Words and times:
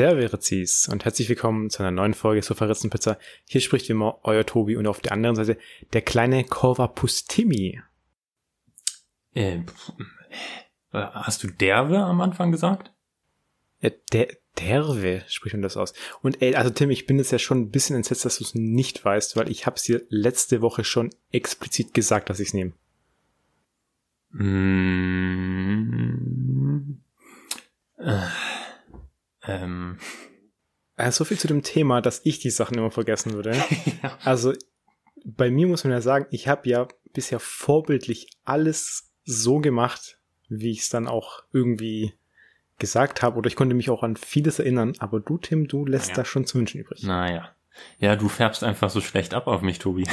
Der 0.00 0.16
wäre 0.16 0.40
Zies 0.40 0.88
und 0.88 1.04
herzlich 1.04 1.28
willkommen 1.28 1.68
zu 1.68 1.82
einer 1.82 1.90
neuen 1.90 2.14
Folge 2.14 2.40
Sofaritzenpizza. 2.40 3.18
Hier 3.44 3.60
spricht 3.60 3.86
wie 3.86 3.92
immer 3.92 4.18
euer 4.22 4.46
Tobi 4.46 4.76
und 4.76 4.86
auf 4.86 5.00
der 5.00 5.12
anderen 5.12 5.36
Seite 5.36 5.58
der 5.92 6.00
kleine 6.00 6.42
Korvapustimi. 6.42 7.82
Äh, 9.34 9.60
hast 10.90 11.42
du 11.42 11.48
Derwe 11.48 11.98
am 11.98 12.22
Anfang 12.22 12.50
gesagt? 12.50 12.94
Ja, 13.82 13.90
der, 14.12 14.28
Derwe 14.58 15.22
spricht 15.28 15.52
man 15.52 15.60
das 15.60 15.76
aus. 15.76 15.92
Und 16.22 16.40
ey, 16.40 16.54
also 16.54 16.70
Tim, 16.70 16.88
ich 16.88 17.04
bin 17.04 17.18
jetzt 17.18 17.32
ja 17.32 17.38
schon 17.38 17.60
ein 17.60 17.70
bisschen 17.70 17.94
entsetzt, 17.94 18.24
dass 18.24 18.38
du 18.38 18.44
es 18.44 18.54
nicht 18.54 19.04
weißt, 19.04 19.36
weil 19.36 19.50
ich 19.50 19.66
hab's 19.66 19.82
dir 19.82 20.00
letzte 20.08 20.62
Woche 20.62 20.82
schon 20.82 21.10
explizit 21.30 21.92
gesagt, 21.92 22.30
dass 22.30 22.40
ich's 22.40 22.54
nehme. 22.54 22.72
Mm, 24.30 24.94
äh. 27.98 28.28
Ähm. 29.46 29.98
Also 30.96 31.18
so 31.18 31.24
viel 31.24 31.38
zu 31.38 31.48
dem 31.48 31.62
Thema, 31.62 32.00
dass 32.00 32.20
ich 32.24 32.40
die 32.40 32.50
Sachen 32.50 32.76
immer 32.76 32.90
vergessen 32.90 33.32
würde. 33.32 33.52
ja. 34.02 34.18
Also 34.22 34.52
bei 35.24 35.50
mir 35.50 35.66
muss 35.66 35.84
man 35.84 35.92
ja 35.92 36.00
sagen, 36.00 36.26
ich 36.30 36.48
habe 36.48 36.68
ja 36.68 36.88
bisher 37.12 37.40
vorbildlich 37.40 38.28
alles 38.44 39.12
so 39.24 39.60
gemacht, 39.60 40.18
wie 40.48 40.70
ich 40.70 40.80
es 40.80 40.88
dann 40.88 41.06
auch 41.06 41.42
irgendwie 41.52 42.14
gesagt 42.78 43.22
habe. 43.22 43.38
Oder 43.38 43.48
ich 43.48 43.56
konnte 43.56 43.74
mich 43.74 43.90
auch 43.90 44.02
an 44.02 44.16
vieles 44.16 44.58
erinnern. 44.58 44.94
Aber 44.98 45.20
du, 45.20 45.38
Tim, 45.38 45.68
du 45.68 45.86
lässt 45.86 46.10
ja. 46.10 46.16
da 46.16 46.24
schon 46.24 46.46
zu 46.46 46.58
wünschen 46.58 46.80
übrig. 46.80 47.02
Naja. 47.02 47.54
Ja, 47.98 48.16
du 48.16 48.28
färbst 48.28 48.64
einfach 48.64 48.90
so 48.90 49.00
schlecht 49.00 49.32
ab 49.32 49.46
auf 49.46 49.62
mich, 49.62 49.78
Tobi. 49.78 50.06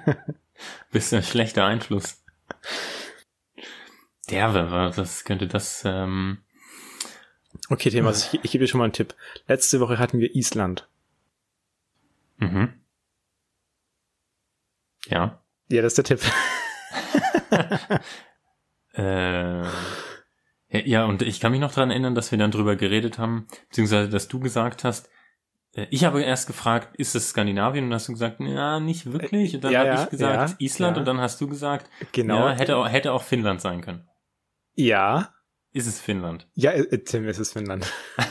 Bist 0.92 1.12
ein 1.14 1.22
schlechter 1.22 1.64
Einfluss. 1.64 2.22
Derwe, 4.30 4.92
was 4.96 5.24
könnte 5.24 5.46
das 5.46 5.82
ähm, 5.84 6.38
Okay, 7.68 7.90
Thema, 7.90 8.08
also 8.08 8.28
ich, 8.32 8.44
ich 8.44 8.50
gebe 8.52 8.64
dir 8.64 8.68
schon 8.68 8.78
mal 8.78 8.84
einen 8.84 8.92
Tipp. 8.92 9.14
Letzte 9.46 9.80
Woche 9.80 9.98
hatten 9.98 10.18
wir 10.18 10.34
Island. 10.34 10.88
Mhm. 12.38 12.74
Ja. 15.06 15.42
Ja, 15.68 15.82
das 15.82 15.98
ist 15.98 15.98
der 15.98 16.04
Tipp. 16.04 16.20
äh, 18.94 19.62
ja, 20.70 21.04
und 21.04 21.22
ich 21.22 21.40
kann 21.40 21.52
mich 21.52 21.60
noch 21.60 21.72
dran 21.72 21.90
erinnern, 21.90 22.14
dass 22.14 22.30
wir 22.30 22.38
dann 22.38 22.50
drüber 22.50 22.76
geredet 22.76 23.18
haben, 23.18 23.46
beziehungsweise 23.68 24.08
dass 24.10 24.28
du 24.28 24.40
gesagt 24.40 24.84
hast, 24.84 25.08
äh, 25.76 25.86
ich 25.90 26.04
habe 26.04 26.22
erst 26.22 26.46
gefragt, 26.46 26.96
ist 26.96 27.14
es 27.14 27.30
Skandinavien? 27.30 27.84
Und 27.84 27.94
hast 27.94 28.08
du 28.08 28.12
gesagt, 28.12 28.40
ja, 28.40 28.80
nicht 28.80 29.12
wirklich. 29.12 29.54
Und 29.54 29.64
dann 29.64 29.72
ja, 29.72 29.80
habe 29.80 29.88
ja, 29.90 30.04
ich 30.04 30.10
gesagt, 30.10 30.50
ja, 30.50 30.56
Island. 30.58 30.98
Und 30.98 31.04
dann 31.04 31.20
hast 31.20 31.40
du 31.40 31.48
gesagt, 31.48 31.88
genau. 32.12 32.48
hätte 32.48 32.76
auch, 32.76 32.88
hätte 32.88 33.12
auch 33.12 33.22
Finnland 33.22 33.60
sein 33.60 33.80
können. 33.80 34.08
Ja, 34.74 35.32
ist 35.76 35.86
es 35.86 36.00
Finnland? 36.00 36.46
Ja, 36.54 36.70
äh, 36.70 36.80
äh, 36.80 36.98
Tim, 36.98 37.28
ist 37.28 37.38
es 37.38 37.52
Finnland. 37.52 37.92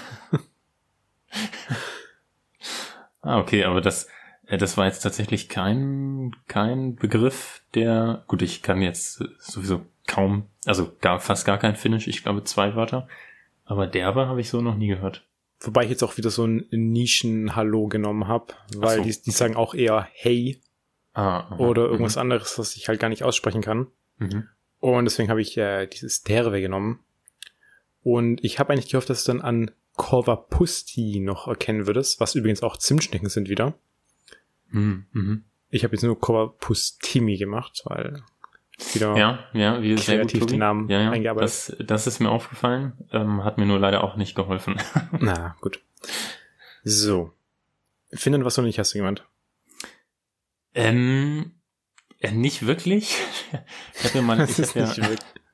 ah, 3.21 3.39
okay, 3.39 3.63
aber 3.65 3.81
das, 3.81 4.07
äh, 4.47 4.57
das 4.57 4.77
war 4.77 4.85
jetzt 4.88 5.01
tatsächlich 5.01 5.47
kein, 5.47 6.35
kein 6.47 6.95
Begriff, 6.95 7.61
der, 7.75 8.23
gut, 8.27 8.41
ich 8.41 8.63
kann 8.63 8.81
jetzt 8.81 9.23
sowieso 9.38 9.85
kaum, 10.07 10.47
also 10.66 10.91
gar, 11.01 11.19
fast 11.19 11.45
gar 11.45 11.59
kein 11.59 11.75
Finnisch, 11.75 12.07
ich 12.07 12.23
glaube 12.23 12.43
zwei 12.43 12.75
Wörter, 12.75 13.07
aber 13.63 13.85
derbe 13.85 14.27
habe 14.27 14.41
ich 14.41 14.49
so 14.49 14.61
noch 14.61 14.75
nie 14.75 14.88
gehört. 14.88 15.23
Wobei 15.59 15.83
ich 15.83 15.89
jetzt 15.89 16.03
auch 16.03 16.17
wieder 16.17 16.31
so 16.31 16.45
ein 16.45 16.66
Nischen-Hallo 16.71 17.88
genommen 17.88 18.27
habe, 18.27 18.53
weil 18.75 18.97
so. 18.97 19.03
die, 19.03 19.21
die 19.21 19.31
sagen 19.31 19.55
auch 19.55 19.73
eher 19.73 20.07
hey 20.13 20.59
ah, 21.13 21.39
aha, 21.39 21.57
oder 21.57 21.83
irgendwas 21.85 22.16
mhm. 22.16 22.21
anderes, 22.21 22.57
was 22.57 22.75
ich 22.75 22.88
halt 22.88 22.99
gar 22.99 23.09
nicht 23.09 23.23
aussprechen 23.23 23.61
kann. 23.61 23.88
Mhm. 24.17 24.49
Und 24.79 25.05
deswegen 25.05 25.29
habe 25.29 25.41
ich 25.41 25.57
äh, 25.57 25.88
dieses 25.88 26.23
Derwe 26.23 26.61
genommen. 26.61 26.99
Und 28.05 28.43
ich 28.43 28.59
habe 28.59 28.71
eigentlich 28.71 28.89
gehofft, 28.89 29.09
dass 29.09 29.23
du 29.23 29.31
dann 29.31 29.41
an 29.41 29.71
Korvapusti 29.95 31.19
noch 31.19 31.47
erkennen 31.47 31.87
würdest, 31.87 32.19
was 32.19 32.35
übrigens 32.35 32.61
auch 32.61 32.77
Zimtschnecken 32.77 33.29
sind 33.29 33.49
wieder. 33.49 33.73
Mhm. 34.69 35.07
mhm. 35.11 35.43
Ich 35.71 35.83
habe 35.83 35.95
jetzt 35.95 36.03
nur 36.03 36.17
Korvapustimi 36.17 37.35
gemacht, 37.37 37.81
weil 37.85 38.21
wieder 38.94 39.17
ja, 39.17 39.39
ja, 39.53 39.81
wie 39.81 39.95
kreativ 39.95 40.41
gut, 40.41 40.51
den 40.51 40.59
Namen 40.59 40.88
ja, 40.88 41.01
ja, 41.01 41.11
eingearbeitet. 41.11 41.49
Das, 41.49 41.75
das 41.79 42.05
ist 42.05 42.19
mir 42.19 42.29
aufgefallen, 42.29 42.94
ähm, 43.11 43.44
hat 43.44 43.57
mir 43.57 43.65
nur 43.65 43.79
leider 43.79 44.03
auch 44.03 44.17
nicht 44.17 44.35
geholfen. 44.35 44.79
Na, 45.19 45.55
gut. 45.59 45.81
So. 46.83 47.33
Finden, 48.13 48.45
was 48.45 48.53
du 48.53 48.61
nicht 48.61 48.77
hast 48.77 48.94
du 48.94 48.99
jemand? 48.99 49.25
Ähm, 50.75 51.53
äh, 52.19 52.31
nicht 52.31 52.67
wirklich. 52.67 53.17
Ich 53.95 54.03
habe 54.03 54.19
ja 54.19 54.21
mal, 54.21 54.47
ich 54.47 54.59
hab 54.59 54.75
ja, 54.75 54.94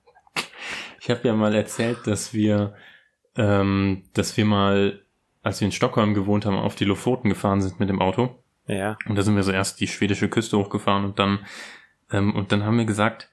ich 1.01 1.09
habe 1.09 1.27
ja 1.27 1.33
mal 1.33 1.55
erzählt, 1.55 2.05
dass 2.05 2.31
wir, 2.31 2.75
ähm, 3.35 4.03
dass 4.13 4.37
wir 4.37 4.45
mal, 4.45 5.01
als 5.41 5.59
wir 5.59 5.65
in 5.65 5.71
Stockholm 5.71 6.13
gewohnt 6.13 6.45
haben, 6.45 6.55
auf 6.55 6.75
die 6.75 6.85
Lofoten 6.85 7.27
gefahren 7.27 7.59
sind 7.59 7.79
mit 7.79 7.89
dem 7.89 7.99
Auto. 7.99 8.43
Ja. 8.67 8.97
Und 9.07 9.15
da 9.15 9.23
sind 9.23 9.35
wir 9.35 9.41
so 9.41 9.51
erst 9.51 9.79
die 9.79 9.87
schwedische 9.87 10.29
Küste 10.29 10.59
hochgefahren 10.59 11.03
und 11.03 11.17
dann, 11.17 11.39
ähm, 12.11 12.35
und 12.35 12.51
dann 12.51 12.63
haben 12.63 12.77
wir 12.77 12.85
gesagt, 12.85 13.31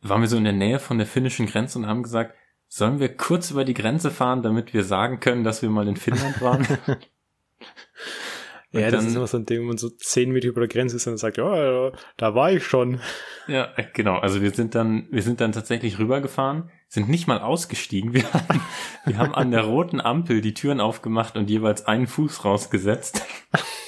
waren 0.00 0.22
wir 0.22 0.28
so 0.28 0.36
in 0.36 0.42
der 0.42 0.52
Nähe 0.52 0.80
von 0.80 0.98
der 0.98 1.06
finnischen 1.06 1.46
Grenze 1.46 1.78
und 1.78 1.86
haben 1.86 2.02
gesagt, 2.02 2.34
sollen 2.66 2.98
wir 2.98 3.16
kurz 3.16 3.52
über 3.52 3.64
die 3.64 3.74
Grenze 3.74 4.10
fahren, 4.10 4.42
damit 4.42 4.74
wir 4.74 4.82
sagen 4.82 5.20
können, 5.20 5.44
dass 5.44 5.62
wir 5.62 5.70
mal 5.70 5.86
in 5.86 5.96
Finnland 5.96 6.40
waren? 6.40 6.66
ja, 8.80 8.90
das 8.90 9.04
ist 9.04 9.14
immer 9.14 9.26
so 9.26 9.38
ein 9.38 9.46
Ding, 9.46 9.60
wenn 9.60 9.68
man 9.68 9.78
so 9.78 9.88
zehn 9.88 10.30
Meter 10.30 10.48
über 10.48 10.60
der 10.60 10.68
Grenze 10.68 10.96
ist 10.96 11.06
und 11.06 11.16
sagt, 11.16 11.36
ja, 11.36 11.92
da 12.16 12.34
war 12.34 12.52
ich 12.52 12.64
schon. 12.64 13.00
Ja, 13.46 13.72
genau. 13.92 14.18
Also 14.18 14.42
wir 14.42 14.50
sind 14.50 14.74
dann, 14.74 15.06
wir 15.10 15.22
sind 15.22 15.40
dann 15.40 15.52
tatsächlich 15.52 15.98
rübergefahren, 15.98 16.70
sind 16.88 17.08
nicht 17.08 17.26
mal 17.26 17.40
ausgestiegen. 17.40 18.14
Wir 18.14 18.32
haben, 18.32 18.60
wir 19.04 19.18
haben 19.18 19.34
an 19.34 19.50
der 19.50 19.62
roten 19.62 20.00
Ampel 20.00 20.40
die 20.40 20.54
Türen 20.54 20.80
aufgemacht 20.80 21.36
und 21.36 21.50
jeweils 21.50 21.86
einen 21.86 22.06
Fuß 22.06 22.44
rausgesetzt 22.44 23.22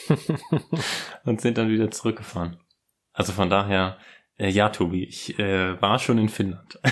und 1.24 1.41
sind 1.41 1.58
dann 1.58 1.68
wieder 1.68 1.91
zurückgefahren. 1.91 2.58
Also 3.12 3.32
von 3.32 3.50
daher, 3.50 3.98
äh, 4.38 4.50
ja, 4.50 4.68
Tobi, 4.68 5.04
ich 5.04 5.38
äh, 5.38 5.80
war 5.80 5.98
schon 5.98 6.18
in 6.18 6.28
Finnland. 6.28 6.78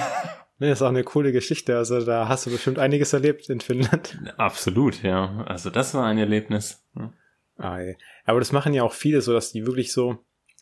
Nee, 0.61 0.71
ist 0.71 0.83
auch 0.83 0.89
eine 0.89 1.03
coole 1.03 1.33
Geschichte. 1.33 1.77
Also 1.77 2.05
da 2.05 2.29
hast 2.29 2.47
du 2.47 2.51
bestimmt 2.51 2.79
einiges 2.79 3.13
erlebt 3.13 3.51
in 3.51 3.61
Finnland. 3.61 4.17
Absolut, 4.37 5.03
ja. 5.03 5.45
Also 5.47 5.69
das 5.69 5.95
war 5.95 6.07
ein 6.07 6.17
Erlebnis. 6.17 6.87
Ah, 6.95 7.11
Aber 7.57 8.41
das 8.41 8.53
machen 8.53 8.75
ja 8.75 8.83
auch 8.83 8.93
viele 8.93 9.21
so, 9.21 9.33
dass 9.33 9.53
die 9.53 9.67
wirklich 9.67 9.93
so, 9.93 10.19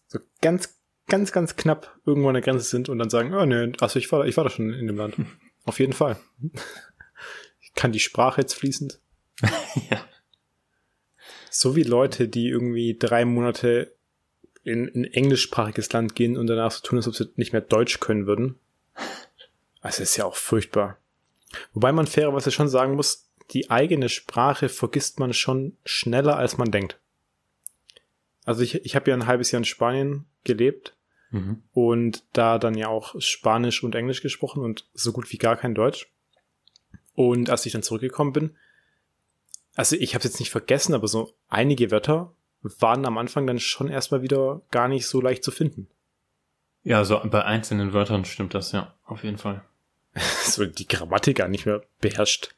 so 0.06 0.18
ganz 0.40 0.82
ganz, 1.08 1.32
ganz 1.32 1.56
knapp 1.56 1.98
irgendwo 2.06 2.28
an 2.28 2.34
der 2.34 2.42
Grenze 2.42 2.64
sind 2.64 2.88
und 2.88 2.98
dann 2.98 3.10
sagen, 3.10 3.34
oh 3.34 3.44
ne, 3.44 3.72
also 3.80 3.98
ich 3.98 4.10
war, 4.12 4.26
ich 4.26 4.36
war 4.36 4.44
da 4.44 4.50
schon 4.50 4.72
in 4.72 4.86
dem 4.86 4.96
Land. 4.96 5.16
Auf 5.64 5.78
jeden 5.78 5.92
Fall. 5.92 6.16
Ich 7.60 7.74
kann 7.74 7.92
die 7.92 8.00
Sprache 8.00 8.40
jetzt 8.40 8.54
fließend. 8.54 8.98
ja. 9.90 10.04
So 11.50 11.76
wie 11.76 11.82
Leute, 11.82 12.28
die 12.28 12.48
irgendwie 12.48 12.96
drei 12.98 13.24
Monate 13.24 13.94
in 14.64 14.90
ein 14.94 15.04
englischsprachiges 15.04 15.92
Land 15.92 16.14
gehen 16.14 16.36
und 16.36 16.46
danach 16.46 16.70
so 16.70 16.82
tun, 16.82 16.98
als 16.98 17.08
ob 17.08 17.14
sie 17.14 17.30
nicht 17.36 17.52
mehr 17.52 17.60
Deutsch 17.60 18.00
können 18.00 18.26
würden. 18.26 18.58
Also 19.80 20.02
ist 20.02 20.16
ja 20.16 20.24
auch 20.24 20.36
furchtbar. 20.36 20.98
Wobei 21.74 21.92
man 21.92 22.06
fairerweise 22.06 22.50
schon 22.50 22.68
sagen 22.68 22.94
muss, 22.94 23.28
die 23.52 23.70
eigene 23.70 24.08
Sprache 24.08 24.68
vergisst 24.68 25.20
man 25.20 25.32
schon 25.32 25.76
schneller, 25.84 26.36
als 26.36 26.58
man 26.58 26.70
denkt. 26.70 26.98
Also 28.44 28.62
ich, 28.62 28.84
ich 28.84 28.96
habe 28.96 29.10
ja 29.10 29.16
ein 29.16 29.26
halbes 29.26 29.50
Jahr 29.50 29.58
in 29.58 29.64
Spanien 29.64 30.26
gelebt 30.44 30.96
mhm. 31.30 31.62
und 31.72 32.24
da 32.32 32.58
dann 32.58 32.76
ja 32.76 32.88
auch 32.88 33.14
Spanisch 33.20 33.82
und 33.82 33.94
Englisch 33.94 34.22
gesprochen 34.22 34.62
und 34.62 34.86
so 34.94 35.12
gut 35.12 35.30
wie 35.32 35.38
gar 35.38 35.56
kein 35.56 35.74
Deutsch. 35.74 36.10
Und 37.14 37.50
als 37.50 37.66
ich 37.66 37.72
dann 37.72 37.82
zurückgekommen 37.82 38.32
bin, 38.32 38.56
also 39.74 39.96
ich 39.96 40.14
habe 40.14 40.18
es 40.18 40.32
jetzt 40.32 40.40
nicht 40.40 40.50
vergessen, 40.50 40.94
aber 40.94 41.08
so 41.08 41.34
einige 41.48 41.90
Wörter 41.90 42.34
waren 42.62 43.06
am 43.06 43.18
Anfang 43.18 43.46
dann 43.46 43.58
schon 43.58 43.88
erstmal 43.88 44.22
wieder 44.22 44.62
gar 44.70 44.88
nicht 44.88 45.06
so 45.06 45.20
leicht 45.20 45.44
zu 45.44 45.50
finden. 45.50 45.88
Ja, 46.84 47.04
so 47.04 47.20
bei 47.24 47.44
einzelnen 47.44 47.92
Wörtern 47.92 48.24
stimmt 48.24 48.54
das, 48.54 48.72
ja, 48.72 48.94
auf 49.04 49.24
jeden 49.24 49.38
Fall. 49.38 49.64
so 50.44 50.64
die 50.66 50.88
Grammatik 50.88 51.38
gar 51.38 51.48
nicht 51.48 51.66
mehr 51.66 51.82
beherrscht. 52.00 52.54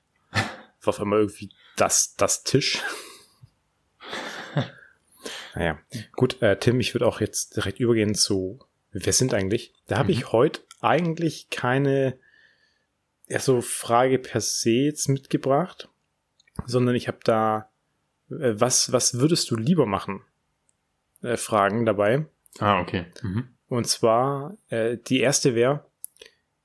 War 0.86 0.94
auf 0.94 1.00
einmal 1.00 1.20
irgendwie 1.20 1.50
das, 1.76 2.16
das 2.16 2.44
Tisch. 2.44 2.82
Naja, 5.56 5.78
gut, 6.16 6.42
äh, 6.42 6.58
Tim, 6.58 6.80
ich 6.80 6.94
würde 6.94 7.06
auch 7.06 7.20
jetzt 7.20 7.54
direkt 7.54 7.78
übergehen 7.78 8.16
zu 8.16 8.58
Wer 8.94 9.12
sind 9.12 9.34
eigentlich? 9.34 9.74
Da 9.88 9.98
habe 9.98 10.12
mhm. 10.12 10.18
ich 10.18 10.32
heute 10.32 10.62
eigentlich 10.80 11.50
keine 11.50 12.16
ja, 13.26 13.40
so 13.40 13.60
Frage 13.60 14.18
per 14.20 14.40
se 14.40 14.70
jetzt 14.70 15.08
mitgebracht, 15.08 15.88
sondern 16.64 16.94
ich 16.94 17.08
habe 17.08 17.18
da 17.24 17.70
äh, 18.30 18.54
was 18.54 18.92
was 18.92 19.18
würdest 19.18 19.50
du 19.50 19.56
lieber 19.56 19.84
machen? 19.84 20.22
Äh, 21.22 21.36
Fragen 21.36 21.84
dabei. 21.84 22.26
Ah, 22.60 22.80
okay. 22.80 23.06
Mhm. 23.22 23.48
Und 23.66 23.88
zwar 23.88 24.56
äh, 24.68 24.96
die 24.96 25.18
erste 25.18 25.56
wäre 25.56 25.84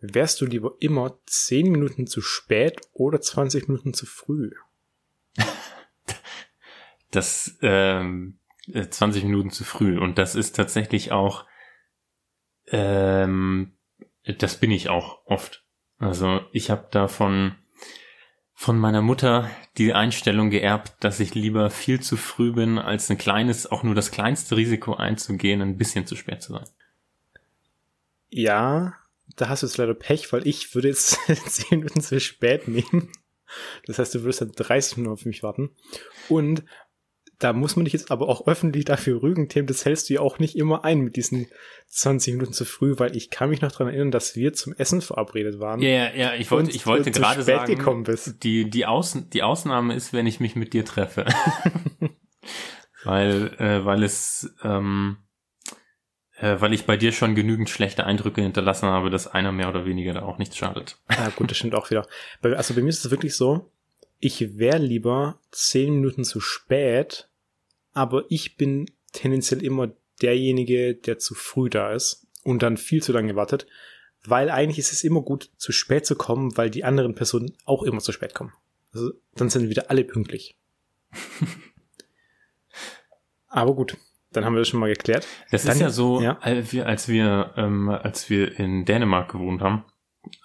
wärst 0.02 0.42
du 0.42 0.46
lieber 0.46 0.76
immer 0.80 1.20
10 1.26 1.72
Minuten 1.72 2.08
zu 2.08 2.22
spät 2.22 2.82
oder 2.94 3.22
20 3.22 3.68
Minuten 3.68 3.94
zu 3.94 4.06
früh? 4.06 4.52
Das 7.12 7.58
ähm, 7.64 8.38
20 8.72 9.24
äh, 9.24 9.26
Minuten 9.26 9.50
zu 9.50 9.64
früh. 9.64 9.98
Und 9.98 10.18
das 10.18 10.36
ist 10.36 10.56
tatsächlich 10.56 11.12
auch, 11.12 11.46
ähm, 12.68 13.74
das 14.38 14.58
bin 14.58 14.70
ich 14.70 14.90
auch 14.90 15.26
oft. 15.26 15.64
Also 15.98 16.42
ich 16.52 16.70
habe 16.70 16.88
da 16.92 17.08
von, 17.08 17.56
von 18.54 18.78
meiner 18.78 19.02
Mutter 19.02 19.50
die 19.78 19.94
Einstellung 19.94 20.50
geerbt, 20.50 20.94
dass 21.04 21.20
ich 21.20 21.34
lieber 21.34 21.70
viel 21.70 22.00
zu 22.00 22.16
früh 22.16 22.54
bin, 22.54 22.78
als 22.78 23.10
ein 23.10 23.18
kleines, 23.18 23.70
auch 23.70 23.84
nur 23.84 23.96
das 23.96 24.12
kleinste 24.12 24.56
Risiko 24.56 24.94
einzugehen, 24.94 25.62
ein 25.62 25.78
bisschen 25.78 26.06
zu 26.06 26.16
spät 26.16 26.42
zu 26.42 26.54
sein. 26.54 26.70
Ja, 28.30 28.99
da 29.36 29.50
hast 29.50 29.64
du 29.64 29.68
jetzt 29.68 29.78
leider 29.78 29.94
Pech, 29.94 30.32
weil 30.34 30.48
ich 30.48 30.74
würde 30.76 30.90
jetzt 30.90 31.18
10 31.28 31.80
Minuten 31.80 32.02
zu 32.02 32.20
spät 32.20 32.68
nehmen. 32.68 33.12
Das 33.86 34.00
heißt, 34.00 34.14
du 34.16 34.22
würdest 34.24 34.42
dann 34.42 34.52
30 34.52 34.98
Minuten 34.98 35.14
auf 35.14 35.26
mich 35.26 35.44
warten. 35.44 35.72
Und 36.28 36.64
da 37.40 37.54
muss 37.54 37.78
man 37.78 37.86
dich 37.86 37.94
jetzt 37.94 38.12
aber 38.12 38.28
auch 38.28 38.48
öffentlich 38.48 38.84
dafür 38.84 39.24
rügen, 39.24 39.48
Tim, 39.48 39.66
das 39.66 39.86
hältst 39.86 40.10
du 40.10 40.16
ja 40.16 40.20
auch 40.20 40.40
nicht 40.40 40.58
immer 40.58 40.84
ein 40.84 41.00
mit 41.00 41.16
diesen 41.16 41.48
20 41.88 42.34
Minuten 42.34 42.52
zu 42.52 42.66
früh, 42.66 42.96
weil 42.98 43.16
ich 43.16 43.30
kann 43.30 43.50
mich 43.50 43.62
noch 43.62 43.72
daran 43.72 43.88
erinnern, 43.88 44.12
dass 44.12 44.36
wir 44.36 44.52
zum 44.52 44.74
Essen 44.74 45.02
verabredet 45.02 45.58
waren. 45.58 45.82
Ja, 45.82 45.90
ja, 45.90 46.14
ja 46.14 46.34
ich 46.36 46.52
wollte, 46.52 46.72
ich 46.72 46.86
wollte 46.86 47.12
gerade 47.12 47.42
sagen, 47.42 48.06
die, 48.44 48.70
die, 48.70 48.86
Außen, 48.86 49.30
die 49.30 49.42
Ausnahme 49.42 49.96
ist, 49.96 50.12
wenn 50.12 50.28
ich 50.28 50.42
mich 50.42 50.58
mit 50.58 50.74
dir 50.74 50.84
treffe. 50.84 51.26
weil, 53.06 53.54
äh, 53.58 53.86
weil 53.86 54.04
es, 54.04 54.54
ähm, 54.62 55.18
äh, 56.40 56.60
weil 56.60 56.74
ich 56.74 56.86
bei 56.86 56.98
dir 56.98 57.12
schon 57.12 57.36
genügend 57.36 57.70
schlechte 57.70 58.06
Eindrücke 58.06 58.42
hinterlassen 58.42 58.88
habe, 58.88 59.10
dass 59.10 59.28
einer 59.28 59.52
mehr 59.52 59.70
oder 59.70 59.86
weniger 59.86 60.14
da 60.14 60.22
auch 60.22 60.38
nichts 60.38 60.58
schadet. 60.58 60.98
Ja, 61.10 61.30
gut, 61.30 61.52
das 61.52 61.58
stimmt 61.58 61.76
auch 61.76 61.90
wieder. 61.90 62.08
Also 62.42 62.74
bei 62.74 62.82
mir 62.82 62.90
ist 62.90 63.04
es 63.04 63.12
wirklich 63.12 63.36
so, 63.36 63.72
ich 64.20 64.58
wäre 64.58 64.80
lieber 64.80 65.40
10 65.52 65.96
Minuten 65.96 66.24
zu 66.24 66.40
spät, 66.40 67.30
aber 67.94 68.26
ich 68.30 68.58
bin 68.58 68.90
tendenziell 69.12 69.64
immer 69.64 69.92
derjenige, 70.22 70.96
der 70.96 71.20
zu 71.20 71.36
früh 71.36 71.70
da 71.70 71.94
ist 71.94 72.28
und 72.44 72.62
dann 72.62 72.78
viel 72.78 73.02
zu 73.02 73.12
lange 73.12 73.36
wartet, 73.36 73.68
weil 74.26 74.50
eigentlich 74.50 74.80
ist 74.80 74.92
es 74.92 75.04
immer 75.04 75.22
gut, 75.22 75.52
zu 75.58 75.72
spät 75.72 76.06
zu 76.06 76.16
kommen, 76.16 76.58
weil 76.58 76.70
die 76.70 76.84
anderen 76.84 77.16
Personen 77.16 77.56
auch 77.66 77.84
immer 77.84 78.00
zu 78.00 78.12
spät 78.12 78.34
kommen. 78.34 78.54
Also 78.94 79.14
dann 79.36 79.50
sind 79.50 79.70
wieder 79.70 79.90
alle 79.90 80.04
pünktlich. 80.04 80.58
aber 83.48 83.76
gut, 83.76 83.98
dann 84.32 84.46
haben 84.46 84.54
wir 84.54 84.60
das 84.60 84.68
schon 84.68 84.80
mal 84.80 84.90
geklärt. 84.90 85.28
Das 85.52 85.64
dann, 85.64 85.74
ist 85.74 85.82
ja 85.82 85.90
so, 85.90 86.22
ja. 86.22 86.38
als 86.40 86.72
wir, 86.72 86.86
als 86.86 87.08
wir, 87.08 87.54
ähm, 87.58 87.90
als 87.90 88.30
wir 88.30 88.60
in 88.60 88.86
Dänemark 88.86 89.32
gewohnt 89.32 89.62
haben, 89.62 89.86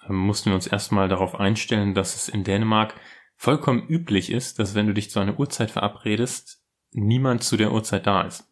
ähm, 0.07 0.15
mussten 0.15 0.49
wir 0.49 0.55
uns 0.55 0.67
erstmal 0.67 1.07
darauf 1.07 1.39
einstellen, 1.39 1.93
dass 1.93 2.15
es 2.15 2.29
in 2.29 2.43
Dänemark 2.43 2.95
vollkommen 3.35 3.87
üblich 3.87 4.31
ist, 4.31 4.59
dass 4.59 4.75
wenn 4.75 4.87
du 4.87 4.93
dich 4.93 5.11
zu 5.11 5.19
einer 5.19 5.39
Uhrzeit 5.39 5.71
verabredest, 5.71 6.63
niemand 6.91 7.43
zu 7.43 7.57
der 7.57 7.71
Uhrzeit 7.71 8.07
da 8.07 8.21
ist. 8.21 8.49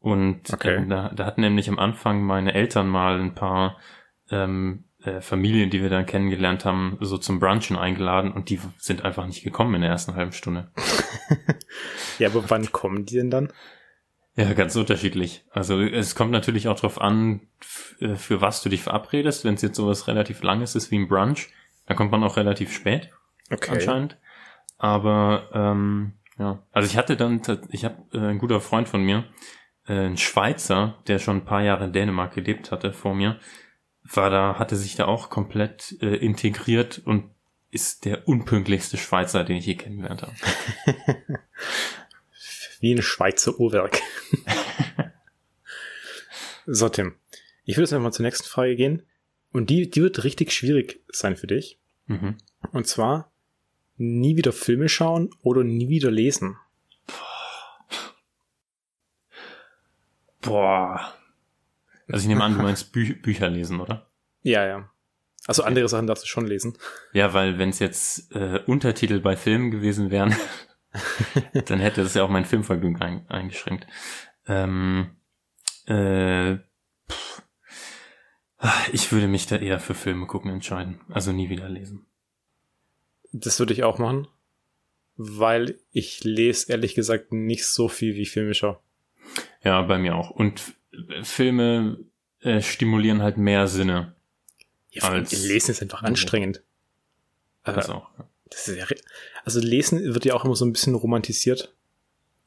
Und 0.00 0.52
okay. 0.52 0.76
ähm, 0.76 0.88
da, 0.88 1.10
da 1.10 1.26
hatten 1.26 1.40
nämlich 1.40 1.68
am 1.68 1.78
Anfang 1.78 2.22
meine 2.22 2.54
Eltern 2.54 2.88
mal 2.88 3.20
ein 3.20 3.34
paar 3.34 3.78
ähm, 4.30 4.84
äh, 5.02 5.20
Familien, 5.20 5.70
die 5.70 5.82
wir 5.82 5.90
dann 5.90 6.06
kennengelernt 6.06 6.64
haben, 6.64 6.96
so 7.00 7.18
zum 7.18 7.40
Brunchen 7.40 7.76
eingeladen 7.76 8.32
und 8.32 8.48
die 8.50 8.60
sind 8.78 9.04
einfach 9.04 9.26
nicht 9.26 9.44
gekommen 9.44 9.74
in 9.74 9.82
der 9.82 9.90
ersten 9.90 10.14
halben 10.14 10.32
Stunde. 10.32 10.70
ja, 12.18 12.28
aber 12.28 12.48
wann 12.48 12.72
kommen 12.72 13.04
die 13.04 13.16
denn 13.16 13.30
dann? 13.30 13.52
Ja, 14.38 14.52
ganz 14.52 14.76
unterschiedlich. 14.76 15.44
Also 15.50 15.80
es 15.82 16.14
kommt 16.14 16.30
natürlich 16.30 16.68
auch 16.68 16.78
drauf 16.78 17.00
an, 17.00 17.40
äh, 17.98 18.14
für 18.14 18.40
was 18.40 18.62
du 18.62 18.68
dich 18.68 18.82
verabredest. 18.82 19.44
Wenn 19.44 19.54
es 19.54 19.62
jetzt 19.62 19.76
sowas 19.76 20.06
relativ 20.06 20.44
langes 20.44 20.76
ist 20.76 20.92
wie 20.92 20.98
ein 21.00 21.08
Brunch, 21.08 21.48
dann 21.86 21.96
kommt 21.96 22.12
man 22.12 22.22
auch 22.22 22.36
relativ 22.36 22.72
spät. 22.72 23.10
Okay. 23.50 23.72
Anscheinend. 23.72 24.16
Aber 24.78 25.48
ähm, 25.52 26.12
ja, 26.38 26.62
also 26.70 26.86
ich 26.88 26.96
hatte 26.96 27.16
dann, 27.16 27.42
ich 27.70 27.84
habe 27.84 27.96
äh, 28.12 28.30
ein 28.30 28.38
guter 28.38 28.60
Freund 28.60 28.88
von 28.88 29.02
mir, 29.02 29.24
äh, 29.88 30.06
ein 30.06 30.16
Schweizer, 30.16 30.98
der 31.08 31.18
schon 31.18 31.38
ein 31.38 31.44
paar 31.44 31.62
Jahre 31.62 31.86
in 31.86 31.92
Dänemark 31.92 32.32
gelebt 32.32 32.70
hatte 32.70 32.92
vor 32.92 33.16
mir, 33.16 33.40
war 34.04 34.30
da, 34.30 34.56
hatte 34.56 34.76
sich 34.76 34.94
da 34.94 35.06
auch 35.06 35.30
komplett 35.30 35.96
äh, 36.00 36.14
integriert 36.14 37.02
und 37.04 37.30
ist 37.72 38.04
der 38.04 38.28
unpünktlichste 38.28 38.98
Schweizer, 38.98 39.42
den 39.42 39.56
ich 39.56 39.66
je 39.66 39.74
kennengelernt 39.74 40.22
habe. 40.22 40.34
Wie 42.80 42.94
ein 42.94 43.02
Schweizer 43.02 43.58
Uhrwerk. 43.58 44.00
so, 46.66 46.88
Tim. 46.88 47.16
Ich 47.64 47.76
würde 47.76 47.82
jetzt 47.82 47.92
einfach 47.92 48.04
mal 48.04 48.12
zur 48.12 48.24
nächsten 48.24 48.48
Frage 48.48 48.76
gehen. 48.76 49.02
Und 49.52 49.70
die, 49.70 49.90
die 49.90 50.02
wird 50.02 50.24
richtig 50.24 50.52
schwierig 50.52 51.02
sein 51.08 51.36
für 51.36 51.46
dich. 51.46 51.78
Mhm. 52.06 52.36
Und 52.72 52.86
zwar, 52.86 53.32
nie 53.96 54.36
wieder 54.36 54.52
Filme 54.52 54.88
schauen 54.88 55.30
oder 55.42 55.64
nie 55.64 55.88
wieder 55.88 56.10
lesen? 56.10 56.56
Boah. 60.40 61.14
Also 62.08 62.22
ich 62.22 62.28
nehme 62.28 62.44
an, 62.44 62.54
du 62.54 62.62
meinst 62.62 62.92
Bü 62.92 63.14
Bücher 63.14 63.50
lesen, 63.50 63.80
oder? 63.80 64.06
Ja, 64.42 64.66
ja. 64.66 64.90
Also 65.46 65.62
andere 65.62 65.88
Sachen 65.88 66.06
darfst 66.06 66.24
du 66.24 66.28
schon 66.28 66.46
lesen. 66.46 66.76
Ja, 67.12 67.34
weil 67.34 67.58
wenn 67.58 67.70
es 67.70 67.78
jetzt 67.78 68.34
äh, 68.34 68.60
Untertitel 68.66 69.20
bei 69.20 69.36
Filmen 69.36 69.70
gewesen 69.70 70.10
wären, 70.10 70.34
dann 71.66 71.80
hätte 71.80 72.02
das 72.02 72.14
ja 72.14 72.22
auch 72.22 72.28
mein 72.28 72.44
Filmvergnügen 72.44 73.00
ein 73.00 73.28
eingeschränkt. 73.28 73.86
Ähm, 74.46 75.16
äh, 75.86 76.58
ich 78.92 79.12
würde 79.12 79.28
mich 79.28 79.46
da 79.46 79.56
eher 79.56 79.78
für 79.80 79.94
Filme 79.94 80.26
gucken 80.26 80.50
entscheiden. 80.50 81.00
Also 81.08 81.32
nie 81.32 81.48
wieder 81.48 81.68
lesen. 81.68 82.06
Das 83.32 83.58
würde 83.58 83.72
ich 83.72 83.84
auch 83.84 83.98
machen, 83.98 84.26
weil 85.16 85.78
ich 85.92 86.24
lese 86.24 86.72
ehrlich 86.72 86.94
gesagt 86.94 87.32
nicht 87.32 87.66
so 87.66 87.88
viel 87.88 88.14
wie 88.14 88.26
Filme 88.26 88.54
schaue. 88.54 88.80
Ja, 89.62 89.82
bei 89.82 89.98
mir 89.98 90.16
auch. 90.16 90.30
Und 90.30 90.74
Filme 91.22 91.98
äh, 92.40 92.60
stimulieren 92.60 93.22
halt 93.22 93.36
mehr 93.36 93.66
Sinne. 93.66 94.14
Ja, 94.90 95.04
als 95.04 95.32
Lesen 95.32 95.72
ist 95.72 95.82
einfach 95.82 96.02
anstrengend. 96.02 96.62
Das 97.64 97.90
auch. 97.90 98.08
Das 98.50 98.68
ist 98.68 98.76
ja, 98.76 98.86
also 99.44 99.60
Lesen 99.60 100.14
wird 100.14 100.24
ja 100.24 100.34
auch 100.34 100.44
immer 100.44 100.56
so 100.56 100.64
ein 100.64 100.72
bisschen 100.72 100.94
romantisiert. 100.94 101.74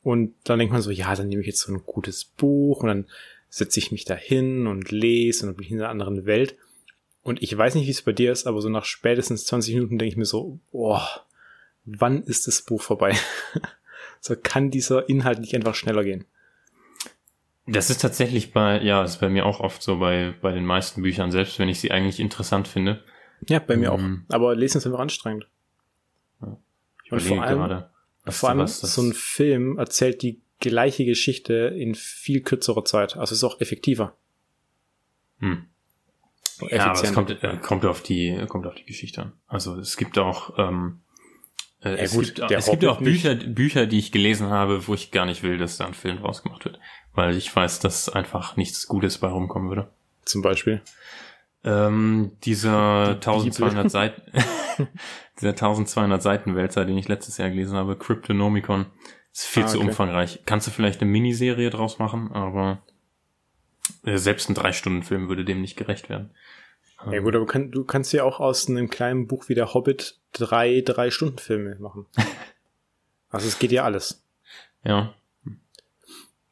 Und 0.03 0.33
dann 0.45 0.59
denkt 0.59 0.74
man 0.74 0.81
so, 0.81 0.89
ja, 0.89 1.15
dann 1.15 1.27
nehme 1.27 1.42
ich 1.42 1.48
jetzt 1.48 1.62
so 1.62 1.71
ein 1.71 1.83
gutes 1.86 2.25
Buch 2.25 2.81
und 2.81 2.88
dann 2.88 3.07
setze 3.50 3.80
ich 3.80 3.92
mich 3.92 4.06
da 4.06 4.15
hin 4.15 4.65
und 4.65 4.92
lese 4.92 5.44
und 5.44 5.50
dann 5.50 5.56
bin 5.57 5.65
ich 5.65 5.71
in 5.71 5.80
einer 5.80 5.89
anderen 5.89 6.25
Welt. 6.25 6.56
Und 7.21 7.44
ich 7.44 7.56
weiß 7.56 7.75
nicht, 7.75 7.86
wie 7.86 7.92
es 7.92 8.01
bei 8.01 8.13
dir 8.13 8.31
ist, 8.31 8.48
aber 8.48 8.62
so 8.62 8.69
nach 8.69 8.86
spätestens 8.86 9.45
20 9.45 9.75
Minuten 9.75 10.00
denke 10.00 10.12
ich 10.12 10.18
mir 10.18 10.25
so, 10.25 10.59
boah, 10.71 11.27
wann 11.86 12.24
ist 12.24 12.47
das 12.47 12.63
Buch 12.63 12.81
vorbei? 12.81 13.15
so 14.19 14.36
kann 14.36 14.71
dieser 14.71 15.07
Inhalt 15.07 15.39
nicht 15.39 15.54
einfach 15.54 15.75
schneller 15.75 16.04
gehen. 16.04 16.25
Das 17.68 17.92
ist 17.92 18.01
tatsächlich 18.01 18.54
bei, 18.54 18.81
ja, 18.81 19.04
das 19.04 19.15
ist 19.15 19.19
bei 19.19 19.30
mir 19.30 19.45
auch 19.45 19.59
oft 19.59 19.83
so 19.83 20.00
bei, 20.00 20.33
bei 20.42 20.51
den 20.51 20.65
meisten 20.65 21.04
Büchern, 21.04 21.31
selbst 21.31 21.59
wenn 21.59 21.69
ich 21.69 21.80
sie 21.80 21.92
eigentlich 21.92 22.19
interessant 22.19 22.68
finde. 22.68 23.04
Ja, 23.47 23.59
bei 23.59 23.77
mir 23.77 23.92
ähm, 23.92 24.25
auch. 24.30 24.36
Aber 24.36 24.56
lesen 24.56 24.80
ist 24.80 24.88
einfach 24.88 25.00
anstrengend. 25.00 25.47
Und 27.11 27.21
vor 27.21 27.43
allem, 27.43 27.59
gerade, 27.59 27.91
vor 28.27 28.49
allem 28.49 28.67
so 28.67 29.01
ein 29.01 29.13
Film 29.13 29.77
erzählt 29.77 30.21
die 30.21 30.41
gleiche 30.59 31.06
Geschichte 31.06 31.53
in 31.53 31.95
viel 31.95 32.41
kürzerer 32.41 32.85
Zeit. 32.85 33.18
Also 33.18 33.35
ist 33.35 33.44
auch 33.44 33.59
effektiver. 33.59 34.15
Hm. 35.39 35.68
Ja, 36.69 36.91
aber 36.91 37.03
es 37.03 37.13
kommt, 37.13 37.44
äh, 37.44 37.57
kommt 37.61 37.85
auf 37.85 38.03
die, 38.03 38.45
kommt 38.47 38.68
auf 38.68 38.75
die 38.75 38.85
Geschichte 38.85 39.23
an. 39.23 39.33
Also 39.47 39.77
es 39.77 39.97
gibt 39.97 40.18
auch, 40.19 40.57
ähm, 40.57 41.01
äh, 41.81 41.89
ja, 41.89 41.95
es, 41.97 42.13
gut, 42.13 42.35
gibt, 42.35 42.51
es 42.51 42.69
gibt 42.69 42.85
auch 42.85 42.99
Bücher, 42.99 43.35
Bücher, 43.35 43.87
die 43.87 43.97
ich 43.97 44.11
gelesen 44.11 44.49
habe, 44.49 44.87
wo 44.87 44.94
ich 44.94 45.11
gar 45.11 45.25
nicht 45.25 45.41
will, 45.41 45.57
dass 45.57 45.77
da 45.77 45.87
ein 45.87 45.95
Film 45.95 46.19
rausgemacht 46.19 46.65
wird. 46.65 46.80
Weil 47.13 47.35
ich 47.35 47.53
weiß, 47.53 47.80
dass 47.80 48.09
einfach 48.09 48.56
nichts 48.56 48.87
Gutes 48.87 49.18
bei 49.18 49.27
rumkommen 49.27 49.69
würde. 49.69 49.91
Zum 50.23 50.44
Beispiel? 50.44 50.81
Ähm, 51.63 52.31
dieser 52.44 53.09
die 53.09 53.27
1200 53.27 53.91
Seiten, 53.91 54.21
dieser 55.39 55.49
1200 55.49 56.21
Seiten 56.21 56.56
Wälzer, 56.56 56.85
den 56.85 56.97
ich 56.97 57.07
letztes 57.07 57.37
Jahr 57.37 57.49
gelesen 57.49 57.77
habe, 57.77 57.95
Cryptonomicon, 57.95 58.87
ist 59.31 59.45
viel 59.45 59.63
ah, 59.63 59.68
zu 59.68 59.80
umfangreich. 59.80 60.41
Kannst 60.45 60.68
du 60.68 60.71
vielleicht 60.71 61.01
eine 61.01 61.11
Miniserie 61.11 61.69
draus 61.69 61.99
machen, 61.99 62.31
aber 62.31 62.81
äh, 64.03 64.18
selbst 64.18 64.49
ein 64.49 64.56
Drei-Stunden-Film 64.56 65.30
würde 65.30 65.45
dem 65.45 65.61
nicht 65.61 65.77
gerecht 65.77 66.09
werden. 66.09 66.31
Ja 67.09 67.19
gut, 67.19 67.35
aber 67.35 67.47
kann, 67.47 67.71
du 67.71 67.83
kannst 67.83 68.13
ja 68.13 68.23
auch 68.23 68.39
aus 68.39 68.69
einem 68.69 68.89
kleinen 68.89 69.27
Buch 69.27 69.49
wie 69.49 69.56
der 69.56 69.73
Hobbit 69.73 70.19
drei 70.33 70.81
Drei-Stunden-Filme 70.81 71.77
machen. 71.80 72.06
also 73.30 73.47
es 73.47 73.57
geht 73.57 73.71
ja 73.71 73.83
alles. 73.83 74.23
Ja. 74.83 75.13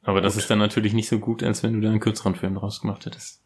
Aber 0.01 0.19
gut. 0.19 0.25
das 0.25 0.37
ist 0.37 0.49
dann 0.49 0.59
natürlich 0.59 0.93
nicht 0.93 1.09
so 1.09 1.19
gut, 1.19 1.43
als 1.43 1.61
wenn 1.61 1.73
du 1.73 1.81
da 1.81 1.89
einen 1.89 1.99
kürzeren 1.99 2.35
Film 2.35 2.55
draus 2.55 2.81
gemacht 2.81 3.05
hättest. 3.05 3.43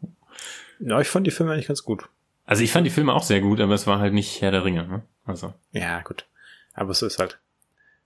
Ja, 0.80 1.00
ich 1.00 1.08
fand 1.08 1.28
die 1.28 1.32
Filme 1.32 1.54
eigentlich 1.54 1.68
ganz 1.68 1.84
gut. 1.84 2.10
Also 2.46 2.64
ich 2.64 2.72
fand 2.72 2.86
die 2.86 2.92
Filme 2.92 3.14
auch 3.14 3.24
sehr 3.24 3.42
gut, 3.42 3.60
aber 3.62 3.74
es 3.74 3.88
war 3.88 4.00
halt 4.00 4.14
nicht 4.14 4.42
Herr 4.42 4.52
der 4.52 4.66
Ringe, 4.66 4.88
ne? 4.88 5.04
Also. 5.26 5.54
Ja, 5.72 6.02
gut. 6.02 6.28
Aber 6.74 6.94
so 6.94 7.06
ist 7.06 7.20
halt. 7.20 7.40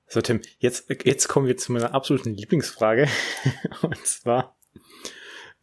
So, 0.07 0.21
Tim, 0.21 0.41
jetzt, 0.59 0.89
jetzt 1.03 1.27
kommen 1.27 1.47
wir 1.47 1.57
zu 1.57 1.71
meiner 1.71 1.93
absoluten 1.93 2.33
Lieblingsfrage. 2.33 3.07
Und 3.81 4.05
zwar, 4.05 4.57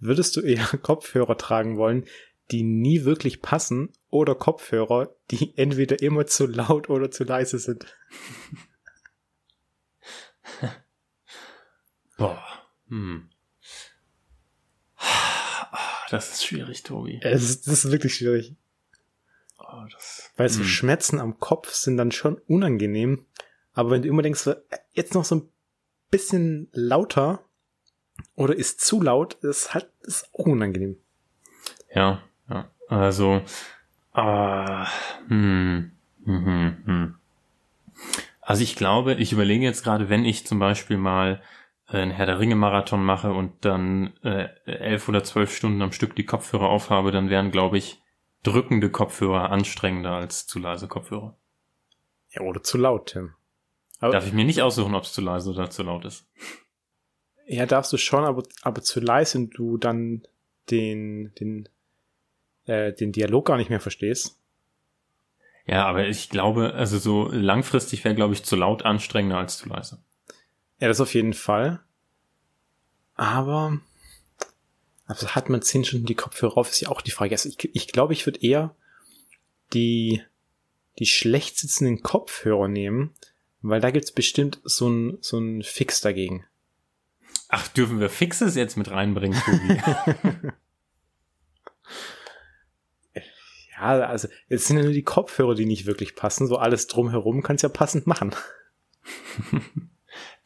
Würdest 0.04 0.36
du 0.36 0.40
eher 0.42 0.66
Kopfhörer 0.82 1.38
tragen 1.38 1.78
wollen, 1.78 2.04
die 2.50 2.62
nie 2.62 3.04
wirklich 3.04 3.40
passen 3.40 3.90
oder 4.10 4.34
Kopfhörer, 4.34 5.16
die 5.30 5.56
entweder 5.56 6.02
immer 6.02 6.26
zu 6.26 6.46
laut 6.46 6.90
oder 6.90 7.10
zu 7.10 7.24
leise 7.24 7.58
sind? 7.58 7.96
Boah. 12.18 12.44
Hm. 12.88 13.30
Das 16.14 16.30
ist 16.30 16.46
schwierig, 16.46 16.84
Tobi. 16.84 17.18
Es 17.22 17.42
ist, 17.42 17.66
das 17.66 17.84
ist 17.84 17.90
wirklich 17.90 18.14
schwierig. 18.14 18.54
Oh, 19.58 19.84
das 19.92 20.30
Weil 20.36 20.48
so 20.48 20.62
Schmerzen 20.62 21.18
am 21.18 21.40
Kopf 21.40 21.72
sind 21.72 21.96
dann 21.96 22.12
schon 22.12 22.36
unangenehm. 22.46 23.26
Aber 23.72 23.90
wenn 23.90 24.02
du 24.02 24.08
immer 24.08 24.22
denkst, 24.22 24.38
so, 24.38 24.54
jetzt 24.92 25.14
noch 25.14 25.24
so 25.24 25.34
ein 25.34 25.48
bisschen 26.10 26.68
lauter 26.70 27.44
oder 28.36 28.54
ist 28.54 28.80
zu 28.80 29.02
laut, 29.02 29.34
ist 29.42 29.74
halt 29.74 29.90
ist 30.02 30.28
auch 30.32 30.46
unangenehm. 30.46 30.96
Ja, 31.92 32.22
ja. 32.48 32.70
Also, 32.86 33.42
äh, 34.14 34.84
hm, 35.26 35.90
hm, 36.24 36.46
hm, 36.46 36.76
hm. 36.84 37.14
Also 38.40 38.62
ich 38.62 38.76
glaube, 38.76 39.14
ich 39.14 39.32
überlege 39.32 39.64
jetzt 39.64 39.82
gerade, 39.82 40.08
wenn 40.10 40.24
ich 40.24 40.46
zum 40.46 40.60
Beispiel 40.60 40.96
mal 40.96 41.42
einen 41.94 42.10
Herr 42.10 42.26
der 42.26 42.38
Ringe 42.38 42.56
Marathon 42.56 43.04
mache 43.04 43.32
und 43.32 43.64
dann 43.64 44.16
äh, 44.22 44.48
elf 44.64 45.08
oder 45.08 45.24
zwölf 45.24 45.54
Stunden 45.54 45.82
am 45.82 45.92
Stück 45.92 46.16
die 46.16 46.26
Kopfhörer 46.26 46.68
aufhabe, 46.68 47.10
dann 47.10 47.30
wären, 47.30 47.50
glaube 47.50 47.78
ich, 47.78 48.02
drückende 48.42 48.90
Kopfhörer 48.90 49.50
anstrengender 49.50 50.12
als 50.12 50.46
zu 50.46 50.58
leise 50.58 50.88
Kopfhörer. 50.88 51.36
Ja, 52.30 52.42
oder 52.42 52.62
zu 52.62 52.78
laut, 52.78 53.06
Tim. 53.06 53.34
Aber 54.00 54.12
Darf 54.12 54.26
ich 54.26 54.32
mir 54.32 54.44
nicht 54.44 54.62
aussuchen, 54.62 54.94
ob 54.94 55.04
es 55.04 55.12
zu 55.12 55.20
leise 55.20 55.50
oder 55.50 55.70
zu 55.70 55.82
laut 55.82 56.04
ist? 56.04 56.26
Ja, 57.46 57.66
darfst 57.66 57.92
du 57.92 57.96
schon, 57.96 58.24
aber, 58.24 58.42
aber 58.62 58.82
zu 58.82 59.00
leise 59.00 59.38
und 59.38 59.50
du 59.56 59.76
dann 59.76 60.22
den, 60.70 61.32
den, 61.38 61.68
äh, 62.66 62.92
den 62.92 63.12
Dialog 63.12 63.46
gar 63.46 63.56
nicht 63.56 63.70
mehr 63.70 63.80
verstehst. 63.80 64.38
Ja, 65.66 65.86
aber 65.86 66.06
ich 66.06 66.28
glaube, 66.28 66.74
also 66.74 66.98
so 66.98 67.28
langfristig 67.30 68.04
wäre, 68.04 68.14
glaube 68.14 68.34
ich, 68.34 68.44
zu 68.44 68.56
laut 68.56 68.84
anstrengender 68.84 69.38
als 69.38 69.58
zu 69.58 69.68
leise. 69.68 70.02
Ja, 70.84 70.88
das 70.88 71.00
auf 71.00 71.14
jeden 71.14 71.32
Fall. 71.32 71.80
Aber 73.14 73.80
also 75.06 75.28
hat 75.28 75.48
man 75.48 75.62
zehn 75.62 75.82
Stunden 75.82 76.04
die 76.04 76.14
Kopfhörer 76.14 76.58
auf, 76.58 76.68
ist 76.68 76.82
ja 76.82 76.90
auch 76.90 77.00
die 77.00 77.10
Frage. 77.10 77.32
Also 77.34 77.48
ich, 77.48 77.74
ich 77.74 77.88
glaube, 77.88 78.12
ich 78.12 78.26
würde 78.26 78.42
eher 78.42 78.76
die, 79.72 80.20
die 80.98 81.06
schlecht 81.06 81.56
sitzenden 81.56 82.02
Kopfhörer 82.02 82.68
nehmen, 82.68 83.14
weil 83.62 83.80
da 83.80 83.90
gibt's 83.92 84.12
bestimmt 84.12 84.60
so 84.62 84.90
ein, 84.90 85.16
so 85.22 85.38
ein 85.38 85.62
Fix 85.62 86.02
dagegen. 86.02 86.44
Ach, 87.48 87.66
dürfen 87.68 87.98
wir 87.98 88.10
Fixes 88.10 88.54
jetzt 88.54 88.76
mit 88.76 88.90
reinbringen, 88.90 89.40
Tobi? 89.42 89.80
ja, 93.72 94.06
also 94.06 94.28
es 94.50 94.66
sind 94.66 94.76
ja 94.76 94.82
nur 94.82 94.92
die 94.92 95.02
Kopfhörer, 95.02 95.54
die 95.54 95.64
nicht 95.64 95.86
wirklich 95.86 96.14
passen. 96.14 96.46
So 96.46 96.58
alles 96.58 96.88
drumherum 96.88 97.42
kannst 97.42 97.62
ja 97.62 97.70
passend 97.70 98.06
machen. 98.06 98.34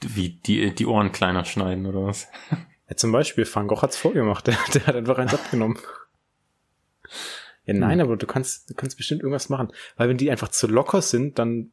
Wie 0.00 0.30
die, 0.30 0.74
die 0.74 0.86
Ohren 0.86 1.12
kleiner 1.12 1.44
schneiden 1.44 1.86
oder 1.86 2.04
was? 2.04 2.28
Ja, 2.88 2.96
zum 2.96 3.12
Beispiel, 3.12 3.46
Van 3.52 3.66
Gogh 3.66 3.82
hat's 3.82 3.96
vorgemacht. 3.96 4.46
Der, 4.46 4.56
der 4.72 4.86
hat 4.86 4.96
einfach 4.96 5.18
eins 5.18 5.34
abgenommen. 5.34 5.78
Ja, 7.66 7.74
nein, 7.74 8.00
hm. 8.00 8.06
aber 8.06 8.16
du 8.16 8.26
kannst, 8.26 8.70
du 8.70 8.74
kannst 8.74 8.96
bestimmt 8.96 9.22
irgendwas 9.22 9.48
machen. 9.50 9.72
Weil 9.96 10.08
wenn 10.08 10.16
die 10.16 10.30
einfach 10.30 10.48
zu 10.48 10.66
locker 10.66 11.02
sind, 11.02 11.38
dann 11.38 11.70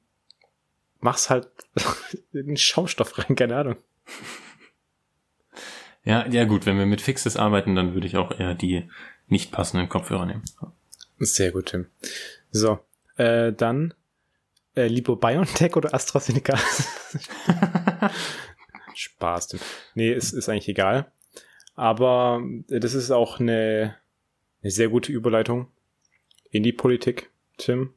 machst 1.00 1.30
halt 1.30 1.48
irgendeinen 2.34 2.58
Schaumstoff 2.58 3.18
rein, 3.18 3.36
keine 3.36 3.56
Ahnung. 3.56 3.76
Ja, 6.04 6.28
ja 6.28 6.46
gut, 6.46 6.66
wenn 6.66 6.78
wir 6.78 6.86
mit 6.86 7.02
Fixes 7.02 7.38
arbeiten, 7.38 7.76
dann 7.76 7.94
würde 7.94 8.08
ich 8.08 8.18
auch 8.18 8.38
eher 8.38 8.54
die 8.54 8.90
nicht 9.28 9.52
passenden 9.52 9.90
Kopfhörer 9.90 10.26
nehmen. 10.26 10.44
Sehr 11.20 11.52
gut, 11.52 11.68
Tim. 11.68 11.88
So, 12.52 12.80
äh, 13.16 13.54
dann 13.54 13.94
äh, 14.76 14.88
lieber 14.88 15.16
BioNTech 15.16 15.76
oder 15.76 15.94
AstraZeneca? 15.94 16.58
Spaß. 18.96 19.48
Tim. 19.48 19.60
Nee, 19.94 20.12
es 20.12 20.34
ist 20.34 20.50
eigentlich 20.50 20.70
egal. 20.70 21.12
Aber 21.76 22.42
äh, 22.70 22.80
das 22.80 22.94
ist 22.94 23.12
auch 23.12 23.40
eine, 23.40 23.96
eine 24.62 24.72
sehr 24.72 24.90
gute 24.90 25.12
Überleitung 25.12 25.68
in 26.52 26.64
die 26.64 26.74
Politik, 26.74 27.30
Tim. 27.58 27.94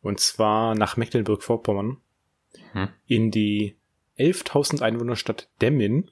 Und 0.00 0.20
zwar 0.20 0.74
nach 0.74 0.96
Mecklenburg-Vorpommern. 0.96 1.98
Hm. 2.72 2.88
In 3.06 3.30
die 3.30 3.76
11.000 4.18 4.82
Einwohnerstadt 4.82 5.48
Demmin. 5.60 6.10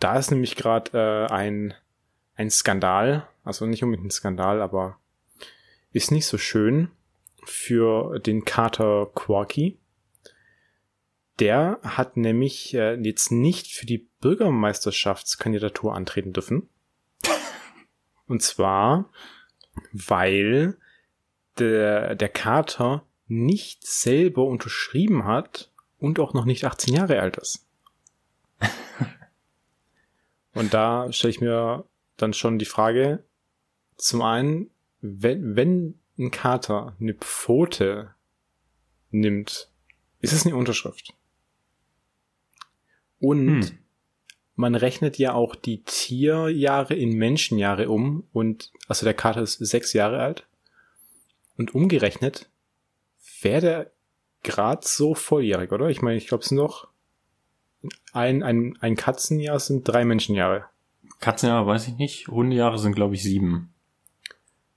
Da 0.00 0.18
ist 0.18 0.30
nämlich 0.30 0.56
gerade 0.56 1.28
äh, 1.28 1.32
ein, 1.32 1.74
ein 2.34 2.50
Skandal. 2.50 3.28
Also 3.44 3.66
nicht 3.66 3.82
unbedingt 3.84 4.08
ein 4.08 4.10
Skandal, 4.10 4.62
aber 4.62 4.98
ist 5.92 6.10
nicht 6.10 6.26
so 6.26 6.38
schön 6.38 6.90
für 7.46 8.18
den 8.18 8.44
Kater 8.44 9.10
Quarky. 9.14 9.78
Der 11.40 11.80
hat 11.82 12.16
nämlich 12.16 12.74
äh, 12.74 12.94
jetzt 12.94 13.32
nicht 13.32 13.72
für 13.72 13.86
die 13.86 14.08
Bürgermeisterschaftskandidatur 14.20 15.94
antreten 15.94 16.32
dürfen. 16.32 16.68
Und 18.26 18.42
zwar, 18.42 19.10
weil 19.92 20.78
der, 21.58 22.14
der 22.14 22.28
Kater 22.28 23.04
nicht 23.26 23.86
selber 23.86 24.44
unterschrieben 24.44 25.24
hat 25.24 25.70
und 25.98 26.20
auch 26.20 26.34
noch 26.34 26.44
nicht 26.44 26.64
18 26.64 26.94
Jahre 26.94 27.20
alt 27.20 27.36
ist. 27.38 27.66
und 30.54 30.74
da 30.74 31.10
stelle 31.12 31.30
ich 31.30 31.40
mir 31.40 31.84
dann 32.16 32.32
schon 32.32 32.58
die 32.58 32.64
Frage, 32.66 33.24
zum 33.96 34.22
einen, 34.22 34.70
wenn, 35.00 35.56
wenn 35.56 35.98
ein 36.18 36.30
Kater 36.30 36.96
eine 37.00 37.14
Pfote 37.14 38.14
nimmt, 39.10 39.70
ist 40.20 40.32
es 40.32 40.46
eine 40.46 40.56
Unterschrift. 40.56 41.14
Und 43.20 43.64
hm. 43.64 43.78
man 44.54 44.74
rechnet 44.74 45.18
ja 45.18 45.34
auch 45.34 45.54
die 45.54 45.82
Tierjahre 45.82 46.94
in 46.94 47.16
Menschenjahre 47.16 47.88
um 47.88 48.26
und 48.32 48.72
also 48.88 49.04
der 49.04 49.14
Kater 49.14 49.42
ist 49.42 49.58
sechs 49.58 49.92
Jahre 49.92 50.20
alt 50.20 50.46
und 51.56 51.74
umgerechnet 51.74 52.48
wäre 53.40 53.60
der 53.60 53.92
grad 54.42 54.84
so 54.84 55.14
volljährig, 55.14 55.72
oder? 55.72 55.88
Ich 55.88 56.02
meine, 56.02 56.16
ich 56.16 56.26
glaube 56.26 56.42
es 56.42 56.48
sind 56.48 56.58
noch 56.58 56.88
ein, 58.12 58.42
ein, 58.42 58.76
ein 58.80 58.96
Katzenjahr 58.96 59.58
sind 59.58 59.88
drei 59.88 60.04
Menschenjahre. 60.04 60.66
Katzenjahre 61.20 61.66
weiß 61.66 61.88
ich 61.88 61.96
nicht, 61.96 62.28
Hundejahre 62.28 62.78
sind 62.78 62.94
glaube 62.94 63.14
ich 63.14 63.22
sieben. 63.22 63.73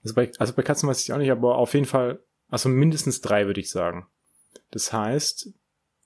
Also 0.08 0.16
bei, 0.16 0.32
also 0.40 0.54
bei 0.54 0.64
Katzen 0.64 0.88
weiß 0.88 1.04
ich 1.04 1.12
auch 1.12 1.18
nicht, 1.18 1.32
aber 1.32 1.58
auf 1.58 1.74
jeden 1.74 1.86
Fall, 1.86 2.20
also 2.50 2.70
mindestens 2.70 3.22
drei 3.22 3.46
würde 3.46 3.60
ich 3.60 3.70
sagen. 3.70 4.08
Das 4.72 4.94
heißt. 4.94 5.50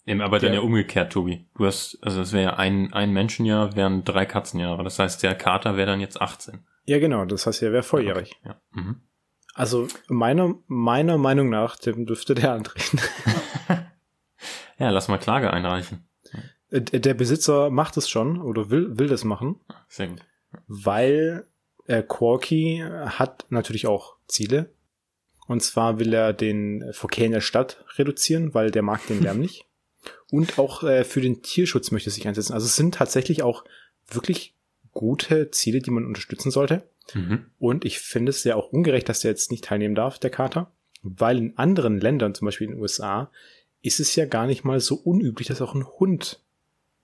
Eben, 0.08 0.22
aber 0.22 0.40
dann 0.40 0.54
ja 0.54 0.62
umgekehrt, 0.62 1.14
Tobi. 1.14 1.46
Du 1.56 1.66
hast, 1.66 2.00
also 2.02 2.20
das 2.20 2.34
wäre 2.34 2.44
ja 2.44 2.54
ein, 2.56 2.92
ein 2.92 3.14
Menschenjahr, 3.14 3.76
wären 3.76 4.04
drei 4.04 4.26
Katzenjahre. 4.26 4.84
Das 4.84 4.98
heißt, 4.98 5.22
der 5.22 5.36
Kater 5.36 5.78
wäre 5.78 5.88
dann 5.88 6.00
jetzt 6.00 6.20
18. 6.20 6.66
Ja, 6.86 6.98
genau, 6.98 7.26
das 7.26 7.46
heißt, 7.46 7.62
er 7.62 7.72
wäre 7.72 7.84
volljährig. 7.84 8.36
Okay, 8.40 8.50
ja. 8.50 8.62
Mhm. 8.72 9.02
Also 9.54 9.88
meiner, 10.08 10.56
meiner 10.66 11.20
Meinung 11.20 11.50
nach 11.50 11.76
dem 11.76 12.08
dürfte 12.08 12.34
der 12.34 12.54
antreten. 12.54 13.00
ja, 14.80 14.90
lass 14.90 15.08
mal 15.08 15.20
Klage 15.20 15.54
einreichen. 15.54 16.08
Äh, 16.72 16.82
der 16.82 17.14
Besitzer 17.14 17.70
macht 17.70 17.98
es 17.98 18.10
schon 18.10 18.42
oder 18.42 18.72
will, 18.72 18.98
will 18.98 19.08
das 19.08 19.24
machen. 19.24 19.60
Sehr 19.88 20.08
gut. 20.08 20.22
Weil 20.68 21.46
äh, 21.88 22.04
Corky 22.04 22.84
hat 23.06 23.46
natürlich 23.50 23.88
auch 23.88 24.16
Ziele. 24.28 24.72
Und 25.48 25.62
zwar 25.62 26.00
will 26.00 26.14
er 26.14 26.34
den 26.34 26.94
Verkehr 26.94 27.26
in 27.26 27.34
der 27.34 27.42
Stadt 27.42 27.84
reduzieren, 27.98 28.54
weil 28.54 28.72
der 28.72 28.84
mag 28.84 29.06
den 29.08 29.22
Lärm 29.22 29.40
nicht. 29.42 29.66
Und 30.32 30.58
auch 30.58 30.84
äh, 30.84 31.04
für 31.04 31.22
den 31.22 31.42
Tierschutz 31.42 31.92
möchte 31.92 32.10
er 32.10 32.14
sich 32.14 32.28
einsetzen. 32.28 32.54
Also 32.54 32.66
es 32.66 32.76
sind 32.76 32.96
tatsächlich 32.96 33.44
auch 33.44 33.66
wirklich 34.08 34.56
gute 34.94 35.52
Ziele, 35.52 35.80
die 35.80 35.92
man 35.92 36.06
unterstützen 36.06 36.52
sollte. 36.52 36.84
Mhm. 37.14 37.46
Und 37.60 37.86
ich 37.86 38.00
finde 38.00 38.30
es 38.30 38.44
ja 38.44 38.56
auch 38.56 38.72
ungerecht, 38.72 39.10
dass 39.10 39.22
der 39.22 39.32
jetzt 39.32 39.52
nicht 39.52 39.66
teilnehmen 39.66 39.96
darf, 39.96 40.20
der 40.20 40.30
Kater. 40.30 40.72
Weil 41.04 41.38
in 41.38 41.58
anderen 41.58 42.00
Ländern, 42.00 42.36
zum 42.36 42.46
Beispiel 42.46 42.68
in 42.68 42.74
den 42.76 42.82
USA, 42.82 43.32
ist 43.82 44.00
es 44.00 44.16
ja 44.16 44.26
gar 44.26 44.48
nicht 44.48 44.64
mal 44.64 44.80
so 44.80 44.96
unüblich, 44.96 45.48
dass 45.48 45.62
auch 45.62 45.74
ein 45.74 45.86
Hund 45.86 46.42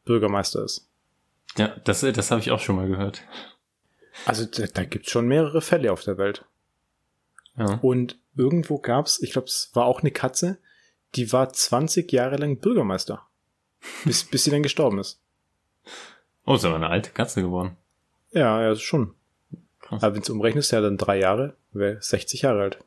Bürgermeister 0.06 0.64
ist. 0.64 0.88
Ja, 1.58 1.76
das, 1.84 2.02
das 2.02 2.32
habe 2.32 2.42
ich 2.42 2.52
auch 2.52 2.60
schon 2.60 2.76
mal 2.76 2.88
gehört. 2.88 3.24
Also 4.26 4.46
da, 4.46 4.66
da 4.68 4.84
gibt 4.84 5.10
schon 5.10 5.28
mehrere 5.28 5.62
Fälle 5.62 5.92
auf 5.92 6.04
der 6.04 6.18
Welt. 6.18 6.46
Ja. 7.58 7.80
Und 7.82 8.20
irgendwo 8.36 8.78
gab's, 8.78 9.22
ich 9.22 9.32
glaube, 9.32 9.48
es 9.48 9.72
war 9.74 9.86
auch 9.86 10.02
eine 10.02 10.12
Katze, 10.12 10.60
die 11.16 11.32
war 11.32 11.52
20 11.52 12.12
Jahre 12.12 12.38
lang 12.38 12.60
Bürgermeister. 12.60 13.28
bis, 14.06 14.24
bis 14.24 14.44
sie 14.44 14.52
dann 14.52 14.64
gestorben 14.64 15.00
ist. 15.00 15.20
Oh, 16.46 16.56
ist 16.56 16.66
aber 16.66 16.76
eine 16.76 16.90
alte 16.90 17.12
Katze 17.12 17.42
geworden. 17.42 17.78
Ja, 18.32 18.62
ja, 18.62 18.76
schon. 18.76 19.14
Krass. 19.80 20.04
Aber 20.04 20.16
wenn 20.16 20.22
du 20.22 20.34
umrechnest, 20.34 20.72
ja 20.72 20.82
dann 20.82 20.98
drei 20.98 21.20
Jahre, 21.20 21.56
wäre 21.72 22.02
60 22.02 22.42
Jahre 22.42 22.62
alt. 22.62 22.80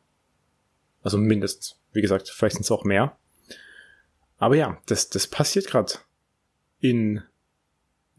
Also 1.02 1.18
mindestens. 1.18 1.78
Wie 1.92 2.02
gesagt, 2.02 2.28
vielleicht 2.28 2.56
sind 2.56 2.64
es 2.64 2.70
auch 2.70 2.84
mehr. 2.84 3.16
Aber 4.38 4.56
ja, 4.56 4.78
das, 4.86 5.10
das 5.10 5.26
passiert 5.26 5.66
gerade 5.66 5.94
in 6.78 7.22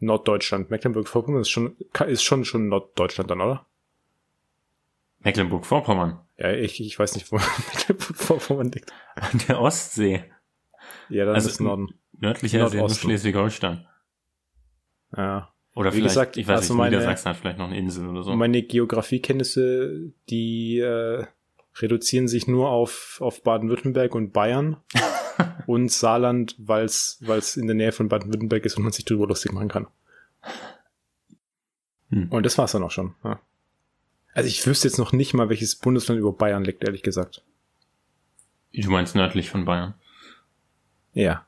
Norddeutschland. 0.02 0.70
Mecklenburg-Vorpommern 0.70 1.42
ist 1.42 1.50
schon, 1.50 1.76
ist 2.06 2.22
schon, 2.22 2.44
schon 2.44 2.68
Norddeutschland 2.68 3.30
dann, 3.30 3.40
oder? 3.40 3.66
Mecklenburg-Vorpommern? 5.20 6.20
Ja, 6.36 6.52
ich, 6.52 6.80
ich 6.80 6.98
weiß 6.98 7.14
nicht, 7.14 7.30
wo 7.30 7.36
Mecklenburg-Vorpommern 7.74 8.70
liegt. 8.70 8.92
An 9.14 9.40
der 9.48 9.60
Ostsee. 9.60 10.24
Ja, 11.08 11.24
das 11.24 11.34
also 11.36 11.48
ist 11.48 11.60
Norden. 11.60 11.94
Nördlicher 12.18 12.66
ist 12.66 12.74
ja 12.74 12.88
Schleswig-Holstein. 12.88 13.86
Ja. 15.16 15.52
Oder 15.74 15.92
Wie 15.92 15.96
vielleicht, 15.96 16.14
gesagt, 16.14 16.36
ich 16.36 16.46
weiß 16.46 16.60
also 16.60 16.74
nicht, 16.74 16.78
meine, 16.78 16.96
Niedersachsen 16.96 17.30
hat 17.30 17.36
vielleicht 17.36 17.58
noch 17.58 17.66
eine 17.66 17.78
Insel 17.78 18.08
oder 18.08 18.22
so. 18.22 18.34
Meine 18.34 18.62
Geografiekenntnisse, 18.62 20.12
die, 20.28 20.78
äh, 20.78 21.24
reduzieren 21.80 22.28
sich 22.28 22.46
nur 22.46 22.68
auf, 22.68 23.18
auf 23.20 23.42
Baden-Württemberg 23.42 24.14
und 24.14 24.32
Bayern 24.32 24.76
und 25.66 25.90
Saarland, 25.90 26.54
weil 26.58 26.84
es 26.84 27.56
in 27.56 27.66
der 27.66 27.76
Nähe 27.76 27.92
von 27.92 28.08
Baden-Württemberg 28.08 28.64
ist 28.64 28.76
und 28.76 28.82
man 28.82 28.92
sich 28.92 29.04
darüber 29.04 29.26
lustig 29.26 29.52
machen 29.52 29.68
kann. 29.68 29.86
Hm. 32.10 32.28
Und 32.30 32.44
das 32.44 32.58
war's 32.58 32.72
dann 32.72 32.82
auch 32.82 32.90
schon. 32.90 33.14
Ja. 33.24 33.40
Also 34.34 34.48
ich 34.48 34.66
wüsste 34.66 34.88
jetzt 34.88 34.98
noch 34.98 35.12
nicht 35.12 35.34
mal, 35.34 35.48
welches 35.48 35.76
Bundesland 35.76 36.18
über 36.18 36.32
Bayern 36.32 36.64
liegt, 36.64 36.84
ehrlich 36.84 37.02
gesagt. 37.02 37.42
Du 38.72 38.90
meinst 38.90 39.14
nördlich 39.14 39.50
von 39.50 39.64
Bayern? 39.64 39.94
Ja. 41.12 41.46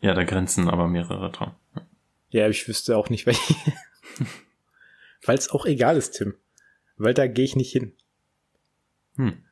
Ja, 0.00 0.14
da 0.14 0.24
grenzen 0.24 0.68
aber 0.68 0.88
mehrere 0.88 1.30
dran. 1.30 1.54
Ja, 2.30 2.48
ich 2.48 2.66
wüsste 2.68 2.96
auch 2.96 3.10
nicht, 3.10 3.26
welche. 3.26 3.54
Weil 5.24 5.36
es 5.36 5.50
auch 5.50 5.66
egal 5.66 5.96
ist, 5.96 6.12
Tim. 6.12 6.34
Weil 6.96 7.14
da 7.14 7.26
gehe 7.26 7.44
ich 7.44 7.56
nicht 7.56 7.72
hin. 7.72 7.92
Hm. 9.16 9.44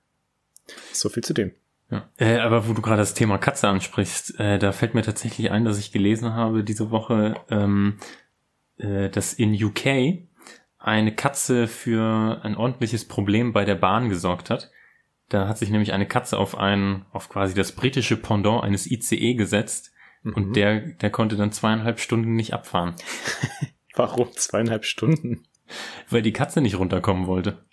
So 0.92 1.08
viel 1.08 1.23
zu 1.23 1.35
dem. 1.35 1.52
Ja. 1.90 2.09
Äh, 2.19 2.38
aber 2.38 2.69
wo 2.69 2.73
du 2.73 2.83
gerade 2.83 2.99
das 2.99 3.14
Thema 3.14 3.38
Katze 3.38 3.69
ansprichst, 3.69 4.40
äh, 4.40 4.59
da 4.59 4.73
fällt 4.73 4.95
mir 4.95 5.02
tatsächlich 5.02 5.50
ein, 5.50 5.64
dass 5.64 5.78
ich 5.78 5.93
gelesen 5.93 6.35
habe 6.35 6.64
diese 6.64 6.90
Woche, 6.90 7.37
ähm, 7.49 7.99
äh, 8.78 9.09
dass 9.09 9.33
in 9.33 9.52
UK 9.55 10.26
eine 10.78 11.14
Katze 11.14 11.69
für 11.69 12.40
ein 12.43 12.57
ordentliches 12.57 13.07
Problem 13.07 13.52
bei 13.52 13.64
der 13.64 13.76
Bahn 13.76 14.09
gesorgt 14.09 14.50
hat. 14.50 14.71
Da 15.28 15.49
hat 15.49 15.59
sich 15.59 15.71
nämlich 15.71 15.93
eine 15.93 16.07
Katze 16.07 16.38
auf 16.38 16.57
ein, 16.57 17.05
auf 17.12 17.28
quasi 17.28 17.55
das 17.55 17.73
britische 17.73 18.16
Pendant 18.16 18.62
eines 18.62 18.88
ICE 18.88 19.35
gesetzt 19.35 19.93
mhm. 20.23 20.35
und 20.35 20.57
der, 20.57 20.81
der 20.81 21.11
konnte 21.11 21.37
dann 21.37 21.52
zweieinhalb 21.52 21.99
Stunden 21.99 22.35
nicht 22.35 22.52
abfahren. 22.52 22.95
Warum 23.95 24.31
zweieinhalb 24.33 24.85
Stunden? 24.85 25.45
Weil 26.11 26.23
die 26.23 26.33
Katze 26.33 26.61
nicht 26.61 26.78
runterkommen 26.78 27.26
wollte. 27.26 27.64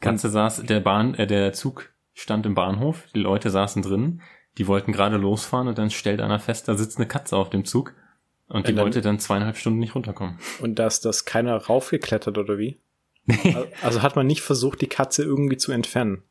Katze 0.00 0.28
saß, 0.28 0.64
der 0.64 0.80
Bahn, 0.80 1.14
äh, 1.14 1.26
der 1.26 1.52
Zug 1.54 1.93
stand 2.14 2.46
im 2.46 2.54
Bahnhof, 2.54 3.04
die 3.14 3.20
Leute 3.20 3.50
saßen 3.50 3.82
drin, 3.82 4.22
die 4.56 4.66
wollten 4.66 4.92
gerade 4.92 5.16
losfahren 5.16 5.68
und 5.68 5.76
dann 5.76 5.90
stellt 5.90 6.20
einer 6.20 6.38
fest, 6.38 6.68
da 6.68 6.74
sitzt 6.74 6.96
eine 6.96 7.08
Katze 7.08 7.36
auf 7.36 7.50
dem 7.50 7.64
Zug 7.64 7.94
und 8.48 8.68
die 8.68 8.74
dann, 8.74 8.84
wollte 8.84 9.00
dann 9.00 9.18
zweieinhalb 9.18 9.56
Stunden 9.56 9.80
nicht 9.80 9.94
runterkommen. 9.94 10.38
Und 10.60 10.78
dass 10.78 11.00
das 11.00 11.24
keiner 11.24 11.56
raufgeklettert 11.56 12.38
oder 12.38 12.58
wie? 12.58 12.80
also 13.82 14.02
hat 14.02 14.16
man 14.16 14.26
nicht 14.26 14.42
versucht, 14.42 14.80
die 14.80 14.86
Katze 14.86 15.22
irgendwie 15.22 15.56
zu 15.56 15.72
entfernen. 15.72 16.22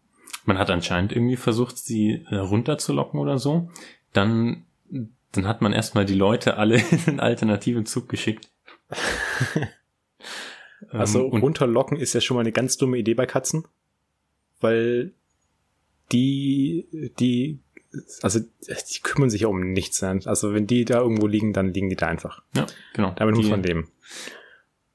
Man 0.45 0.57
hat 0.57 0.69
anscheinend 0.69 1.11
irgendwie 1.11 1.37
versucht, 1.37 1.77
sie 1.77 2.25
äh, 2.29 2.35
runterzulocken 2.35 3.19
oder 3.19 3.39
so. 3.39 3.69
Dann, 4.11 4.65
dann 5.31 5.47
hat 5.47 5.61
man 5.61 5.73
erstmal 5.73 6.05
die 6.05 6.13
Leute 6.13 6.57
alle 6.57 6.75
in 6.91 6.99
einen 7.07 7.19
alternativen 7.19 7.85
Zug 7.85 8.09
geschickt. 8.09 8.49
also 10.89 11.31
ähm, 11.31 11.41
runterlocken 11.41 11.97
ist 11.97 12.13
ja 12.13 12.21
schon 12.21 12.35
mal 12.35 12.41
eine 12.41 12.51
ganz 12.51 12.77
dumme 12.77 12.97
Idee 12.97 13.15
bei 13.15 13.25
Katzen, 13.25 13.65
weil 14.59 15.13
die, 16.11 17.11
die 17.19 17.59
also 18.21 18.39
die 18.39 18.99
kümmern 19.01 19.29
sich 19.29 19.41
ja 19.41 19.47
um 19.47 19.71
nichts. 19.71 20.01
Also 20.03 20.53
wenn 20.53 20.67
die 20.67 20.85
da 20.85 20.99
irgendwo 20.99 21.27
liegen, 21.27 21.53
dann 21.53 21.73
liegen 21.73 21.89
die 21.89 21.95
da 21.95 22.07
einfach. 22.07 22.41
Ja, 22.55 22.65
genau. 22.93 23.13
Damit 23.15 23.35
die, 23.35 23.41
muss 23.41 23.49
man 23.49 23.63
leben. 23.63 23.91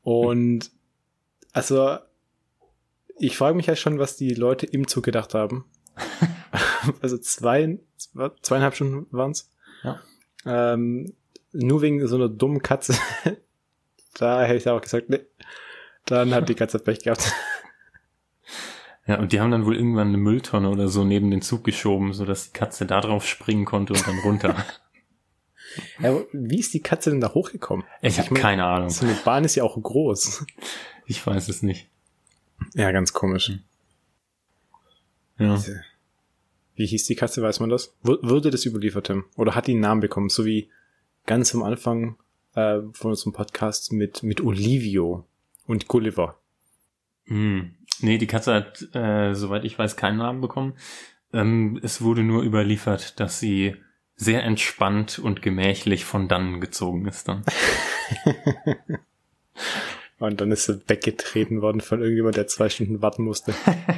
Und 0.03 0.71
also 1.53 1.99
ich 3.19 3.37
frage 3.37 3.57
mich 3.57 3.67
ja 3.67 3.77
schon, 3.77 3.99
was 3.99 4.17
die 4.17 4.35
Leute 4.35 4.67
im 4.67 4.89
Zug 4.89 5.05
gedacht 5.05 5.35
haben. 5.35 5.65
also 7.01 7.19
zwei, 7.19 7.79
zweieinhalb 8.43 8.75
Stunden 8.75 9.07
waren's. 9.11 9.51
Ja. 9.83 10.01
Ähm, 10.45 11.13
nur 11.53 11.83
wegen 11.83 12.07
so 12.07 12.17
einer 12.17 12.29
dummen 12.29 12.63
Katze. 12.63 12.95
da 14.15 14.43
hätte 14.43 14.57
ich 14.57 14.69
auch 14.69 14.81
gesagt, 14.81 15.11
nee. 15.11 15.21
Dann 16.05 16.33
hat 16.33 16.49
die 16.49 16.55
Katze 16.55 16.79
Pech 16.79 17.01
gehabt. 17.01 17.33
Ja, 19.09 19.19
und 19.19 19.33
die 19.33 19.41
haben 19.41 19.51
dann 19.51 19.65
wohl 19.65 19.75
irgendwann 19.75 20.09
eine 20.09 20.19
Mülltonne 20.19 20.69
oder 20.69 20.89
so 20.89 21.03
neben 21.03 21.31
den 21.31 21.41
Zug 21.41 21.65
geschoben, 21.65 22.13
so 22.13 22.27
dass 22.27 22.53
die 22.53 22.53
Katze 22.53 22.85
da 22.85 23.01
drauf 23.01 23.27
springen 23.27 23.65
konnte 23.65 23.95
und 23.95 24.07
dann 24.07 24.19
runter. 24.19 24.55
ja, 25.99 26.21
wie 26.33 26.59
ist 26.59 26.75
die 26.75 26.81
Katze 26.81 27.11
denn 27.11 27.23
da 27.23 27.33
hochgekommen? 27.33 27.87
Ich 28.03 28.19
habe 28.19 28.35
keine 28.35 28.67
Ahnung. 28.67 28.91
So 28.91 29.07
eine 29.07 29.15
Bahn 29.15 29.45
ist 29.45 29.55
ja 29.55 29.65
auch 29.65 29.83
groß. 29.83 30.45
Ich 31.07 31.27
weiß 31.27 31.49
es 31.49 31.63
nicht. 31.63 31.89
Ja, 32.75 32.93
ganz 32.93 33.15
komisch. 33.15 33.51
Ja. 35.39 35.59
Wie 36.75 36.87
hieß 36.87 37.05
die 37.05 37.15
Katze, 37.15 37.41
weiß 37.43 37.61
man 37.61 37.71
das? 37.71 37.97
Würde 38.03 38.51
das 38.51 38.67
überliefert, 38.67 39.07
Tim? 39.07 39.25
Oder 39.37 39.55
hat 39.55 39.69
die 39.69 39.73
einen 39.73 39.81
Namen 39.81 40.03
bekommen? 40.03 40.29
So 40.29 40.45
wie 40.45 40.69
ganz 41.25 41.55
am 41.55 41.63
Anfang 41.63 42.17
äh, 42.55 42.81
von 42.93 43.13
unserem 43.13 43.33
Podcast 43.33 43.91
mit, 43.91 44.23
mit 44.23 44.43
Olivio 44.43 45.25
und 45.67 45.89
Gulliver. 45.89 46.39
Hm. 47.29 47.75
Nee, 48.01 48.19
die 48.19 48.27
Katze 48.27 48.55
hat, 48.55 48.95
äh, 48.95 49.35
soweit 49.35 49.65
ich 49.65 49.79
weiß, 49.79 49.97
keinen 49.97 50.19
Namen 50.19 50.41
bekommen. 50.41 50.75
Ähm, 51.33 51.79
es 51.83 52.01
wurde 52.01 52.23
nur 52.23 52.43
überliefert, 52.43 53.21
dass 53.21 53.39
sie 53.39 53.77
sehr 54.17 54.43
entspannt 54.43 55.19
und 55.19 55.43
gemächlich 55.43 56.05
von 56.05 56.29
dannen 56.29 56.61
gezogen 56.61 57.07
ist 57.07 57.29
dann. 57.29 57.45
und 60.19 60.41
dann 60.41 60.51
ist 60.51 60.65
sie 60.65 60.83
weggetreten 60.89 61.63
worden 61.63 61.81
von 61.81 62.01
irgendjemand, 62.01 62.37
der 62.37 62.47
zwei 62.47 62.69
Stunden 62.69 63.01
warten 63.03 63.23
musste. 63.23 63.55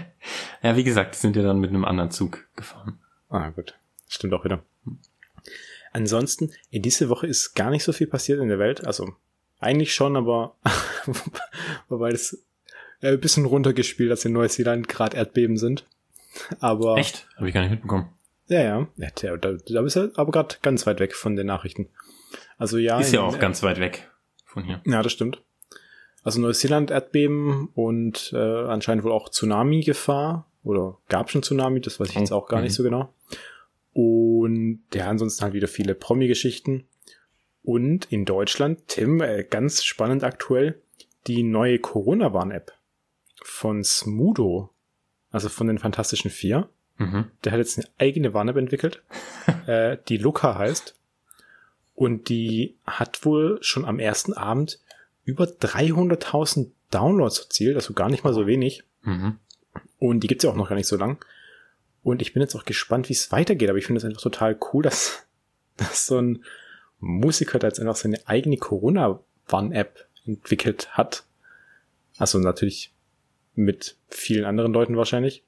ja, 0.63 0.77
wie 0.77 0.85
gesagt, 0.85 1.15
sind 1.15 1.37
ja 1.37 1.43
dann 1.43 1.61
mit 1.61 1.71
einem 1.71 1.85
anderen 1.85 2.11
Zug 2.11 2.47
gefahren. 2.57 2.99
Ah, 3.29 3.51
gut. 3.51 3.75
Stimmt 4.09 4.35
auch 4.35 4.45
wieder. 4.45 4.63
Ansonsten, 5.93 6.53
in 6.71 6.83
dieser 6.83 7.09
Woche 7.09 7.27
ist 7.27 7.55
gar 7.55 7.71
nicht 7.71 7.85
so 7.85 7.93
viel 7.93 8.07
passiert 8.07 8.41
in 8.41 8.49
der 8.49 8.59
Welt. 8.59 8.85
Also, 8.85 9.15
eigentlich 9.59 9.95
schon, 9.95 10.17
aber 10.17 10.57
wobei 11.89 12.11
das 12.11 12.43
äh, 13.01 13.17
bisschen 13.17 13.45
runtergespielt, 13.45 14.11
dass 14.11 14.25
in 14.25 14.33
Neuseeland 14.33 14.89
gerade 14.89 15.17
Erdbeben 15.17 15.57
sind. 15.57 15.85
Aber. 16.61 16.97
Echt? 16.97 17.27
Habe 17.37 17.49
ich 17.49 17.55
gar 17.55 17.63
nicht 17.63 17.71
mitbekommen. 17.71 18.09
Ja, 18.49 18.63
ja. 18.63 18.89
ja 18.97 19.37
da, 19.37 19.53
da 19.53 19.83
bist 19.83 19.97
du 19.97 20.13
aber 20.17 20.33
gerade 20.33 20.57
ganz 20.63 20.87
weit 20.87 21.01
weg 21.01 21.15
von 21.15 21.37
den 21.37 21.47
Nachrichten. 21.47 21.89
Also 22.59 22.79
ja. 22.79 23.01
Ist 23.01 23.13
ja 23.13 23.21
auch 23.21 23.35
in, 23.35 23.41
ganz 23.41 23.63
weit 23.63 23.81
weg 23.81 24.11
von 24.45 24.65
hier. 24.65 24.81
Ja, 24.85 25.03
das 25.03 25.13
stimmt. 25.13 25.43
Also 26.23 26.41
Neuseeland 26.41 26.91
Erdbeben 26.91 27.69
und 27.75 28.33
äh, 28.35 28.37
anscheinend 28.37 29.05
wohl 29.05 29.13
auch 29.13 29.31
Tsunami-Gefahr. 29.31 30.47
Oder 30.63 30.99
gab 31.09 31.31
schon 31.31 31.43
Tsunami, 31.43 31.81
das 31.81 31.99
weiß 31.99 32.11
ich 32.11 32.17
jetzt 32.17 32.33
auch 32.33 32.47
gar 32.47 32.59
mhm. 32.59 32.65
nicht 32.65 32.75
so 32.75 32.83
genau. 32.83 33.15
Und 33.93 34.83
ja, 34.93 35.09
ansonsten 35.09 35.43
halt 35.43 35.55
wieder 35.55 35.69
viele 35.69 35.95
Promi-Geschichten. 35.95 36.85
Und 37.63 38.07
in 38.13 38.25
Deutschland, 38.25 38.89
Tim, 38.89 39.21
äh, 39.21 39.45
ganz 39.45 39.85
spannend 39.85 40.25
aktuell, 40.25 40.83
die 41.27 41.43
neue 41.43 41.79
Corona-Warn-App 41.79 42.73
von 43.43 43.85
Smudo, 43.85 44.71
also 45.31 45.49
von 45.49 45.67
den 45.67 45.79
Fantastischen 45.79 46.31
Vier. 46.31 46.69
Mhm. 46.99 47.27
Der 47.45 47.53
hat 47.53 47.59
jetzt 47.59 47.79
eine 47.79 47.89
eigene 47.99 48.35
Warn-App 48.35 48.57
entwickelt, 48.57 49.03
äh, 49.67 49.97
die 50.09 50.19
Luca 50.19 50.57
heißt. 50.57 50.95
Und 51.95 52.29
die 52.29 52.77
hat 52.87 53.25
wohl 53.27 53.59
schon 53.63 53.85
am 53.85 53.99
ersten 53.99 54.33
Abend 54.33 54.81
über 55.25 55.45
300.000 55.45 56.71
Downloads 56.91 57.41
erzielt, 57.41 57.77
also 57.77 57.93
gar 57.93 58.09
nicht 58.09 58.25
mal 58.25 58.33
so 58.33 58.47
wenig. 58.47 58.85
Mhm. 59.03 59.39
Und 59.99 60.21
die 60.21 60.27
gibt's 60.27 60.45
ja 60.45 60.51
auch 60.51 60.57
noch 60.57 60.69
gar 60.69 60.77
nicht 60.77 60.89
so 60.89 60.97
lang. 60.97 61.25
Und 62.03 62.23
ich 62.23 62.33
bin 62.33 62.41
jetzt 62.41 62.55
auch 62.55 62.65
gespannt, 62.65 63.09
wie 63.09 63.13
es 63.13 63.31
weitergeht. 63.33 63.69
Aber 63.69 63.79
ich 63.79 63.87
finde 63.87 63.99
es 63.99 64.05
einfach 64.05 64.23
total 64.23 64.59
cool, 64.73 64.83
dass, 64.85 65.27
dass 65.77 66.07
so 66.07 66.19
ein 66.19 66.45
Musiker 66.99 67.59
da 67.59 67.67
jetzt 67.67 67.81
einfach 67.81 67.97
seine 67.97 68.27
eigene 68.27 68.57
Corona-Warn-App 68.57 70.07
entwickelt 70.27 70.97
hat. 70.97 71.25
Also 72.19 72.39
natürlich 72.39 72.93
mit 73.55 73.97
vielen 74.09 74.45
anderen 74.45 74.73
Leuten 74.73 74.97
wahrscheinlich. 74.97 75.45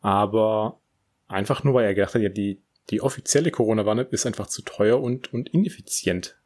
Aber 0.00 0.80
einfach 1.26 1.64
nur, 1.64 1.74
weil 1.74 1.84
er 1.84 1.94
gedacht 1.94 2.14
hat, 2.14 2.22
ja, 2.22 2.28
die, 2.28 2.60
die 2.90 3.00
offizielle 3.00 3.50
Corona-Warn 3.50 3.98
ist 4.10 4.26
einfach 4.26 4.46
zu 4.46 4.62
teuer 4.62 5.00
und, 5.00 5.32
und 5.32 5.48
ineffizient. 5.48 6.36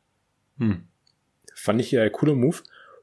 Hm. 0.59 0.85
Fand 1.55 1.81
ich 1.81 1.93
äh, 1.93 2.11
cooler 2.11 2.35
Move. 2.35 2.59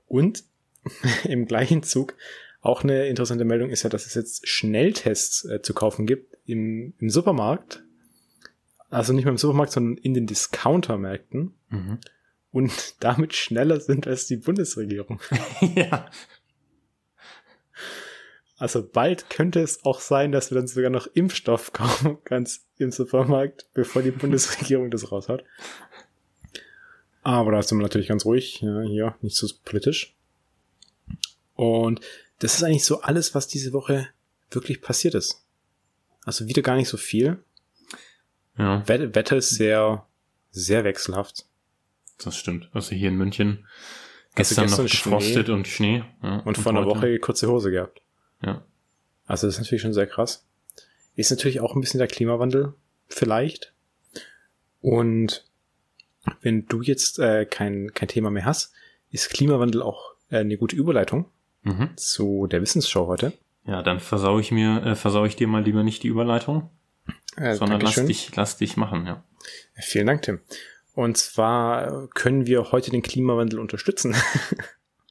Und 0.08 0.44
im 1.26 1.46
gleichen 1.46 1.84
Zug 1.84 2.16
auch 2.62 2.84
eine 2.84 3.08
interessante 3.08 3.46
Meldung 3.46 3.70
ist 3.70 3.84
ja, 3.84 3.90
dass 3.90 4.06
es 4.06 4.16
jetzt 4.16 4.48
Schnelltests 4.48 5.46
äh, 5.46 5.62
zu 5.62 5.74
kaufen 5.74 6.08
gibt 6.08 6.38
im, 6.46 6.94
im 7.00 7.10
Supermarkt. 7.10 7.84
Also 8.90 9.14
nicht 9.14 9.26
mehr 9.26 9.32
im 9.32 9.38
Supermarkt, 9.38 9.74
sondern 9.74 9.98
in 9.98 10.14
den 10.14 10.28
Discountermärkten. 10.28 11.54
Mhm 11.70 12.00
und 12.52 12.96
damit 13.00 13.36
schneller 13.36 13.80
sind 13.80 14.08
als 14.08 14.26
die 14.26 14.38
Bundesregierung. 14.38 15.20
ja. 15.76 16.10
Also 18.58 18.88
bald 18.88 19.30
könnte 19.30 19.62
es 19.62 19.86
auch 19.86 20.00
sein, 20.00 20.32
dass 20.32 20.50
wir 20.50 20.56
dann 20.56 20.67
sogar 20.67 20.89
noch 20.89 21.08
Impfstoff 21.13 21.74
kaufen 21.74 22.17
kannst 22.24 22.65
im 22.78 22.91
Supermarkt, 22.91 23.67
bevor 23.74 24.02
die 24.02 24.12
Bundesregierung 24.12 24.91
das 24.91 25.12
raushaut. 25.12 25.43
Aber 27.24 27.52
da 27.52 27.62
sind 27.62 27.78
wir 27.78 27.84
natürlich 27.84 28.08
ganz 28.08 28.26
ruhig. 28.26 28.62
Ja, 28.62 28.82
hier, 28.82 29.15
nicht 29.22 29.36
so 29.36 29.48
politisch. 29.65 30.15
Und 31.56 32.00
das 32.39 32.56
ist 32.56 32.63
eigentlich 32.63 32.86
so 32.86 33.02
alles, 33.02 33.36
was 33.36 33.48
diese 33.48 33.74
Woche 33.74 34.08
wirklich 34.52 34.82
passiert 34.82 35.15
ist. 35.15 35.43
Also 36.24 36.48
wieder 36.48 36.62
gar 36.62 36.76
nicht 36.76 36.89
so 36.89 36.98
viel. 36.98 37.43
Ja. 38.58 38.88
Wetter 38.88 39.38
ist 39.38 39.50
sehr, 39.50 40.06
sehr 40.52 40.84
wechselhaft. 40.84 41.46
Das 42.17 42.38
stimmt. 42.38 42.70
Also 42.74 42.96
hier 42.96 43.10
in 43.10 43.15
München 43.15 43.67
gestern, 44.36 44.63
also 44.63 44.84
gestern 44.84 44.86
noch 44.86 44.91
gefrostet 44.91 45.46
Schnee 45.46 45.54
und 45.54 45.67
Schnee. 45.67 46.04
Ja, 46.24 46.38
und, 46.39 46.48
und 46.48 46.58
vor 46.58 46.72
einer 46.72 46.86
Woche 46.86 47.20
kurze 47.20 47.48
Hose 47.48 47.72
gehabt. 47.72 48.02
Ja. 48.43 48.63
Also 49.26 49.47
das 49.47 49.56
ist 49.56 49.62
natürlich 49.62 49.82
schon 49.82 49.93
sehr 49.93 50.08
krass. 50.08 50.45
Ist 51.15 51.32
natürlich 51.32 51.60
auch 51.60 51.76
ein 51.76 51.82
bisschen 51.82 51.97
der 51.97 52.08
Klimawandel, 52.08 52.73
vielleicht. 53.08 53.73
Und 54.82 55.45
wenn 56.41 56.65
du 56.67 56.82
jetzt 56.82 57.19
äh, 57.19 57.45
kein, 57.45 57.93
kein 57.93 58.08
Thema 58.08 58.30
mehr 58.30 58.45
hast, 58.45 58.73
ist 59.12 59.30
Klimawandel 59.30 59.82
auch 59.82 60.13
äh, 60.30 60.38
eine 60.39 60.58
gute 60.58 60.76
Überleitung 60.76 61.26
Mhm. 61.63 61.97
zu 61.97 62.47
der 62.47 62.62
Wissensshow 62.62 63.08
heute. 63.08 63.34
Ja, 63.65 63.82
dann 63.82 64.00
versau 64.00 64.39
ich 64.39 64.52
mir, 64.52 64.82
äh, 64.86 64.95
versau 64.95 65.26
ich 65.26 65.36
dir 65.36 65.47
mal 65.47 65.63
lieber 65.63 65.84
nicht 65.84 66.04
die 66.04 66.08
Überleitung, 66.08 66.69
Äh, 67.36 67.56
sondern 67.56 67.82
lass 67.82 67.95
dich, 67.95 68.34
lass 68.36 68.56
dich 68.58 68.78
machen, 68.78 69.06
ja. 69.06 69.23
Vielen 69.76 70.08
Dank, 70.08 70.21
Tim. 70.21 70.39
Und 70.93 71.17
zwar 71.17 72.08
können 72.10 72.45
wir 72.47 72.71
heute 72.71 72.91
den 72.91 73.02
Klimawandel 73.02 73.60
unterstützen, 73.60 74.15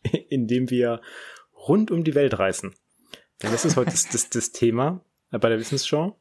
indem 0.30 0.70
wir 0.70 1.02
rund 1.68 1.90
um 1.90 2.04
die 2.04 2.14
Welt 2.14 2.38
reisen. 2.38 2.74
Denn 3.42 3.53
das 3.53 3.64
ist 3.64 3.77
heute 3.77 3.90
das, 3.90 4.09
das, 4.09 4.31
das 4.31 4.53
Thema 4.53 5.01
äh, 5.31 5.38
bei 5.38 5.49
der 5.49 5.59
Wissensshow. 5.59 6.16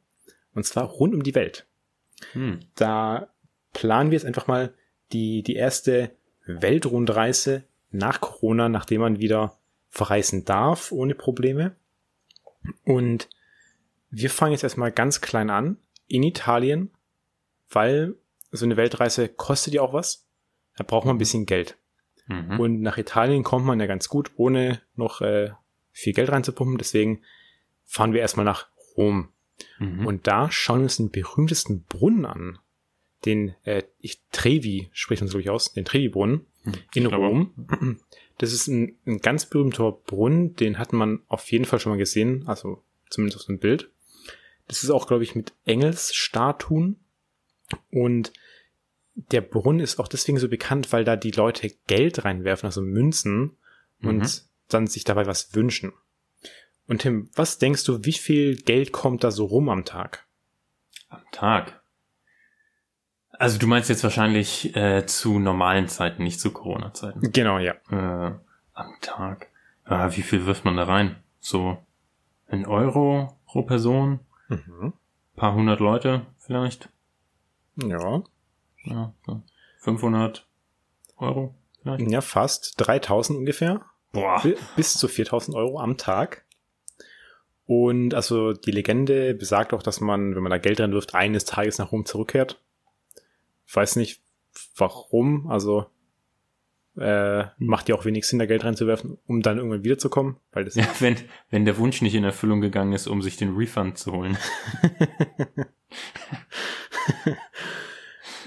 Und 0.54 0.64
zwar 0.64 0.84
rund 0.84 1.14
um 1.14 1.22
die 1.22 1.34
Welt. 1.34 1.66
Hm. 2.32 2.60
Da 2.74 3.28
planen 3.72 4.10
wir 4.10 4.16
jetzt 4.16 4.26
einfach 4.26 4.46
mal 4.46 4.74
die, 5.12 5.42
die 5.42 5.54
erste 5.54 6.12
Weltrundreise 6.46 7.64
nach 7.90 8.20
Corona, 8.20 8.68
nachdem 8.68 9.02
man 9.02 9.18
wieder 9.18 9.58
verreisen 9.90 10.44
darf 10.44 10.92
ohne 10.92 11.14
Probleme. 11.14 11.76
Und 12.84 13.28
wir 14.10 14.30
fangen 14.30 14.52
jetzt 14.52 14.64
erstmal 14.64 14.92
ganz 14.92 15.20
klein 15.20 15.50
an 15.50 15.78
in 16.06 16.22
Italien, 16.22 16.90
weil 17.68 18.14
so 18.50 18.64
eine 18.64 18.76
Weltreise 18.76 19.28
kostet 19.28 19.74
ja 19.74 19.82
auch 19.82 19.92
was. 19.92 20.26
Da 20.76 20.84
braucht 20.84 21.06
man 21.06 21.16
ein 21.16 21.18
bisschen 21.18 21.46
Geld. 21.46 21.76
Mhm. 22.26 22.60
Und 22.60 22.80
nach 22.80 22.98
Italien 22.98 23.42
kommt 23.42 23.66
man 23.66 23.80
ja 23.80 23.86
ganz 23.86 24.08
gut, 24.08 24.32
ohne 24.36 24.80
noch 24.94 25.20
äh, 25.20 25.50
viel 25.96 26.12
Geld 26.12 26.30
reinzupumpen. 26.30 26.76
Deswegen 26.76 27.22
fahren 27.84 28.12
wir 28.12 28.20
erstmal 28.20 28.44
nach 28.44 28.68
Rom. 28.96 29.30
Mhm. 29.78 30.06
Und 30.06 30.26
da 30.26 30.50
schauen 30.50 30.80
wir 30.80 30.84
uns 30.84 30.98
den 30.98 31.10
berühmtesten 31.10 31.84
Brunnen 31.84 32.26
an. 32.26 32.58
Den 33.24 33.54
äh, 33.64 33.82
ich, 33.98 34.20
Trevi 34.30 34.90
spricht 34.92 35.22
man 35.22 35.28
so, 35.28 35.38
glaube 35.38 35.42
ich, 35.42 35.50
aus, 35.50 35.72
den 35.72 35.86
Trevi-Brunnen 35.86 36.46
in 36.94 37.08
glaube 37.08 37.26
Rom. 37.26 38.00
Das 38.38 38.52
ist 38.52 38.68
ein, 38.68 38.98
ein 39.06 39.20
ganz 39.20 39.46
berühmter 39.46 39.90
Brunnen, 39.92 40.54
den 40.56 40.78
hat 40.78 40.92
man 40.92 41.22
auf 41.26 41.50
jeden 41.50 41.64
Fall 41.64 41.80
schon 41.80 41.92
mal 41.92 41.96
gesehen, 41.96 42.46
also 42.46 42.82
zumindest 43.08 43.40
auf 43.40 43.46
dem 43.46 43.58
Bild. 43.58 43.90
Das 44.68 44.84
ist 44.84 44.90
auch, 44.90 45.06
glaube 45.06 45.22
ich, 45.22 45.34
mit 45.34 45.54
Engelsstatuen. 45.64 47.00
Und 47.90 48.34
der 49.14 49.40
Brunnen 49.40 49.80
ist 49.80 49.98
auch 49.98 50.06
deswegen 50.06 50.38
so 50.38 50.50
bekannt, 50.50 50.92
weil 50.92 51.02
da 51.02 51.16
die 51.16 51.30
Leute 51.30 51.72
Geld 51.86 52.26
reinwerfen, 52.26 52.66
also 52.66 52.82
Münzen, 52.82 53.56
und 54.02 54.18
Mhm. 54.18 54.28
Dann 54.68 54.86
sich 54.86 55.04
dabei 55.04 55.26
was 55.26 55.54
wünschen. 55.54 55.92
Und 56.86 57.02
Tim, 57.02 57.30
was 57.34 57.58
denkst 57.58 57.84
du, 57.84 58.04
wie 58.04 58.12
viel 58.12 58.56
Geld 58.56 58.92
kommt 58.92 59.24
da 59.24 59.30
so 59.30 59.44
rum 59.44 59.68
am 59.68 59.84
Tag? 59.84 60.26
Am 61.08 61.22
Tag. 61.32 61.82
Also 63.32 63.58
du 63.58 63.66
meinst 63.66 63.88
jetzt 63.88 64.04
wahrscheinlich 64.04 64.74
äh, 64.76 65.04
zu 65.06 65.38
normalen 65.38 65.88
Zeiten, 65.88 66.22
nicht 66.22 66.40
zu 66.40 66.52
Corona-Zeiten. 66.52 67.32
Genau, 67.32 67.58
ja. 67.58 67.74
Äh, 67.90 68.34
am 68.72 68.94
Tag. 69.00 69.48
Ah, 69.84 70.10
wie 70.12 70.22
viel 70.22 70.46
wirft 70.46 70.64
man 70.64 70.76
da 70.76 70.84
rein? 70.84 71.16
So 71.38 71.78
ein 72.48 72.66
Euro 72.66 73.36
pro 73.46 73.62
Person? 73.62 74.20
Mhm. 74.48 74.92
Paar 75.34 75.54
hundert 75.54 75.80
Leute 75.80 76.26
vielleicht? 76.38 76.88
Ja. 77.76 78.22
Ja, 78.84 79.12
so 79.26 79.42
500 79.80 80.46
Euro 81.18 81.54
vielleicht? 81.82 82.10
Ja, 82.10 82.20
fast 82.20 82.74
3000 82.78 83.38
ungefähr. 83.38 83.84
Boah. 84.20 84.40
Bi- 84.42 84.56
Bis 84.76 84.94
zu 84.94 85.08
4000 85.08 85.56
Euro 85.56 85.78
am 85.80 85.96
Tag. 85.96 86.44
Und 87.66 88.14
also 88.14 88.52
die 88.52 88.70
Legende 88.70 89.34
besagt 89.34 89.72
auch, 89.72 89.82
dass 89.82 90.00
man, 90.00 90.34
wenn 90.36 90.42
man 90.42 90.50
da 90.50 90.58
Geld 90.58 90.80
reinwirft, 90.80 91.14
eines 91.14 91.44
Tages 91.44 91.78
nach 91.78 91.90
Rom 91.92 92.04
zurückkehrt. 92.06 92.60
Ich 93.66 93.74
weiß 93.74 93.96
nicht 93.96 94.22
warum, 94.76 95.50
also 95.50 95.86
äh, 96.96 97.44
macht 97.58 97.88
ja 97.88 97.94
auch 97.96 98.04
wenig 98.04 98.24
Sinn, 98.26 98.38
da 98.38 98.46
Geld 98.46 98.64
reinzuwerfen, 98.64 99.18
um 99.26 99.42
dann 99.42 99.58
irgendwann 99.58 99.82
wiederzukommen, 99.84 100.36
weil 100.52 100.64
das 100.64 100.74
Ja, 100.76 100.86
wenn, 101.00 101.16
wenn 101.50 101.64
der 101.64 101.76
Wunsch 101.78 102.00
nicht 102.02 102.14
in 102.14 102.24
Erfüllung 102.24 102.60
gegangen 102.60 102.92
ist, 102.92 103.06
um 103.08 103.20
sich 103.20 103.36
den 103.36 103.54
Refund 103.54 103.98
zu 103.98 104.12
holen. 104.12 104.38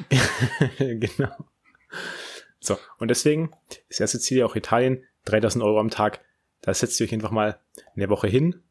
genau. 0.78 1.36
So, 2.60 2.78
und 2.98 3.10
deswegen 3.10 3.52
ist 3.90 4.00
das 4.00 4.00
erste 4.02 4.20
Ziel 4.20 4.38
ja 4.40 4.46
auch 4.46 4.56
Italien, 4.56 5.04
3000 5.26 5.64
Euro 5.64 5.80
am 5.80 5.90
Tag. 5.90 6.22
Da 6.62 6.74
setzt 6.74 7.00
ihr 7.00 7.06
euch 7.06 7.14
einfach 7.14 7.32
mal 7.32 7.60
eine 7.96 8.10
Woche 8.10 8.28
hin, 8.28 8.62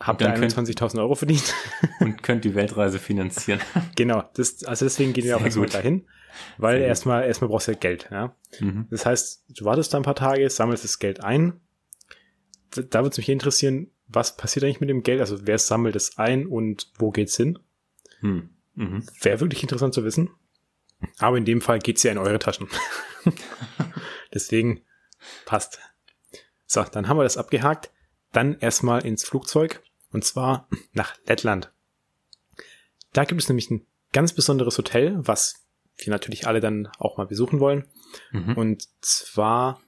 habt 0.00 0.20
ihr 0.22 0.28
dann 0.28 0.40
könnt- 0.40 0.56
21.000 0.56 0.98
Euro 1.00 1.14
verdient. 1.14 1.54
und 2.00 2.22
könnt 2.22 2.44
die 2.44 2.54
Weltreise 2.54 2.98
finanzieren. 2.98 3.60
genau, 3.96 4.24
das, 4.34 4.64
also 4.64 4.84
deswegen 4.86 5.12
gehen 5.12 5.24
wir 5.24 5.36
auch 5.36 5.44
erstmal 5.44 5.68
dahin, 5.68 6.06
weil 6.58 6.74
Sehr 6.76 6.80
gut. 6.80 6.88
erstmal, 6.88 7.24
erstmal 7.24 7.48
brauchst 7.50 7.68
du 7.68 7.72
ja 7.72 7.78
Geld, 7.78 8.08
ja. 8.10 8.34
Mhm. 8.60 8.86
Das 8.90 9.04
heißt, 9.06 9.44
du 9.48 9.64
wartest 9.64 9.92
da 9.92 9.98
ein 9.98 10.02
paar 10.04 10.14
Tage, 10.14 10.48
sammelst 10.48 10.84
das 10.84 10.98
Geld 10.98 11.22
ein. 11.22 11.60
Da, 12.70 12.82
da 12.82 12.98
würde 13.00 13.10
es 13.10 13.18
mich 13.18 13.28
interessieren, 13.28 13.90
was 14.08 14.36
passiert 14.36 14.64
eigentlich 14.64 14.80
mit 14.80 14.90
dem 14.90 15.02
Geld? 15.02 15.20
Also 15.20 15.46
wer 15.46 15.58
sammelt 15.58 15.96
es 15.96 16.18
ein 16.18 16.46
und 16.46 16.90
wo 16.98 17.10
geht's 17.10 17.36
hin? 17.36 17.58
Hm. 18.20 18.50
Mhm. 18.74 19.06
Wäre 19.20 19.40
wirklich 19.40 19.62
interessant 19.62 19.94
zu 19.94 20.04
wissen. 20.04 20.30
Aber 21.18 21.36
in 21.36 21.44
dem 21.44 21.60
Fall 21.60 21.78
geht's 21.78 22.02
ja 22.02 22.12
in 22.12 22.18
eure 22.18 22.38
Taschen. 22.38 22.68
Deswegen 24.32 24.80
passt. 25.44 25.78
So, 26.66 26.82
dann 26.82 27.08
haben 27.08 27.18
wir 27.18 27.24
das 27.24 27.36
abgehakt. 27.36 27.90
Dann 28.32 28.58
erstmal 28.58 29.04
ins 29.04 29.24
Flugzeug. 29.24 29.82
Und 30.12 30.24
zwar 30.24 30.68
nach 30.92 31.16
Lettland. 31.26 31.72
Da 33.12 33.24
gibt 33.24 33.40
es 33.40 33.48
nämlich 33.48 33.70
ein 33.70 33.86
ganz 34.12 34.32
besonderes 34.32 34.78
Hotel, 34.78 35.16
was 35.18 35.64
wir 35.96 36.10
natürlich 36.10 36.46
alle 36.46 36.60
dann 36.60 36.88
auch 36.98 37.16
mal 37.16 37.26
besuchen 37.26 37.60
wollen. 37.60 37.86
Mhm. 38.32 38.54
Und 38.56 38.88
zwar 39.00 39.80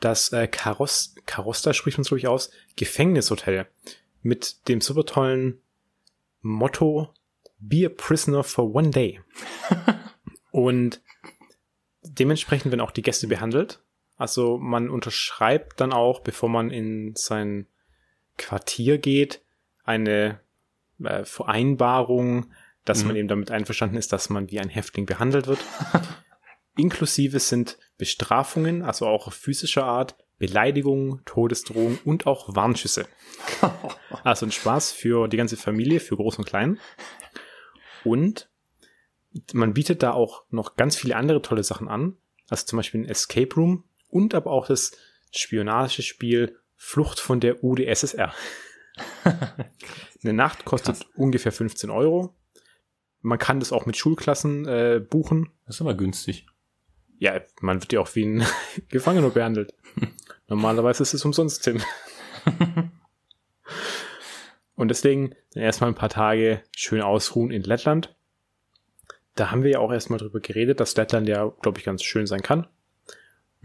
das 0.00 0.32
äh, 0.32 0.46
Karos 0.46 1.14
Karosta 1.26 1.72
spricht 1.72 1.96
man 1.96 2.04
glaube 2.04 2.18
ich 2.18 2.28
aus, 2.28 2.50
Gefängnishotel. 2.76 3.66
Mit 4.22 4.68
dem 4.68 4.80
super 4.80 5.04
tollen 5.04 5.60
Motto 6.40 7.14
Be 7.58 7.86
a 7.86 7.88
prisoner 7.88 8.44
for 8.44 8.74
one 8.74 8.90
day. 8.90 9.20
Und 10.50 11.00
dementsprechend 12.02 12.70
werden 12.70 12.82
auch 12.82 12.90
die 12.90 13.02
Gäste 13.02 13.26
behandelt. 13.26 13.80
Also 14.16 14.58
man 14.58 14.90
unterschreibt 14.90 15.80
dann 15.80 15.92
auch, 15.92 16.20
bevor 16.20 16.48
man 16.48 16.70
in 16.70 17.14
sein 17.16 17.66
Quartier 18.38 18.98
geht, 18.98 19.42
eine 19.84 20.40
äh, 21.02 21.24
Vereinbarung, 21.24 22.52
dass 22.84 23.02
Mhm. 23.02 23.06
man 23.08 23.16
eben 23.16 23.28
damit 23.28 23.50
einverstanden 23.50 23.96
ist, 23.96 24.12
dass 24.12 24.30
man 24.30 24.50
wie 24.50 24.60
ein 24.60 24.68
Häftling 24.68 25.06
behandelt 25.06 25.46
wird. 25.46 25.58
Inklusive 26.76 27.38
sind 27.38 27.78
Bestrafungen, 27.98 28.82
also 28.82 29.06
auch 29.06 29.32
physischer 29.32 29.84
Art, 29.84 30.16
Beleidigungen, 30.38 31.22
Todesdrohungen 31.24 31.98
und 32.04 32.26
auch 32.26 32.54
Warnschüsse. 32.54 33.06
Also 34.22 34.46
ein 34.46 34.52
Spaß 34.52 34.92
für 34.92 35.28
die 35.28 35.36
ganze 35.36 35.56
Familie, 35.56 36.00
für 36.00 36.16
Groß 36.16 36.38
und 36.38 36.44
Klein. 36.46 36.78
Und 38.04 38.48
man 39.52 39.74
bietet 39.74 40.02
da 40.02 40.12
auch 40.12 40.44
noch 40.50 40.76
ganz 40.76 40.96
viele 40.96 41.16
andere 41.16 41.42
tolle 41.42 41.62
Sachen 41.64 41.88
an. 41.88 42.16
Also 42.48 42.64
zum 42.66 42.76
Beispiel 42.78 43.02
ein 43.02 43.08
Escape 43.08 43.54
Room 43.56 43.84
und 44.14 44.34
aber 44.34 44.50
auch 44.50 44.66
das 44.66 44.92
Spionagespiel 45.32 46.58
Flucht 46.76 47.18
von 47.20 47.40
der 47.40 47.64
UdSSR. 47.64 48.32
Eine 50.22 50.32
Nacht 50.32 50.64
kostet 50.64 51.06
ungefähr 51.14 51.52
15 51.52 51.90
Euro. 51.90 52.34
Man 53.20 53.38
kann 53.38 53.58
das 53.58 53.72
auch 53.72 53.86
mit 53.86 53.96
Schulklassen 53.96 54.66
äh, 54.66 55.00
buchen. 55.00 55.50
Das 55.66 55.76
ist 55.76 55.80
aber 55.80 55.94
günstig. 55.94 56.46
Ja, 57.18 57.40
man 57.60 57.80
wird 57.80 57.92
ja 57.92 58.00
auch 58.00 58.14
wie 58.14 58.24
ein 58.24 58.46
Gefangener 58.88 59.30
behandelt. 59.30 59.74
Normalerweise 60.48 61.02
ist 61.02 61.14
es 61.14 61.24
umsonst, 61.24 61.64
Tim. 61.64 61.80
Und 64.76 64.88
deswegen 64.88 65.34
dann 65.54 65.62
erstmal 65.62 65.90
ein 65.90 65.96
paar 65.96 66.10
Tage 66.10 66.62
schön 66.76 67.00
ausruhen 67.00 67.50
in 67.50 67.62
Lettland. 67.62 68.14
Da 69.34 69.50
haben 69.50 69.62
wir 69.62 69.70
ja 69.72 69.78
auch 69.78 69.92
erstmal 69.92 70.18
drüber 70.18 70.40
geredet, 70.40 70.80
dass 70.80 70.96
Lettland 70.96 71.28
ja, 71.28 71.48
glaube 71.62 71.78
ich, 71.78 71.84
ganz 71.84 72.02
schön 72.02 72.26
sein 72.26 72.42
kann. 72.42 72.68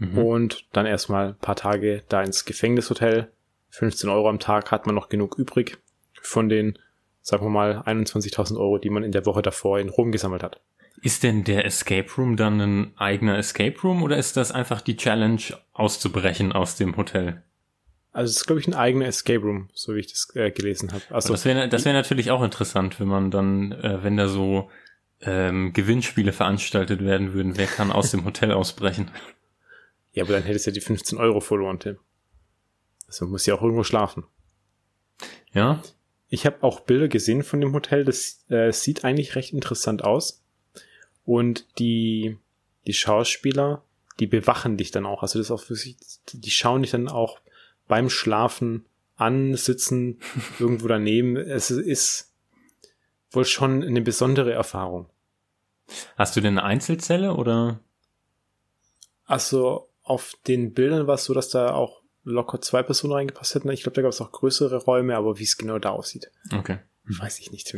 Mhm. 0.00 0.18
Und 0.18 0.66
dann 0.72 0.86
erstmal 0.86 1.28
ein 1.28 1.38
paar 1.38 1.56
Tage 1.56 2.02
da 2.08 2.22
ins 2.22 2.44
Gefängnishotel. 2.44 3.30
15 3.68 4.10
Euro 4.10 4.28
am 4.28 4.40
Tag 4.40 4.72
hat 4.72 4.86
man 4.86 4.94
noch 4.94 5.08
genug 5.08 5.38
übrig 5.38 5.78
von 6.22 6.48
den, 6.48 6.78
sagen 7.22 7.44
wir 7.44 7.50
mal, 7.50 7.82
21.000 7.86 8.58
Euro, 8.58 8.78
die 8.78 8.90
man 8.90 9.04
in 9.04 9.12
der 9.12 9.26
Woche 9.26 9.42
davor 9.42 9.78
in 9.78 9.90
Rom 9.90 10.10
gesammelt 10.10 10.42
hat. 10.42 10.60
Ist 11.02 11.22
denn 11.22 11.44
der 11.44 11.64
Escape 11.64 12.08
Room 12.16 12.36
dann 12.36 12.60
ein 12.60 12.92
eigener 12.96 13.38
Escape 13.38 13.78
Room 13.82 14.02
oder 14.02 14.16
ist 14.16 14.36
das 14.36 14.52
einfach 14.52 14.80
die 14.80 14.96
Challenge 14.96 15.40
auszubrechen 15.72 16.52
aus 16.52 16.76
dem 16.76 16.96
Hotel? 16.96 17.42
Also 18.12 18.30
es 18.30 18.38
ist, 18.38 18.46
glaube 18.46 18.60
ich, 18.60 18.66
ein 18.66 18.74
eigener 18.74 19.06
Escape 19.06 19.40
Room, 19.40 19.68
so 19.72 19.94
wie 19.94 20.00
ich 20.00 20.08
das 20.08 20.34
äh, 20.34 20.50
gelesen 20.50 20.92
habe. 20.92 21.02
Also 21.10 21.32
das 21.32 21.44
wäre 21.44 21.68
das 21.68 21.84
wäre 21.84 21.94
natürlich 21.94 22.30
auch 22.30 22.42
interessant, 22.42 22.98
wenn 23.00 23.06
man 23.06 23.30
dann, 23.30 23.72
äh, 23.72 24.02
wenn 24.02 24.16
da 24.16 24.28
so 24.28 24.68
ähm, 25.20 25.72
Gewinnspiele 25.72 26.32
veranstaltet 26.32 27.04
werden 27.04 27.32
würden, 27.34 27.56
wer 27.56 27.66
kann 27.66 27.92
aus 27.92 28.10
dem 28.10 28.24
Hotel 28.24 28.52
ausbrechen? 28.52 29.10
Ja, 30.20 30.26
aber 30.26 30.34
dann 30.34 30.42
hättest 30.42 30.66
du 30.66 30.70
ja 30.70 30.74
die 30.74 30.82
15 30.82 31.16
Euro 31.16 31.40
verloren, 31.40 31.78
Tim. 31.80 31.96
Also 33.06 33.26
muss 33.26 33.46
ja 33.46 33.54
auch 33.54 33.62
irgendwo 33.62 33.84
schlafen. 33.84 34.24
Ja? 35.54 35.82
Ich 36.28 36.44
habe 36.44 36.62
auch 36.62 36.80
Bilder 36.80 37.08
gesehen 37.08 37.42
von 37.42 37.62
dem 37.62 37.72
Hotel. 37.72 38.04
Das 38.04 38.44
äh, 38.50 38.70
sieht 38.70 39.02
eigentlich 39.02 39.34
recht 39.34 39.54
interessant 39.54 40.04
aus. 40.04 40.44
Und 41.24 41.78
die, 41.78 42.36
die 42.86 42.92
Schauspieler, 42.92 43.82
die 44.18 44.26
bewachen 44.26 44.76
dich 44.76 44.90
dann 44.90 45.06
auch. 45.06 45.22
Also 45.22 45.38
das 45.38 45.46
ist 45.46 45.52
auch 45.52 45.62
für 45.62 45.74
sich, 45.74 45.96
die 46.34 46.50
schauen 46.50 46.82
dich 46.82 46.90
dann 46.90 47.08
auch 47.08 47.40
beim 47.88 48.10
Schlafen 48.10 48.84
an, 49.16 49.54
sitzen 49.54 50.20
irgendwo 50.58 50.86
daneben. 50.86 51.38
Es 51.38 51.70
ist 51.70 52.30
wohl 53.30 53.46
schon 53.46 53.82
eine 53.82 54.02
besondere 54.02 54.52
Erfahrung. 54.52 55.08
Hast 56.18 56.36
du 56.36 56.42
denn 56.42 56.58
eine 56.58 56.64
Einzelzelle 56.64 57.32
oder? 57.36 57.80
Also 59.24 59.89
auf 60.10 60.34
den 60.46 60.72
Bildern 60.74 61.06
war 61.06 61.14
es 61.14 61.24
so, 61.24 61.32
dass 61.34 61.48
da 61.48 61.72
auch 61.72 62.02
locker 62.24 62.60
zwei 62.60 62.82
Personen 62.82 63.14
reingepasst 63.14 63.54
hätten. 63.54 63.70
Ich 63.70 63.82
glaube, 63.82 63.94
da 63.96 64.02
gab 64.02 64.10
es 64.10 64.20
auch 64.20 64.30
größere 64.32 64.76
Räume, 64.76 65.16
aber 65.16 65.38
wie 65.38 65.44
es 65.44 65.56
genau 65.56 65.78
da 65.78 65.90
aussieht, 65.90 66.30
Okay. 66.52 66.78
weiß 67.04 67.38
ich 67.38 67.50
nicht. 67.52 67.74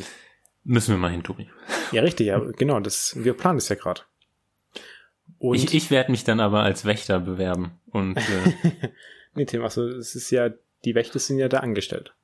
Müssen 0.64 0.92
wir 0.94 0.98
mal 0.98 1.10
hin, 1.10 1.22
Tobi. 1.22 1.48
Ja, 1.92 2.02
richtig, 2.02 2.26
ja, 2.26 2.38
genau. 2.38 2.80
Das, 2.80 3.14
wir 3.22 3.34
planen 3.34 3.58
das 3.58 3.68
ja 3.68 3.76
gerade. 3.76 4.02
Ich, 5.52 5.74
ich 5.74 5.90
werde 5.90 6.10
mich 6.10 6.24
dann 6.24 6.40
aber 6.40 6.62
als 6.62 6.84
Wächter 6.84 7.18
bewerben. 7.20 7.72
Und 7.90 8.16
äh, 8.16 8.90
nee, 9.34 9.44
Tim, 9.44 9.62
also 9.62 9.86
es 9.88 10.14
ist 10.14 10.30
ja, 10.30 10.50
die 10.84 10.94
Wächter 10.94 11.18
sind 11.18 11.38
ja 11.38 11.48
da 11.48 11.58
angestellt. 11.60 12.14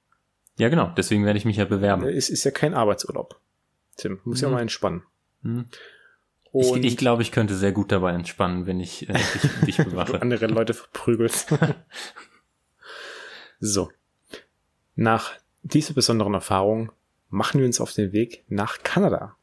ja, 0.57 0.69
genau, 0.69 0.93
deswegen 0.97 1.25
werde 1.25 1.39
ich 1.39 1.45
mich 1.45 1.57
ja 1.57 1.65
bewerben. 1.65 2.05
Es 2.05 2.31
ist 2.31 2.45
ja 2.45 2.51
kein 2.53 2.75
Arbeitsurlaub. 2.75 3.41
Tim, 3.97 4.21
muss 4.25 4.41
ja 4.41 4.49
Mhm. 4.49 4.55
mal 4.55 4.61
entspannen. 4.63 5.03
Hm. 5.43 5.67
Ich, 6.53 6.69
Und 6.69 6.85
ich 6.85 6.97
glaube, 6.97 7.23
ich 7.23 7.33
könnte 7.33 7.55
sehr 7.55 7.73
gut 7.73 7.93
dabei 7.93 8.13
entspannen, 8.13 8.67
wenn 8.67 8.81
ich 8.81 9.09
äh, 9.09 9.13
dich, 9.13 9.51
dich 9.67 9.77
du 9.77 9.85
bewache. 9.85 10.21
andere 10.23 10.47
Leute 10.47 10.75
verprügelst. 10.75 11.53
so. 13.61 13.91
Nach 14.95 15.33
dieser 15.63 15.95
besonderen 15.95 16.35
Erfahrung 16.35 16.93
machen 17.29 17.61
wir 17.61 17.67
uns 17.67 17.81
auf 17.81 17.93
den 17.93 18.13
Weg 18.13 18.45
nach 18.49 18.83
Kanada. 18.83 19.37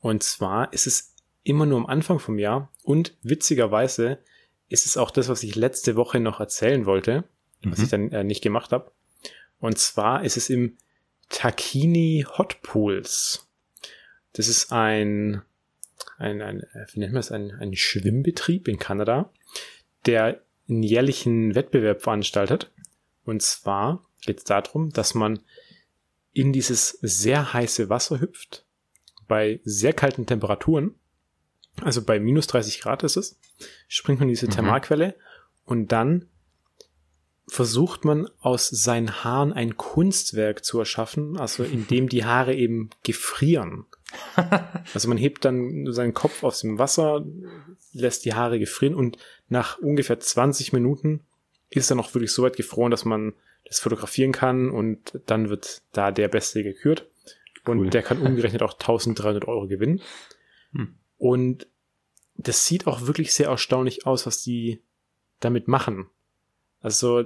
Und 0.00 0.22
zwar 0.22 0.72
ist 0.72 0.86
es 0.86 1.14
immer 1.42 1.66
nur 1.66 1.78
am 1.78 1.86
Anfang 1.86 2.18
vom 2.18 2.38
Jahr 2.38 2.70
und 2.82 3.16
witzigerweise 3.22 4.18
ist 4.68 4.86
es 4.86 4.96
auch 4.96 5.10
das, 5.10 5.28
was 5.28 5.42
ich 5.42 5.56
letzte 5.56 5.96
Woche 5.96 6.20
noch 6.20 6.38
erzählen 6.40 6.86
wollte, 6.86 7.24
was 7.64 7.78
Mhm. 7.78 7.84
ich 7.84 7.90
dann 7.90 8.12
äh, 8.12 8.24
nicht 8.24 8.42
gemacht 8.42 8.72
habe. 8.72 8.92
Und 9.58 9.78
zwar 9.78 10.24
ist 10.24 10.36
es 10.36 10.48
im 10.48 10.76
Takini 11.28 12.24
Hot 12.38 12.62
Pools. 12.62 13.48
Das 14.34 14.48
ist 14.48 14.72
ein, 14.72 15.42
ein, 16.20 16.42
ein 16.42 16.60
äh, 16.60 16.86
wie 16.92 17.00
nennt 17.00 17.12
man 17.12 17.20
es, 17.20 17.32
ein, 17.32 17.50
ein 17.52 17.74
Schwimmbetrieb 17.74 18.68
in 18.68 18.78
Kanada, 18.78 19.32
der 20.06 20.42
einen 20.68 20.82
jährlichen 20.82 21.54
Wettbewerb 21.54 22.02
veranstaltet. 22.02 22.70
Und 23.24 23.42
zwar 23.42 24.06
geht 24.22 24.38
es 24.38 24.44
darum, 24.44 24.90
dass 24.90 25.14
man 25.14 25.40
in 26.32 26.52
dieses 26.52 26.90
sehr 27.02 27.52
heiße 27.52 27.88
Wasser 27.88 28.20
hüpft, 28.20 28.64
bei 29.26 29.60
sehr 29.64 29.92
kalten 29.92 30.26
Temperaturen, 30.26 30.94
also 31.82 32.02
bei 32.02 32.20
minus 32.20 32.46
30 32.48 32.80
Grad 32.80 33.02
ist 33.02 33.16
es, 33.16 33.38
springt 33.88 34.20
man 34.20 34.28
in 34.28 34.34
diese 34.34 34.46
Mhm. 34.46 34.50
Thermalquelle 34.50 35.14
und 35.64 35.92
dann 35.92 36.28
versucht 37.50 38.04
man 38.04 38.28
aus 38.40 38.68
seinen 38.68 39.24
Haaren 39.24 39.52
ein 39.52 39.76
Kunstwerk 39.76 40.64
zu 40.64 40.78
erschaffen, 40.78 41.38
also 41.38 41.64
indem 41.64 42.08
die 42.08 42.24
Haare 42.24 42.54
eben 42.54 42.90
gefrieren. 43.02 43.86
Also 44.92 45.08
man 45.08 45.18
hebt 45.18 45.44
dann 45.44 45.92
seinen 45.92 46.14
Kopf 46.14 46.42
aus 46.42 46.60
dem 46.60 46.78
Wasser, 46.78 47.24
lässt 47.92 48.24
die 48.24 48.34
Haare 48.34 48.58
gefrieren 48.58 48.96
und 48.96 49.18
nach 49.48 49.78
ungefähr 49.78 50.18
20 50.18 50.72
Minuten 50.72 51.20
ist 51.68 51.90
er 51.90 51.96
noch 51.96 52.12
wirklich 52.14 52.32
so 52.32 52.42
weit 52.42 52.56
gefroren, 52.56 52.90
dass 52.90 53.04
man 53.04 53.34
das 53.64 53.78
fotografieren 53.78 54.32
kann 54.32 54.70
und 54.70 55.20
dann 55.26 55.48
wird 55.48 55.82
da 55.92 56.10
der 56.10 56.26
Beste 56.26 56.64
gekürt. 56.64 57.08
Und 57.66 57.78
Cool. 57.78 57.90
der 57.90 58.02
kann 58.02 58.20
umgerechnet 58.20 58.62
auch 58.62 58.72
1300 58.72 59.46
Euro 59.46 59.68
gewinnen. 59.68 60.00
Hm. 60.72 60.96
Und 61.18 61.68
das 62.36 62.66
sieht 62.66 62.86
auch 62.86 63.06
wirklich 63.06 63.32
sehr 63.32 63.48
erstaunlich 63.48 64.06
aus, 64.06 64.26
was 64.26 64.42
die 64.42 64.82
damit 65.40 65.68
machen. 65.68 66.08
Also 66.80 67.24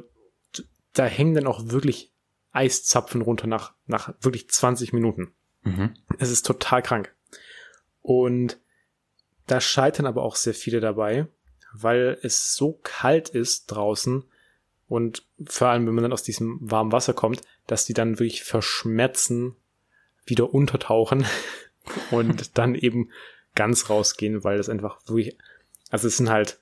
da 0.94 1.04
hängen 1.04 1.34
dann 1.34 1.46
auch 1.46 1.68
wirklich 1.68 2.10
Eiszapfen 2.52 3.20
runter 3.20 3.46
nach, 3.46 3.74
nach 3.86 4.14
wirklich 4.20 4.48
20 4.48 4.92
Minuten. 4.92 5.34
Mhm. 5.62 5.94
Es 6.18 6.30
ist 6.30 6.46
total 6.46 6.82
krank. 6.82 7.14
Und 8.00 8.58
da 9.46 9.60
scheitern 9.60 10.06
aber 10.06 10.22
auch 10.22 10.36
sehr 10.36 10.54
viele 10.54 10.80
dabei, 10.80 11.26
weil 11.72 12.18
es 12.22 12.54
so 12.54 12.78
kalt 12.82 13.28
ist 13.28 13.66
draußen 13.66 14.24
und 14.86 15.26
vor 15.46 15.68
allem, 15.68 15.86
wenn 15.86 15.94
man 15.94 16.02
dann 16.02 16.12
aus 16.12 16.22
diesem 16.22 16.58
warmen 16.60 16.92
Wasser 16.92 17.14
kommt, 17.14 17.42
dass 17.66 17.84
die 17.84 17.94
dann 17.94 18.18
wirklich 18.18 18.44
verschmerzen, 18.44 19.56
wieder 20.26 20.54
untertauchen 20.54 21.26
und 22.10 22.56
dann 22.58 22.74
eben 22.74 23.10
ganz 23.54 23.90
rausgehen, 23.90 24.44
weil 24.44 24.56
das 24.56 24.68
einfach 24.68 25.00
wirklich, 25.06 25.36
also 25.90 26.08
es 26.08 26.16
sind 26.16 26.30
halt 26.30 26.60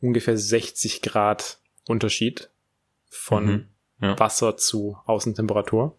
ungefähr 0.00 0.38
60 0.38 1.02
Grad 1.02 1.58
Unterschied 1.86 2.50
von 3.10 3.44
Mhm. 3.46 3.66
Ja. 4.00 4.18
Wasser 4.18 4.56
zu 4.56 4.98
Außentemperatur. 5.06 5.96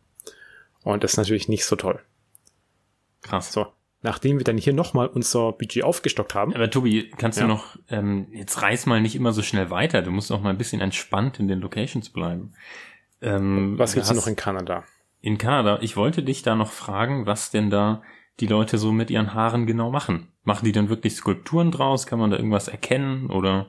Und 0.84 1.04
das 1.04 1.14
ist 1.14 1.18
natürlich 1.18 1.48
nicht 1.50 1.66
so 1.66 1.76
toll. 1.76 2.00
Krass. 3.22 3.52
So, 3.52 3.66
nachdem 4.02 4.38
wir 4.38 4.44
dann 4.44 4.58
hier 4.58 4.74
nochmal 4.74 5.08
unser 5.08 5.52
Budget 5.52 5.84
aufgestockt 5.84 6.36
haben, 6.36 6.54
Aber 6.54 6.70
Tobi, 6.70 7.10
kannst 7.18 7.40
Ja. 7.40 7.46
du 7.48 7.54
noch, 7.54 7.76
ähm, 7.90 8.28
jetzt 8.32 8.62
reiß 8.62 8.86
mal 8.86 9.02
nicht 9.02 9.16
immer 9.16 9.34
so 9.34 9.42
schnell 9.42 9.70
weiter. 9.70 10.02
Du 10.02 10.12
musst 10.12 10.32
auch 10.32 10.42
mal 10.42 10.52
ein 10.52 10.58
bisschen 10.58 10.82
entspannt 10.82 11.40
in 11.40 11.48
den 11.48 11.60
Locations 11.60 12.10
bleiben. 12.10 12.54
Ähm, 13.22 13.78
was 13.80 13.94
gibt's 13.94 14.10
hast- 14.10 14.16
noch 14.16 14.28
in 14.28 14.36
Kanada? 14.36 14.84
in 15.22 15.38
Kanada? 15.40 15.80
Ich 15.82 15.98
wollte 15.98 16.22
dich 16.24 16.44
da 16.44 16.56
noch 16.56 16.72
fragen, 16.72 17.26
was 17.26 17.50
denn 17.50 17.70
da 17.72 18.04
die 18.40 18.46
Leute 18.48 18.78
so 18.78 18.92
mit 18.92 19.10
ihren 19.10 19.34
Haaren 19.34 19.66
genau 19.66 19.90
machen. 19.90 20.32
Machen 20.44 20.66
die 20.66 20.72
dann 20.72 20.90
wirklich 20.90 21.16
Skulpturen 21.16 21.72
draus? 21.72 22.06
Kann 22.06 22.20
man 22.20 22.30
da 22.30 22.38
irgendwas 22.38 22.68
erkennen? 22.68 23.32
Oder? 23.32 23.68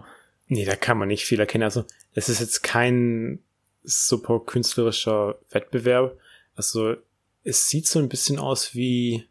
Nee, 0.48 0.64
da 0.64 0.76
kann 0.76 0.98
man 0.98 1.08
nicht 1.08 1.24
viel 1.24 1.40
erkennen. 1.40 1.64
Also, 1.64 1.84
es 2.14 2.28
ist 2.28 2.40
jetzt 2.40 2.62
kein 2.62 3.40
super 3.82 4.40
künstlerischer 4.40 5.38
Wettbewerb. 5.50 6.18
Also, 6.54 6.96
es 7.44 7.68
sieht 7.68 7.87
so 7.87 7.98
ein 7.98 8.08
bisschen 8.08 8.38
aus 8.38 8.74
wie 8.74 9.28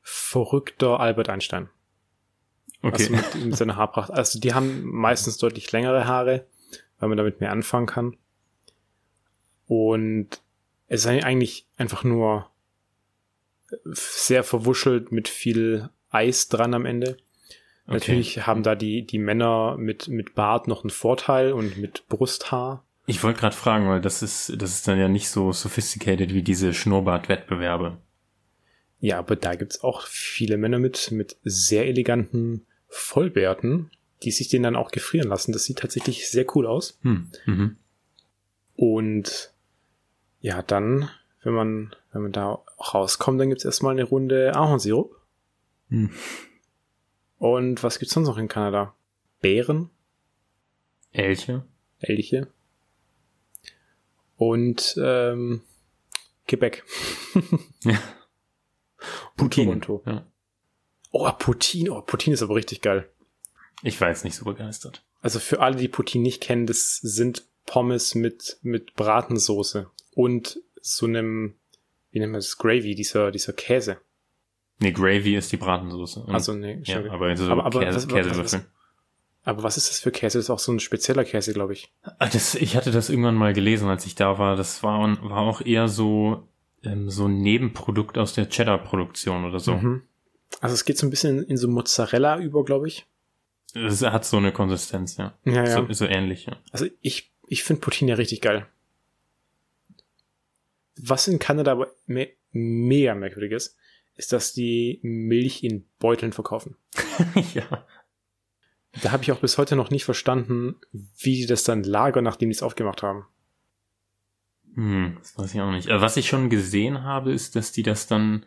verrückter 0.00 0.98
Albert 1.00 1.28
Einstein. 1.28 1.68
Okay. 2.82 3.04
Also 3.04 3.12
mit, 3.12 3.44
mit 3.46 3.56
seiner 3.56 3.76
Haarpracht. 3.76 4.10
Also, 4.10 4.40
die 4.40 4.54
haben 4.54 4.82
meistens 4.84 5.36
deutlich 5.36 5.70
längere 5.70 6.06
Haare, 6.06 6.46
weil 6.98 7.08
man 7.08 7.18
damit 7.18 7.40
mehr 7.40 7.52
anfangen 7.52 7.86
kann. 7.86 8.16
Und 9.66 10.42
es 10.88 11.04
ist 11.04 11.06
eigentlich 11.06 11.66
einfach 11.76 12.04
nur 12.04 12.50
sehr 13.84 14.44
verwuschelt 14.44 15.12
mit 15.12 15.28
viel 15.28 15.88
Eis 16.10 16.48
dran 16.48 16.74
am 16.74 16.84
Ende. 16.84 17.16
Okay. 17.86 17.98
Natürlich 17.98 18.46
haben 18.46 18.62
da 18.62 18.74
die, 18.74 19.06
die 19.06 19.18
Männer 19.18 19.76
mit, 19.78 20.08
mit 20.08 20.34
Bart 20.34 20.68
noch 20.68 20.84
einen 20.84 20.90
Vorteil 20.90 21.52
und 21.52 21.76
mit 21.78 22.06
Brusthaar. 22.08 22.84
Ich 23.06 23.22
wollte 23.22 23.40
gerade 23.40 23.56
fragen, 23.56 23.88
weil 23.88 24.00
das 24.00 24.22
ist, 24.22 24.52
das 24.60 24.74
ist 24.74 24.88
dann 24.88 24.98
ja 24.98 25.08
nicht 25.08 25.28
so 25.28 25.52
sophisticated 25.52 26.32
wie 26.32 26.42
diese 26.42 26.72
Schnurrbart-Wettbewerbe. 26.72 27.98
Ja, 29.00 29.18
aber 29.18 29.34
da 29.34 29.56
gibt's 29.56 29.82
auch 29.82 30.06
viele 30.06 30.56
Männer 30.56 30.78
mit, 30.78 31.10
mit 31.10 31.36
sehr 31.42 31.86
eleganten 31.86 32.66
Vollbärten, 32.86 33.90
die 34.22 34.30
sich 34.30 34.48
den 34.48 34.62
dann 34.62 34.76
auch 34.76 34.92
gefrieren 34.92 35.28
lassen. 35.28 35.52
Das 35.52 35.64
sieht 35.64 35.78
tatsächlich 35.78 36.30
sehr 36.30 36.46
cool 36.54 36.66
aus. 36.66 37.00
Hm. 37.02 37.28
Mhm. 37.46 37.76
Und 38.76 39.52
ja, 40.40 40.62
dann, 40.62 41.10
wenn 41.42 41.54
man, 41.54 41.96
wenn 42.12 42.22
man 42.22 42.32
da 42.32 42.60
rauskommt, 42.78 43.40
dann 43.40 43.48
gibt's 43.48 43.64
erstmal 43.64 43.92
eine 43.92 44.04
Runde 44.04 44.54
Ahornsirup. 44.54 45.20
Hm. 45.88 46.10
Und 47.42 47.82
was 47.82 47.98
gibt's 47.98 48.14
sonst 48.14 48.28
noch 48.28 48.38
in 48.38 48.46
Kanada? 48.46 48.94
Bären, 49.40 49.90
Elche? 51.10 51.64
Elche 51.98 52.46
und 54.36 54.94
ähm, 54.96 55.62
Quebec. 56.46 56.84
Ja. 57.82 57.98
Putin. 59.36 59.64
Toronto. 59.64 60.04
Ja. 60.06 60.24
Oh, 61.10 61.32
Poutine. 61.32 61.90
Oh, 61.90 62.00
Poutine 62.02 62.34
ist 62.34 62.42
aber 62.44 62.54
richtig 62.54 62.80
geil. 62.80 63.10
Ich 63.82 64.00
war 64.00 64.08
jetzt 64.08 64.22
nicht 64.22 64.36
so 64.36 64.44
begeistert. 64.44 65.04
Also 65.20 65.40
für 65.40 65.58
alle, 65.58 65.74
die 65.74 65.88
Poutine 65.88 66.22
nicht 66.22 66.40
kennen, 66.40 66.68
das 66.68 66.98
sind 66.98 67.44
Pommes 67.66 68.14
mit, 68.14 68.58
mit 68.62 68.94
Bratensoße 68.94 69.90
und 70.14 70.60
so 70.80 71.06
einem, 71.06 71.56
wie 72.12 72.20
nennt 72.20 72.30
man 72.30 72.40
das, 72.40 72.56
Gravy, 72.56 72.94
dieser, 72.94 73.32
dieser 73.32 73.52
Käse. 73.52 73.98
Nee, 74.82 74.92
Gravy 74.92 75.36
ist 75.36 75.50
die 75.52 75.56
Bratensoße. 75.56 76.24
Also, 76.28 76.54
nee, 76.54 76.80
ja, 76.84 76.98
aber 77.10 77.36
so 77.36 77.50
Aber- 77.50 77.64
aber 77.64 77.80
Käse, 77.80 77.96
was- 77.96 78.06
was- 78.08 78.14
Käsewürfel. 78.14 78.64
Aber 79.44 79.62
was 79.64 79.76
ist 79.76 79.88
das 79.90 79.98
für 80.00 80.12
Käse? 80.12 80.38
Das 80.38 80.44
ist 80.46 80.50
auch 80.50 80.58
so 80.60 80.70
ein 80.72 80.78
spezieller 80.80 81.24
Käse, 81.24 81.52
glaube 81.52 81.72
ich. 81.72 81.90
Ah, 82.02 82.28
Das, 82.28 82.54
ich 82.54 82.76
hatte 82.76 82.90
das 82.92 83.10
irgendwann 83.10 83.34
mal 83.34 83.52
gelesen, 83.52 83.88
als 83.88 84.06
ich 84.06 84.14
da 84.14 84.38
war. 84.38 84.54
Das 84.56 84.82
war, 84.84 85.00
war 85.28 85.38
auch 85.38 85.60
eher 85.60 85.88
so, 85.88 86.46
ähm, 86.84 87.10
so 87.10 87.26
ein 87.26 87.38
Nebenprodukt 87.38 88.18
aus 88.18 88.34
der 88.34 88.48
Cheddar-Produktion 88.48 89.44
oder 89.44 89.58
so. 89.58 89.74
Mhm. 89.74 90.02
Also 90.60 90.74
es 90.74 90.84
geht 90.84 90.96
so 90.98 91.06
ein 91.06 91.10
bisschen 91.10 91.42
in 91.44 91.56
so 91.56 91.66
Mozzarella 91.66 92.38
über, 92.38 92.64
glaube 92.64 92.86
ich. 92.86 93.06
Es 93.74 94.02
hat 94.02 94.24
so 94.24 94.36
eine 94.36 94.52
Konsistenz, 94.52 95.16
ja. 95.16 95.32
Ja, 95.44 95.64
ja. 95.64 95.66
So, 95.66 95.92
so 95.92 96.04
ähnlich, 96.06 96.46
ja. 96.46 96.56
Also 96.72 96.86
ich, 97.00 97.32
ich 97.48 97.64
finde 97.64 97.80
Poutine 97.80 98.10
ja 98.10 98.16
richtig 98.16 98.42
geil. 98.42 98.66
Was 100.96 101.26
in 101.26 101.38
Kanada 101.38 101.72
aber 101.72 101.88
me 102.06 102.28
mega 102.52 103.14
merkwürdig 103.14 103.52
ist, 103.52 103.76
ist, 104.16 104.32
dass 104.32 104.52
die 104.52 105.00
Milch 105.02 105.64
in 105.64 105.86
Beuteln 105.98 106.32
verkaufen. 106.32 106.76
ja. 107.54 107.86
Da 109.00 109.10
habe 109.10 109.22
ich 109.22 109.32
auch 109.32 109.40
bis 109.40 109.56
heute 109.56 109.74
noch 109.74 109.90
nicht 109.90 110.04
verstanden, 110.04 110.76
wie 110.92 111.36
die 111.36 111.46
das 111.46 111.64
dann 111.64 111.82
lagern, 111.82 112.24
nachdem 112.24 112.50
die 112.50 112.54
es 112.54 112.62
aufgemacht 112.62 113.02
haben. 113.02 113.26
Hm, 114.74 115.16
das 115.18 115.36
weiß 115.38 115.54
ich 115.54 115.60
auch 115.60 115.70
nicht. 115.70 115.88
Aber 115.88 116.02
was 116.02 116.16
ich 116.16 116.28
schon 116.28 116.50
gesehen 116.50 117.02
habe, 117.02 117.32
ist, 117.32 117.56
dass 117.56 117.72
die 117.72 117.82
das 117.82 118.06
dann 118.06 118.44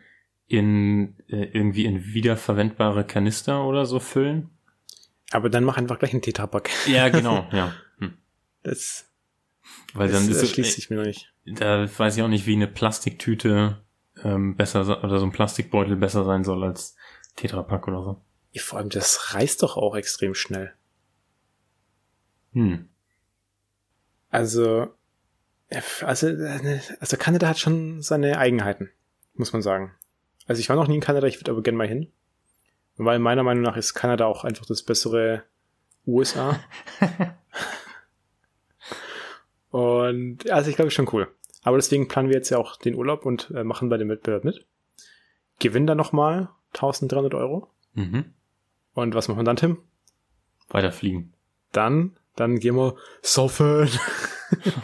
in 0.48 1.16
äh, 1.28 1.44
irgendwie 1.52 1.84
in 1.84 2.04
wiederverwendbare 2.04 3.04
Kanister 3.04 3.64
oder 3.64 3.86
so 3.86 3.98
füllen. 3.98 4.50
Aber 5.32 5.50
dann 5.50 5.64
mach 5.64 5.76
einfach 5.76 5.98
gleich 5.98 6.12
einen 6.12 6.22
Tetrapack. 6.22 6.70
Ja, 6.86 7.08
genau, 7.10 7.48
ja. 7.52 7.74
Hm. 7.98 8.14
Das, 8.62 9.10
Weil 9.94 10.08
das 10.08 10.20
dann 10.20 10.30
ist 10.30 10.36
es, 10.36 10.42
erschließt 10.42 10.72
sich 10.72 10.90
mir 10.90 10.96
noch 10.96 11.06
nicht. 11.06 11.32
da 11.44 11.86
weiß 11.98 12.16
ich 12.16 12.22
auch 12.22 12.28
nicht, 12.28 12.46
wie 12.46 12.54
eine 12.54 12.68
Plastiktüte 12.68 13.84
ähm, 14.24 14.56
besser 14.56 14.84
se- 14.84 15.00
oder 15.00 15.18
so 15.18 15.26
ein 15.26 15.32
Plastikbeutel 15.32 15.96
besser 15.96 16.24
sein 16.24 16.44
soll 16.44 16.64
als 16.64 16.96
Tetrapack 17.36 17.88
oder 17.88 18.02
so. 18.02 18.20
Ja, 18.52 18.62
Vor 18.62 18.78
allem, 18.78 18.88
das 18.88 19.34
reißt 19.34 19.62
doch 19.62 19.76
auch 19.76 19.96
extrem 19.96 20.34
schnell. 20.34 20.72
Hm. 22.52 22.88
Also, 24.30 24.88
also, 26.00 26.28
äh, 26.28 26.80
also 27.00 27.16
Kanada 27.16 27.48
hat 27.48 27.58
schon 27.58 28.02
seine 28.02 28.38
Eigenheiten, 28.38 28.90
muss 29.34 29.52
man 29.52 29.62
sagen. 29.62 29.94
Also 30.46 30.60
ich 30.60 30.68
war 30.68 30.76
noch 30.76 30.88
nie 30.88 30.94
in 30.96 31.00
Kanada, 31.00 31.26
ich 31.26 31.40
würde 31.40 31.50
aber 31.50 31.62
gerne 31.62 31.78
mal 31.78 31.88
hin. 31.88 32.10
Weil 32.96 33.18
meiner 33.18 33.42
Meinung 33.42 33.62
nach 33.62 33.76
ist 33.76 33.94
Kanada 33.94 34.24
auch 34.26 34.44
einfach 34.44 34.64
das 34.64 34.82
bessere 34.82 35.42
USA. 36.06 36.58
und 39.70 40.50
also 40.50 40.70
ich 40.70 40.76
glaube, 40.76 40.88
ist 40.88 40.94
schon 40.94 41.08
cool. 41.12 41.28
Aber 41.66 41.78
deswegen 41.78 42.06
planen 42.06 42.28
wir 42.28 42.36
jetzt 42.36 42.50
ja 42.50 42.58
auch 42.58 42.76
den 42.76 42.94
Urlaub 42.94 43.26
und 43.26 43.50
äh, 43.50 43.64
machen 43.64 43.88
bei 43.88 43.96
dem 43.96 44.08
Wettbewerb 44.08 44.44
mit. 44.44 44.64
Gewinnen 45.58 45.88
dann 45.88 45.96
nochmal 45.98 46.48
1300 46.74 47.34
Euro. 47.34 47.72
Mhm. 47.94 48.34
Und 48.94 49.16
was 49.16 49.26
machen 49.26 49.40
wir 49.40 49.44
dann, 49.44 49.56
Tim? 49.56 49.78
Weiterfliegen. 50.68 51.32
Dann, 51.72 52.16
dann 52.36 52.60
gehen 52.60 52.76
wir 52.76 52.94
saufen. 53.20 53.90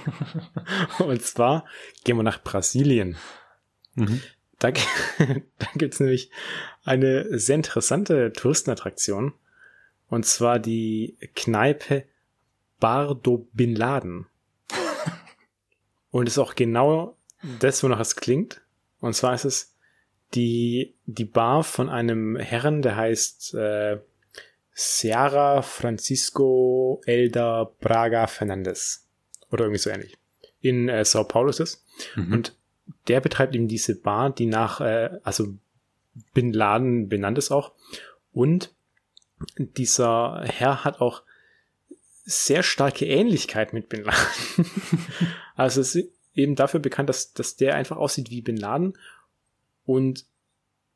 und 0.99 1.23
zwar 1.23 1.67
gehen 2.03 2.17
wir 2.17 2.25
nach 2.25 2.43
Brasilien. 2.43 3.17
Mhm. 3.95 4.21
Da, 4.59 4.73
da 5.59 5.67
gibt's 5.77 6.01
nämlich 6.01 6.33
eine 6.83 7.39
sehr 7.39 7.55
interessante 7.55 8.33
Touristenattraktion. 8.33 9.35
Und 10.09 10.27
zwar 10.27 10.59
die 10.59 11.17
Kneipe 11.37 12.07
Bardo 12.81 13.47
Bin 13.53 13.77
Laden. 13.77 14.27
Und 16.13 16.29
ist 16.29 16.39
auch 16.39 16.55
genau 16.55 17.17
das, 17.59 17.83
wonach 17.83 17.99
es 17.99 18.15
klingt. 18.15 18.61
Und 19.01 19.15
zwar 19.15 19.35
ist 19.35 19.45
es 19.45 19.75
die, 20.35 20.95
die 21.07 21.25
Bar 21.25 21.65
von 21.65 21.89
einem 21.89 22.37
Herren, 22.37 22.83
der 22.83 22.97
heißt 22.97 23.55
äh, 23.55 23.99
Seara 24.73 25.63
Francisco 25.63 27.03
Elda 27.05 27.71
Braga 27.81 28.29
Fernandes. 28.29 29.09
Oder 29.51 29.65
irgendwie 29.65 29.81
so 29.81 29.91
ähnlich. 29.91 30.17
In 30.61 30.89
äh, 30.89 31.05
Sao 31.05 31.25
Paulo 31.25 31.51
ist 31.51 31.61
es. 31.61 31.85
Mhm. 32.15 32.33
Und 32.33 32.57
der 33.09 33.21
betreibt 33.21 33.55
eben 33.55 33.69
diese 33.69 34.01
Bar, 34.01 34.31
die 34.31 34.47
nach, 34.47 34.81
äh, 34.81 35.11
also 35.25 35.55
Bin 36.35 36.53
Laden 36.53 37.09
benannt 37.09 37.39
ist 37.39 37.51
auch. 37.51 37.73
Und 38.33 38.73
dieser 39.57 40.43
Herr 40.45 40.85
hat 40.85 41.01
auch 41.01 41.23
sehr 42.25 42.63
starke 42.63 43.07
Ähnlichkeit 43.07 43.73
mit 43.73 43.89
Bin 43.89 44.05
Laden. 44.05 44.67
also 45.57 45.81
es 45.81 45.95
ist 45.95 46.13
eben 46.35 46.55
dafür 46.55 46.81
bekannt, 46.81 47.09
dass, 47.09 47.33
dass 47.33 47.57
der 47.57 47.75
einfach 47.75 47.97
aussieht 47.97 48.31
wie 48.31 48.43
Bin 48.43 48.57
Laden 48.57 48.97
und 49.85 50.27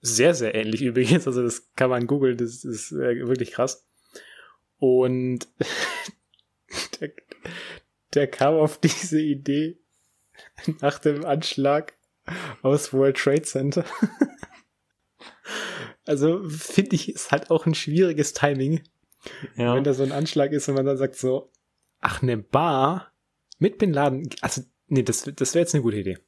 sehr, 0.01 0.35
sehr 0.35 0.55
ähnlich 0.55 0.83
übrigens. 0.83 1.27
Also 1.27 1.43
das 1.43 1.73
kann 1.75 1.91
man 1.91 2.07
googeln, 2.07 2.37
das 2.37 2.65
ist 2.65 2.93
äh, 2.93 3.27
wirklich 3.27 3.53
krass. 3.53 3.87
Und 4.79 5.49
der, 7.01 7.13
der 8.15 8.27
kam 8.29 8.55
auf 8.55 8.79
diese 8.79 9.21
Idee 9.21 9.79
nach 10.81 10.99
dem 10.99 11.25
Anschlag 11.25 11.95
aus 12.63 12.93
World 12.93 13.17
Trade 13.17 13.43
Center. 13.43 13.85
Also 16.05 16.49
finde 16.49 16.95
ich, 16.95 17.13
ist 17.13 17.33
halt 17.33 17.51
auch 17.51 17.67
ein 17.67 17.75
schwieriges 17.75 18.33
Timing, 18.33 18.83
ja. 19.57 19.75
wenn 19.75 19.85
da 19.85 19.93
so 19.95 20.03
ein 20.03 20.13
Anschlag 20.13 20.53
ist 20.53 20.69
und 20.69 20.75
man 20.75 20.87
dann 20.87 20.97
sagt 20.97 21.17
so, 21.17 21.51
ach, 22.01 22.23
eine 22.23 22.37
Bar 22.37 23.13
mit 23.59 23.79
Bin 23.79 23.93
Laden, 23.93 24.29
also 24.41 24.63
nee, 24.89 25.03
das, 25.03 25.23
das 25.35 25.55
wäre 25.55 25.63
jetzt 25.63 25.75
eine 25.75 25.83
gute 25.83 25.99
Idee. 25.99 26.19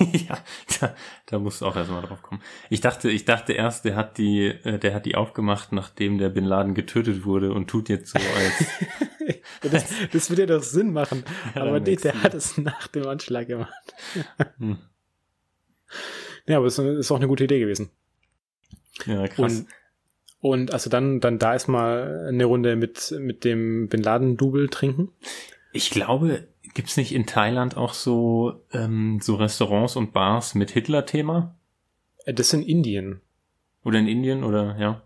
ja, 0.28 0.38
da, 0.80 0.94
da 1.26 1.38
musst 1.38 1.60
du 1.60 1.66
auch 1.66 1.76
erstmal 1.76 2.02
drauf 2.02 2.22
kommen. 2.22 2.42
Ich 2.70 2.80
dachte, 2.80 3.10
ich 3.10 3.24
dachte 3.24 3.52
erst, 3.52 3.84
der 3.84 3.96
hat 3.96 4.18
die, 4.18 4.46
äh, 4.46 4.78
der 4.78 4.94
hat 4.94 5.06
die 5.06 5.14
aufgemacht, 5.14 5.72
nachdem 5.72 6.18
der 6.18 6.28
Bin 6.28 6.44
Laden 6.44 6.74
getötet 6.74 7.24
wurde 7.24 7.52
und 7.52 7.68
tut 7.68 7.88
jetzt 7.88 8.12
so 8.12 8.18
als. 8.18 8.64
Das, 9.62 9.86
das 10.12 10.30
würde 10.30 10.42
ja 10.42 10.46
doch 10.46 10.62
Sinn 10.62 10.92
machen, 10.92 11.24
Ja, 11.56 11.62
aber 11.62 11.80
nee, 11.80 11.96
der 11.96 12.22
hat 12.22 12.34
es 12.34 12.58
nach 12.58 12.86
dem 12.86 13.08
Anschlag 13.08 13.48
gemacht. 13.48 13.94
hm. 14.58 14.78
Ja, 16.46 16.58
aber 16.58 16.66
es 16.66 16.78
ist 16.78 17.10
auch 17.10 17.16
eine 17.16 17.26
gute 17.26 17.44
Idee 17.44 17.58
gewesen. 17.58 17.90
Ja, 19.06 19.26
krass. 19.26 19.60
Und, 19.60 19.68
und 20.50 20.72
also 20.72 20.90
dann, 20.90 21.20
dann 21.20 21.38
da 21.38 21.52
erstmal 21.52 22.26
eine 22.28 22.44
Runde 22.44 22.76
mit, 22.76 23.14
mit 23.18 23.44
dem 23.44 23.88
Bin 23.88 24.02
Laden-Double 24.02 24.68
trinken. 24.68 25.10
ich 25.72 25.90
glaube, 25.90 26.46
gibt's 26.74 26.96
nicht 26.96 27.12
in 27.12 27.26
Thailand 27.26 27.76
auch 27.76 27.94
so, 27.94 28.64
ähm, 28.72 29.18
so 29.22 29.36
Restaurants 29.36 29.96
und 29.96 30.12
Bars 30.12 30.54
mit 30.54 30.70
Hitler-Thema? 30.70 31.54
Äh, 32.24 32.34
Das 32.34 32.52
in 32.52 32.62
Indien. 32.62 33.20
Oder 33.84 33.98
in 33.98 34.08
Indien 34.08 34.44
oder 34.44 34.76
ja? 34.78 35.02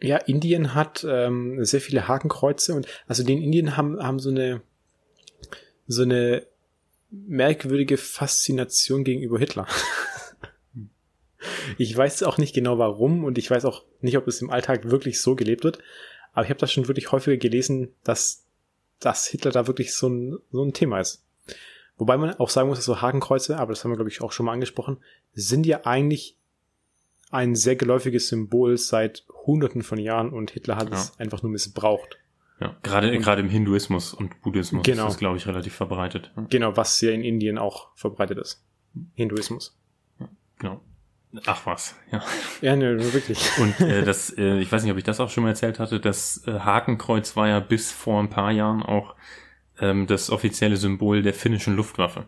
Ja, 0.00 0.18
Indien 0.18 0.74
hat 0.74 1.06
ähm, 1.08 1.64
sehr 1.64 1.80
viele 1.80 2.06
Hakenkreuze 2.08 2.74
und 2.74 2.86
also 3.06 3.24
die 3.24 3.32
in 3.32 3.42
Indien 3.42 3.76
haben, 3.76 4.02
haben 4.02 4.18
so 4.18 4.28
eine 4.30 4.60
so 5.86 6.02
eine 6.02 6.46
merkwürdige 7.10 7.96
Faszination 7.96 9.04
gegenüber 9.04 9.38
Hitler. 9.38 9.66
ich 11.78 11.96
weiß 11.96 12.22
auch 12.24 12.38
nicht 12.38 12.54
genau 12.54 12.78
warum 12.78 13.24
und 13.24 13.38
ich 13.38 13.50
weiß 13.50 13.64
auch 13.64 13.84
nicht, 14.00 14.16
ob 14.16 14.26
es 14.28 14.40
im 14.42 14.50
Alltag 14.50 14.90
wirklich 14.90 15.20
so 15.20 15.34
gelebt 15.36 15.64
wird, 15.64 15.78
aber 16.32 16.44
ich 16.44 16.50
habe 16.50 16.60
das 16.60 16.72
schon 16.72 16.88
wirklich 16.88 17.12
häufiger 17.12 17.36
gelesen, 17.36 17.92
dass, 18.04 18.44
dass 19.00 19.26
Hitler 19.26 19.50
da 19.52 19.66
wirklich 19.66 19.94
so 19.94 20.08
ein, 20.08 20.38
so 20.50 20.62
ein 20.64 20.72
Thema 20.72 21.00
ist. 21.00 21.24
Wobei 21.96 22.16
man 22.16 22.34
auch 22.40 22.48
sagen 22.50 22.68
muss, 22.68 22.78
dass 22.78 22.84
so 22.86 23.00
Hakenkreuze, 23.00 23.56
aber 23.58 23.72
das 23.72 23.84
haben 23.84 23.92
wir, 23.92 23.96
glaube 23.96 24.10
ich, 24.10 24.20
auch 24.20 24.32
schon 24.32 24.46
mal 24.46 24.52
angesprochen, 24.52 24.96
sind 25.32 25.64
ja 25.66 25.84
eigentlich 25.84 26.36
ein 27.30 27.54
sehr 27.54 27.76
geläufiges 27.76 28.28
Symbol 28.28 28.76
seit 28.76 29.24
hunderten 29.46 29.82
von 29.82 29.98
Jahren 29.98 30.30
und 30.32 30.50
Hitler 30.52 30.76
hat 30.76 30.90
Ja. 30.90 30.96
es 30.96 31.18
einfach 31.18 31.42
nur 31.42 31.52
missbraucht. 31.52 32.18
Ja, 32.60 32.76
gerade, 32.82 33.10
Und- 33.12 33.20
gerade 33.22 33.42
im 33.42 33.48
Hinduismus 33.48 34.14
und 34.14 34.40
Buddhismus 34.42 34.84
Genau. 34.84 35.06
ist 35.06 35.14
das, 35.14 35.18
glaube 35.18 35.36
ich, 35.36 35.46
relativ 35.46 35.74
verbreitet. 35.74 36.30
Ja, 36.36 36.46
Genau, 36.48 36.76
was 36.76 37.00
ja 37.00 37.10
in 37.10 37.22
Indien 37.22 37.58
auch 37.58 37.88
verbreitet 37.96 38.38
ist. 38.38 38.64
Hinduismus. 39.14 39.76
Genau. 40.58 40.80
Ach 41.46 41.66
was, 41.66 41.96
ja. 42.12 42.22
Ja, 42.60 42.76
ne, 42.76 43.12
wirklich. 43.12 43.58
Und 43.58 43.80
äh, 43.80 44.04
das, 44.04 44.36
äh, 44.36 44.58
ich 44.58 44.70
weiß 44.70 44.82
nicht, 44.82 44.92
ob 44.92 44.98
ich 44.98 45.04
das 45.04 45.20
auch 45.20 45.30
schon 45.30 45.42
mal 45.42 45.50
erzählt 45.50 45.78
hatte, 45.78 46.00
das 46.00 46.46
äh, 46.46 46.60
Hakenkreuz 46.60 47.36
war 47.36 47.48
ja 47.48 47.60
bis 47.60 47.90
vor 47.90 48.20
ein 48.20 48.30
paar 48.30 48.52
Jahren 48.52 48.82
auch 48.82 49.16
ähm, 49.80 50.06
das 50.06 50.30
offizielle 50.30 50.76
Symbol 50.76 51.22
der 51.22 51.34
finnischen 51.34 51.76
Luftwaffe. 51.76 52.26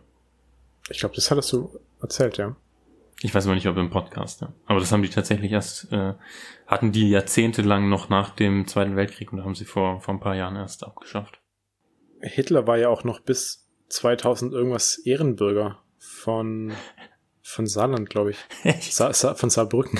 Ich 0.89 0.99
glaube, 0.99 1.15
das 1.15 1.31
hattest 1.31 1.53
du 1.53 1.79
erzählt, 2.01 2.37
ja. 2.37 2.55
Ich 3.21 3.33
weiß 3.33 3.45
aber 3.45 3.55
nicht, 3.55 3.67
ob 3.67 3.77
im 3.77 3.89
Podcast, 3.89 4.41
ja. 4.41 4.53
Aber 4.67 4.79
das 4.79 4.91
haben 4.91 5.01
die 5.01 5.09
tatsächlich 5.09 5.51
erst, 5.51 5.91
äh, 5.91 6.13
hatten 6.67 6.91
die 6.91 7.09
jahrzehntelang 7.09 7.89
noch 7.89 8.09
nach 8.09 8.29
dem 8.29 8.67
Zweiten 8.67 8.95
Weltkrieg 8.95 9.31
und 9.31 9.39
da 9.39 9.43
haben 9.43 9.55
sie 9.55 9.65
vor, 9.65 10.01
vor 10.01 10.13
ein 10.13 10.19
paar 10.19 10.35
Jahren 10.35 10.55
erst 10.55 10.83
abgeschafft. 10.83 11.39
Hitler 12.21 12.67
war 12.67 12.77
ja 12.77 12.89
auch 12.89 13.03
noch 13.03 13.19
bis 13.19 13.67
2000 13.89 14.53
irgendwas 14.53 14.97
Ehrenbürger 14.99 15.79
von, 15.97 16.73
von 17.47 17.65
Saarland, 17.65 18.09
glaube 18.09 18.31
ich. 18.31 18.37
Sa 18.93 19.13
Sa 19.13 19.33
von 19.35 19.49
Saarbrücken. 19.49 19.99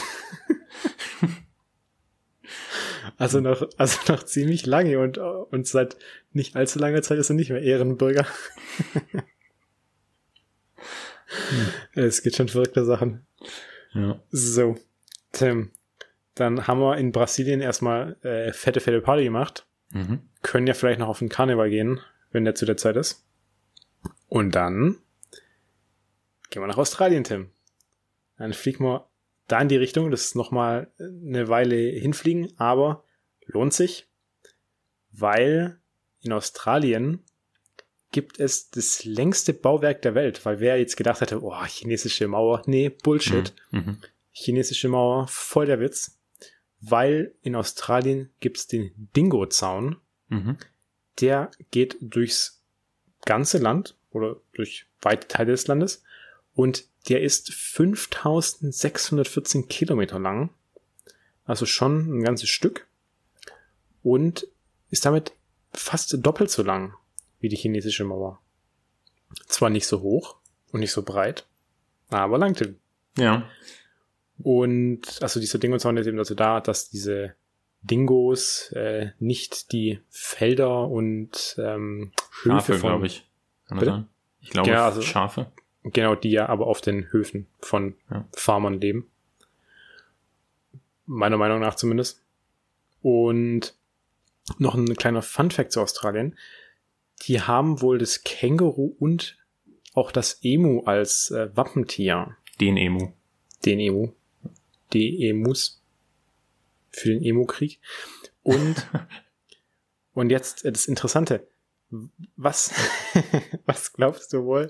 also 3.18 3.40
noch, 3.40 3.68
also 3.78 4.14
noch 4.14 4.24
ziemlich 4.24 4.66
lange 4.66 5.00
und, 5.00 5.18
und 5.18 5.66
seit 5.66 5.98
nicht 6.34 6.56
allzu 6.56 6.78
langer 6.78 7.02
Zeit 7.02 7.18
ist 7.18 7.30
er 7.30 7.36
nicht 7.36 7.50
mehr 7.50 7.62
Ehrenbürger. 7.62 8.28
Es 11.94 12.22
geht 12.22 12.36
schon 12.36 12.50
verrückte 12.50 12.86
Sachen. 12.86 13.26
ja. 13.94 14.20
So, 14.30 14.78
Tim, 15.32 15.72
dann 16.36 16.68
haben 16.68 16.80
wir 16.80 16.98
in 16.98 17.12
Brasilien 17.12 17.62
erstmal 17.62 18.18
äh, 18.24 18.52
fette, 18.54 18.80
fette 18.80 19.02
Party 19.02 19.24
gemacht. 19.24 19.66
Mhm. 19.92 20.22
Können 20.42 20.68
ja 20.68 20.74
vielleicht 20.74 21.00
noch 21.00 21.08
auf 21.08 21.20
den 21.20 21.30
Karneval 21.30 21.70
gehen, 21.70 22.00
wenn 22.32 22.46
der 22.46 22.56
zu 22.56 22.66
der 22.66 22.78
Zeit 22.78 22.98
ist. 22.98 23.26
Und 24.28 24.56
dann 24.56 24.98
gehen 26.50 26.62
wir 26.62 26.68
nach 26.68 26.78
Australien, 26.78 27.24
Tim. 27.24 27.50
Dann 28.38 28.54
fliegen 28.54 28.84
wir 28.84 29.08
da 29.48 29.60
in 29.62 29.68
die 29.70 29.78
Richtung. 29.78 30.12
Das 30.12 30.26
ist 30.26 30.36
nochmal 30.36 30.92
eine 31.00 31.48
Weile 31.48 31.76
hinfliegen, 31.76 32.54
aber 32.58 33.04
lohnt 33.46 33.74
sich, 33.74 34.08
weil 35.12 35.80
in 36.22 36.34
Australien 36.34 37.24
gibt 38.12 38.40
es 38.40 38.70
das 38.70 39.04
längste 39.06 39.54
Bauwerk 39.54 40.02
der 40.02 40.16
Welt, 40.16 40.46
weil 40.46 40.60
wer 40.60 40.78
jetzt 40.80 40.96
gedacht 40.98 41.22
hätte, 41.22 41.42
oh, 41.44 41.64
chinesische 41.66 42.28
Mauer, 42.28 42.62
nee, 42.66 42.90
Bullshit. 42.90 43.54
Mhm. 43.72 43.98
Chinesische 44.32 44.88
Mauer, 44.88 45.28
voll 45.28 45.66
der 45.66 45.80
Witz. 45.80 46.18
Weil 46.80 47.34
in 47.42 47.56
Australien 47.56 48.30
gibt's 48.40 48.68
den 48.68 48.92
Dingo-Zaun, 49.16 49.98
Mhm. 50.30 50.58
der 51.22 51.52
geht 51.72 51.98
durchs 52.02 52.62
ganze 53.26 53.58
Land 53.58 53.96
oder 54.12 54.38
durch 54.54 54.86
weite 55.02 55.28
Teile 55.28 55.52
des 55.52 55.68
Landes 55.68 56.04
und 56.58 56.86
der 57.08 57.22
ist 57.22 57.54
5614 57.54 59.70
Kilometer 59.70 60.20
lang. 60.20 60.50
Also 61.46 61.66
schon 61.66 62.18
ein 62.18 62.24
ganzes 62.24 62.50
Stück. 62.50 62.88
Und 64.04 64.48
ist 64.90 65.06
damit 65.06 65.32
fast 65.72 66.18
doppelt 66.26 66.50
so 66.50 66.64
lang 66.64 66.96
wie 67.40 67.50
die 67.50 67.56
chinesische 67.56 68.04
Mauer. 68.04 68.42
Zwar 69.46 69.70
nicht 69.70 69.86
so 69.86 70.02
hoch 70.02 70.38
und 70.72 70.80
nicht 70.80 70.92
so 70.92 71.04
breit, 71.04 71.46
aber 72.10 72.38
lang. 72.40 72.56
Tim. 72.56 72.78
Ja. 73.18 73.48
Und 74.40 75.22
also 75.22 75.40
dieser 75.40 75.60
Dingo-Zaun 75.60 75.98
ist 75.98 76.08
eben 76.08 76.18
dazu 76.18 76.36
da, 76.36 76.60
dass 76.60 76.90
diese 76.90 77.36
Dingos 77.84 78.72
äh, 78.72 79.12
nicht 79.20 79.72
die 79.72 80.00
Felder 80.10 80.88
und 80.88 81.56
ähm, 81.60 82.12
Schafe, 82.32 82.80
glaube 82.80 83.06
ich. 83.08 83.28
Kann 83.68 83.78
das 83.78 83.86
Bitte? 83.86 83.92
sein? 83.92 84.08
Ich 84.42 84.50
glaube, 84.50 84.70
Ja, 84.70 84.86
also- 84.86 85.02
Schafe. 85.04 85.52
Genau, 85.94 86.16
die 86.16 86.32
ja 86.32 86.48
aber 86.48 86.68
auf 86.68 86.82
den 86.82 87.12
Höfen 87.12 87.48
von 87.60 87.96
Ja. 88.10 88.28
Farmern 88.34 88.80
leben. 88.80 89.10
Meiner 91.06 91.38
Meinung 91.38 91.60
nach 91.60 91.76
zumindest. 91.76 92.24
Und 93.02 93.76
noch 94.58 94.76
ein 94.76 94.96
kleiner 94.96 95.22
Fun-Fact 95.22 95.72
zu 95.72 95.82
Australien. 95.82 96.38
Die 97.24 97.42
haben 97.42 97.82
wohl 97.82 97.98
das 97.98 98.24
Känguru 98.24 98.96
und 99.00 99.38
auch 99.94 100.12
das 100.12 100.40
Emu 100.44 100.82
als 100.82 101.32
äh, 101.32 101.50
Wappentier. 101.56 102.38
Den 102.60 102.78
Emu. 102.78 103.12
Den 103.66 103.80
Emu. 103.80 104.12
Die 104.94 105.28
Emus. 105.28 105.82
Für 106.92 107.10
den 107.10 107.24
Emu-Krieg. 107.24 107.80
Und, 108.44 108.88
und 110.14 110.30
jetzt 110.30 110.66
äh, 110.66 110.72
das 110.72 110.88
Interessante. 110.88 111.48
Was, 111.90 112.74
was 113.66 113.94
glaubst 113.94 114.34
du 114.34 114.44
wohl, 114.44 114.70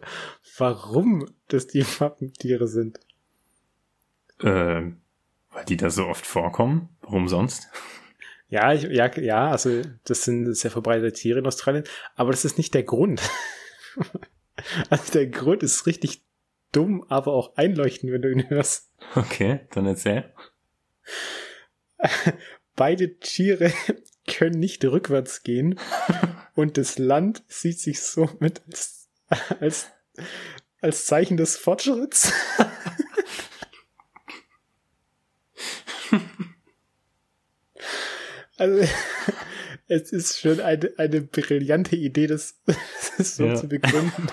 warum 0.57 1.27
das 1.47 1.67
die 1.67 1.85
Wappentiere 1.99 2.67
sind? 2.67 2.99
Äh, 4.39 4.91
weil 5.51 5.65
die 5.67 5.77
da 5.77 5.89
so 5.89 6.05
oft 6.05 6.25
vorkommen. 6.25 6.89
Warum 7.01 7.27
sonst? 7.27 7.69
Ja, 8.49 8.71
ich, 8.73 8.83
ja, 8.83 9.11
ja, 9.17 9.51
also 9.51 9.81
das 10.05 10.23
sind 10.23 10.53
sehr 10.55 10.71
verbreitete 10.71 11.11
Tiere 11.11 11.39
in 11.39 11.47
Australien, 11.47 11.83
aber 12.15 12.31
das 12.31 12.45
ist 12.45 12.57
nicht 12.57 12.73
der 12.73 12.83
Grund. 12.83 13.21
also 14.89 15.11
der 15.11 15.27
Grund 15.27 15.63
ist 15.63 15.85
richtig 15.85 16.23
dumm, 16.71 17.03
aber 17.09 17.33
auch 17.33 17.57
einleuchtend, 17.57 18.13
wenn 18.13 18.21
du 18.21 18.31
ihn 18.31 18.49
hörst. 18.49 18.91
Okay, 19.15 19.61
dann 19.71 19.85
erzähl. 19.85 20.33
Beide 22.75 23.17
Tiere 23.17 23.73
können 24.27 24.59
nicht 24.59 24.83
rückwärts 24.85 25.43
gehen 25.43 25.79
und 26.55 26.77
das 26.77 26.97
Land 26.99 27.43
sieht 27.47 27.79
sich 27.79 28.01
somit 28.01 28.61
als, 28.67 29.09
als, 29.59 29.87
als 30.81 31.05
Zeichen 31.05 31.37
des 31.37 31.57
Fortschritts. 31.57 32.31
Also, 38.57 38.87
es 39.87 40.11
ist 40.11 40.39
schon 40.39 40.59
eine, 40.59 40.91
eine 40.97 41.21
brillante 41.21 41.95
Idee, 41.95 42.27
das, 42.27 42.59
das 43.17 43.35
so 43.37 43.45
Ja. 43.45 43.55
zu 43.55 43.67
begründen. 43.67 44.27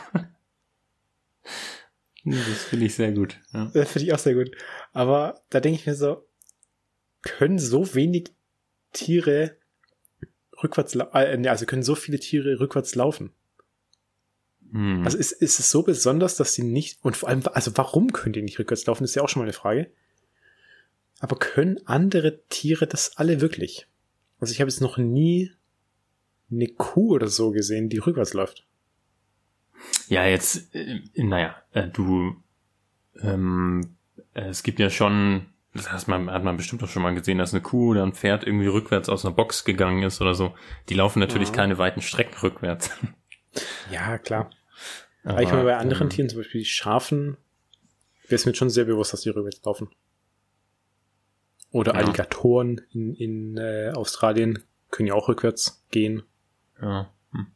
Das 2.24 2.62
finde 2.64 2.86
ich 2.86 2.94
sehr 2.94 3.12
gut. 3.12 3.38
Ja. 3.52 3.70
Das 3.74 3.90
finde 3.92 4.06
ich 4.06 4.14
auch 4.14 4.18
sehr 4.18 4.34
gut. 4.34 4.50
Aber 4.92 5.42
da 5.50 5.60
denke 5.60 5.78
ich 5.78 5.86
mir 5.86 5.94
so, 5.94 6.26
können 7.20 7.58
so 7.58 7.94
wenig 7.94 8.32
Tiere 8.94 9.58
rückwärts, 10.62 10.94
äh, 10.94 11.48
also 11.48 11.66
können 11.66 11.82
so 11.82 11.94
viele 11.94 12.18
Tiere 12.18 12.60
rückwärts 12.60 12.94
laufen? 12.94 13.30
Hm. 14.72 15.02
Also 15.04 15.18
ist, 15.18 15.32
ist 15.32 15.60
es 15.60 15.70
so 15.70 15.82
besonders, 15.82 16.36
dass 16.36 16.54
sie 16.54 16.64
nicht, 16.64 16.98
und 17.02 17.16
vor 17.16 17.28
allem, 17.28 17.42
also 17.52 17.70
warum 17.76 18.12
können 18.12 18.32
die 18.32 18.42
nicht 18.42 18.58
rückwärts 18.58 18.86
laufen, 18.86 19.04
ist 19.04 19.14
ja 19.14 19.22
auch 19.22 19.28
schon 19.28 19.40
mal 19.40 19.46
eine 19.46 19.52
Frage. 19.52 19.90
Aber 21.20 21.36
können 21.36 21.80
andere 21.86 22.42
Tiere 22.48 22.86
das 22.86 23.16
alle 23.16 23.40
wirklich? 23.40 23.86
Also 24.40 24.52
ich 24.52 24.60
habe 24.60 24.68
jetzt 24.68 24.80
noch 24.80 24.98
nie 24.98 25.52
eine 26.50 26.68
Kuh 26.68 27.14
oder 27.14 27.28
so 27.28 27.50
gesehen, 27.50 27.88
die 27.88 27.98
rückwärts 27.98 28.34
läuft. 28.34 28.66
Ja, 30.08 30.26
jetzt, 30.26 30.74
äh, 30.74 31.00
naja, 31.16 31.56
äh, 31.72 31.88
du, 31.88 32.36
ähm, 33.20 33.96
äh, 34.34 34.48
es 34.48 34.62
gibt 34.62 34.78
ja 34.78 34.90
schon, 34.90 35.46
das 35.74 35.90
hat 35.90 36.08
man, 36.08 36.30
hat 36.30 36.44
man 36.44 36.56
bestimmt 36.56 36.82
auch 36.82 36.88
schon 36.88 37.02
mal 37.02 37.14
gesehen, 37.14 37.38
dass 37.38 37.52
eine 37.52 37.62
Kuh 37.62 37.90
oder 37.90 38.02
ein 38.04 38.12
Pferd 38.12 38.44
irgendwie 38.44 38.66
rückwärts 38.68 39.08
aus 39.08 39.24
einer 39.24 39.34
Box 39.34 39.64
gegangen 39.64 40.02
ist 40.02 40.20
oder 40.20 40.34
so. 40.34 40.54
Die 40.88 40.94
laufen 40.94 41.18
natürlich 41.18 41.48
Ja. 41.48 41.54
keine 41.54 41.78
weiten 41.78 42.00
Strecken 42.00 42.38
rückwärts. 42.42 42.90
Ja, 43.90 44.18
klar. 44.18 44.50
Aber, 45.24 45.42
ich 45.42 45.50
meine, 45.50 45.64
bei 45.64 45.76
anderen 45.76 46.04
ähm, 46.08 46.10
Tieren, 46.10 46.28
zum 46.28 46.38
Beispiel 46.40 46.60
die 46.60 46.66
Schafen, 46.66 47.36
wäre 48.24 48.34
es 48.36 48.46
mir 48.46 48.54
schon 48.54 48.70
sehr 48.70 48.84
bewusst, 48.84 49.12
dass 49.12 49.22
die 49.22 49.30
rückwärts 49.30 49.62
laufen. 49.64 49.88
Oder 51.70 51.94
Ja. 51.94 52.00
Alligatoren 52.00 52.80
in, 52.92 53.14
in 53.14 53.56
äh, 53.56 53.92
Australien 53.94 54.62
können 54.90 55.08
ja 55.08 55.14
auch 55.14 55.28
rückwärts 55.28 55.84
gehen. 55.90 56.22
Ja. 56.80 57.10
Hm. 57.32 57.46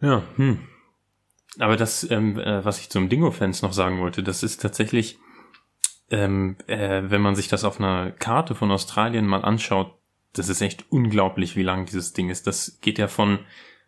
Ja, 0.00 0.22
hm. 0.36 0.66
Aber 1.58 1.76
das, 1.76 2.08
ähm, 2.10 2.38
äh, 2.38 2.64
was 2.64 2.78
ich 2.80 2.90
zum 2.90 3.08
Dingo-Fans 3.08 3.62
noch 3.62 3.72
sagen 3.72 4.00
wollte, 4.00 4.22
das 4.22 4.42
ist 4.42 4.60
tatsächlich, 4.62 5.18
ähm, 6.10 6.56
äh, 6.66 7.02
wenn 7.06 7.20
man 7.20 7.34
sich 7.34 7.48
das 7.48 7.64
auf 7.64 7.80
einer 7.80 8.12
Karte 8.12 8.54
von 8.54 8.70
Australien 8.70 9.26
mal 9.26 9.44
anschaut, 9.44 9.92
das 10.32 10.48
ist 10.48 10.60
echt 10.60 10.84
unglaublich, 10.90 11.56
wie 11.56 11.62
lang 11.62 11.86
dieses 11.86 12.12
Ding 12.12 12.30
ist. 12.30 12.46
Das 12.46 12.78
geht 12.80 12.98
ja 12.98 13.08
von, 13.08 13.40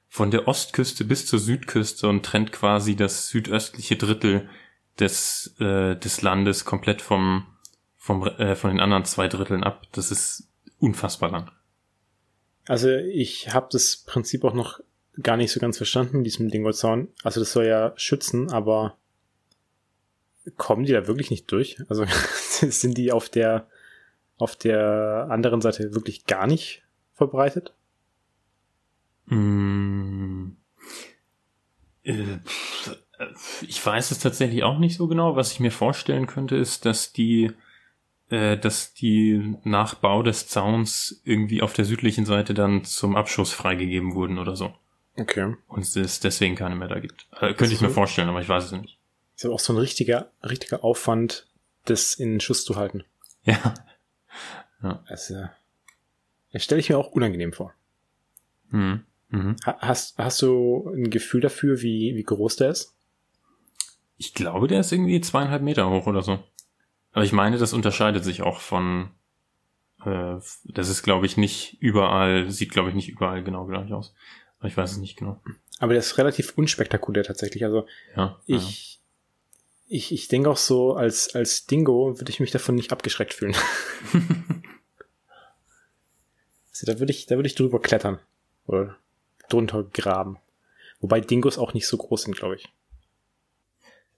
von 0.08 0.30
der 0.30 0.48
Ostküste 0.48 1.04
bis 1.04 1.26
zur 1.26 1.38
Südküste 1.38 2.08
und 2.08 2.24
trennt 2.24 2.52
quasi 2.52 2.96
das 2.96 3.28
südöstliche 3.28 3.96
Drittel 3.96 4.48
des, 4.98 5.54
äh, 5.60 5.96
des 5.96 6.22
Landes 6.22 6.64
komplett 6.64 7.02
vom, 7.02 7.46
vom, 7.96 8.26
äh, 8.26 8.56
von 8.56 8.70
den 8.70 8.80
anderen 8.80 9.04
zwei 9.04 9.28
Dritteln 9.28 9.62
ab. 9.62 9.86
Das 9.92 10.10
ist 10.10 10.50
unfassbar 10.78 11.30
lang. 11.30 11.50
Also 12.66 12.90
ich 12.90 13.52
habe 13.52 13.68
das 13.70 13.96
Prinzip 13.96 14.44
auch 14.44 14.54
noch 14.54 14.80
gar 15.22 15.36
nicht 15.36 15.52
so 15.52 15.60
ganz 15.60 15.76
verstanden 15.76 16.24
diesem 16.24 16.48
Dingo-Zaun. 16.48 17.08
Also 17.22 17.40
das 17.40 17.52
soll 17.52 17.66
ja 17.66 17.92
schützen, 17.96 18.50
aber 18.50 18.97
kommen 20.56 20.84
die 20.84 20.92
da 20.92 21.06
wirklich 21.06 21.30
nicht 21.30 21.50
durch? 21.50 21.78
Also 21.88 22.04
sind 22.44 22.96
die 22.96 23.12
auf 23.12 23.28
der 23.28 23.68
auf 24.38 24.56
der 24.56 25.26
anderen 25.30 25.60
Seite 25.60 25.94
wirklich 25.94 26.26
gar 26.26 26.46
nicht 26.46 26.82
verbreitet? 27.14 27.74
Mm. 29.26 30.50
Äh, 32.04 32.38
Ich 33.66 33.84
weiß 33.84 34.12
es 34.12 34.20
tatsächlich 34.20 34.62
auch 34.62 34.78
nicht 34.78 34.96
so 34.96 35.08
genau. 35.08 35.34
Was 35.36 35.52
ich 35.52 35.60
mir 35.60 35.72
vorstellen 35.72 36.28
könnte, 36.28 36.54
ist, 36.56 36.84
dass 36.86 37.12
die, 37.12 37.50
äh, 38.30 38.56
dass 38.56 38.94
die 38.94 39.56
nach 39.64 39.96
Bau 39.96 40.22
des 40.22 40.46
Zauns 40.46 41.20
irgendwie 41.24 41.60
auf 41.62 41.72
der 41.72 41.84
südlichen 41.84 42.24
Seite 42.26 42.54
dann 42.54 42.84
zum 42.84 43.16
Abschuss 43.16 43.52
freigegeben 43.52 44.14
wurden 44.14 44.38
oder 44.38 44.54
so. 44.54 44.72
Okay. 45.16 45.56
Und 45.66 45.96
es 45.96 46.20
deswegen 46.20 46.54
keine 46.54 46.76
mehr 46.76 46.86
da 46.86 47.00
gibt. 47.00 47.26
Äh, 47.40 47.54
könnte 47.54 47.74
ich 47.74 47.80
mir 47.80 47.90
vorstellen, 47.90 48.28
aber 48.28 48.40
ich 48.40 48.48
weiß 48.48 48.66
es 48.66 48.72
nicht. 48.72 48.97
Ist 49.38 49.44
aber 49.44 49.54
auch 49.54 49.60
so 49.60 49.72
ein 49.72 49.78
richtiger 49.78 50.32
richtiger 50.42 50.82
Aufwand, 50.82 51.46
das 51.84 52.14
in 52.14 52.40
Schuss 52.40 52.64
zu 52.64 52.74
halten. 52.74 53.04
Ja. 53.44 53.72
Also, 55.06 55.44
das 56.52 56.64
stelle 56.64 56.80
ich 56.80 56.88
mir 56.88 56.98
auch 56.98 57.12
unangenehm 57.12 57.52
vor. 57.52 57.72
Mhm. 58.70 59.04
Mhm. 59.30 59.56
Ha- 59.64 59.78
Hast, 59.80 60.18
hast 60.18 60.42
du 60.42 60.90
ein 60.94 61.08
Gefühl 61.10 61.40
dafür, 61.40 61.80
wie, 61.82 62.14
wie 62.16 62.22
groß 62.24 62.56
der 62.56 62.70
ist? 62.70 62.94
Ich 64.16 64.34
glaube, 64.34 64.66
der 64.66 64.80
ist 64.80 64.90
irgendwie 64.92 65.20
zweieinhalb 65.20 65.62
Meter 65.62 65.88
hoch 65.88 66.06
oder 66.06 66.22
so. 66.22 66.42
Aber 67.12 67.24
ich 67.24 67.32
meine, 67.32 67.58
das 67.58 67.72
unterscheidet 67.72 68.24
sich 68.24 68.42
auch 68.42 68.60
von, 68.60 69.10
äh, 70.04 70.36
das 70.64 70.88
ist, 70.88 71.02
glaube 71.04 71.26
ich, 71.26 71.36
nicht 71.36 71.76
überall, 71.80 72.50
sieht, 72.50 72.70
glaube 72.72 72.88
ich, 72.88 72.94
nicht 72.96 73.08
überall 73.08 73.42
genau 73.44 73.66
gleich 73.66 73.92
aus. 73.92 74.14
Aber 74.58 74.68
ich 74.68 74.76
weiß 74.76 74.92
es 74.92 74.96
nicht 74.98 75.16
genau. 75.16 75.40
Aber 75.78 75.92
der 75.92 76.00
ist 76.00 76.18
relativ 76.18 76.56
unspektakulär 76.58 77.22
tatsächlich. 77.24 77.64
Also 77.64 77.86
Ja. 78.16 78.40
ich, 78.46 78.97
ich, 79.88 80.12
ich 80.12 80.28
denke 80.28 80.50
auch 80.50 80.56
so, 80.56 80.94
als, 80.94 81.34
als 81.34 81.66
Dingo 81.66 82.18
würde 82.18 82.30
ich 82.30 82.40
mich 82.40 82.50
davon 82.50 82.74
nicht 82.74 82.92
abgeschreckt 82.92 83.32
fühlen. 83.34 83.56
also 86.70 86.86
da 86.86 86.98
würde 86.98 87.10
ich, 87.10 87.26
da 87.26 87.36
würde 87.36 87.48
ich 87.48 87.54
drüber 87.54 87.80
klettern. 87.80 88.20
Oder 88.66 88.96
drunter 89.48 89.82
graben. 89.82 90.38
Wobei 91.00 91.20
Dingos 91.20 91.58
auch 91.58 91.72
nicht 91.72 91.86
so 91.86 91.96
groß 91.96 92.22
sind, 92.22 92.36
glaube 92.36 92.56
ich. 92.56 92.68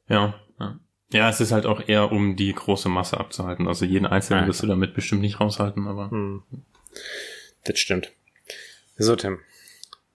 Ja. 0.08 0.40
ja, 0.58 0.80
ja. 1.12 1.28
Es 1.28 1.40
ist 1.40 1.52
halt 1.52 1.66
auch 1.66 1.86
eher, 1.86 2.10
um 2.10 2.34
die 2.34 2.52
große 2.52 2.88
Masse 2.88 3.18
abzuhalten. 3.18 3.68
Also 3.68 3.84
jeden 3.84 4.06
einzelnen 4.06 4.42
Ja, 4.42 4.48
wirst 4.48 4.62
du 4.62 4.66
damit 4.66 4.94
bestimmt 4.94 5.20
nicht 5.20 5.38
raushalten, 5.38 5.86
aber 5.86 6.10
Hm. 6.10 6.42
Das 7.64 7.78
stimmt. 7.78 8.10
So, 8.96 9.14
Tim. 9.14 9.38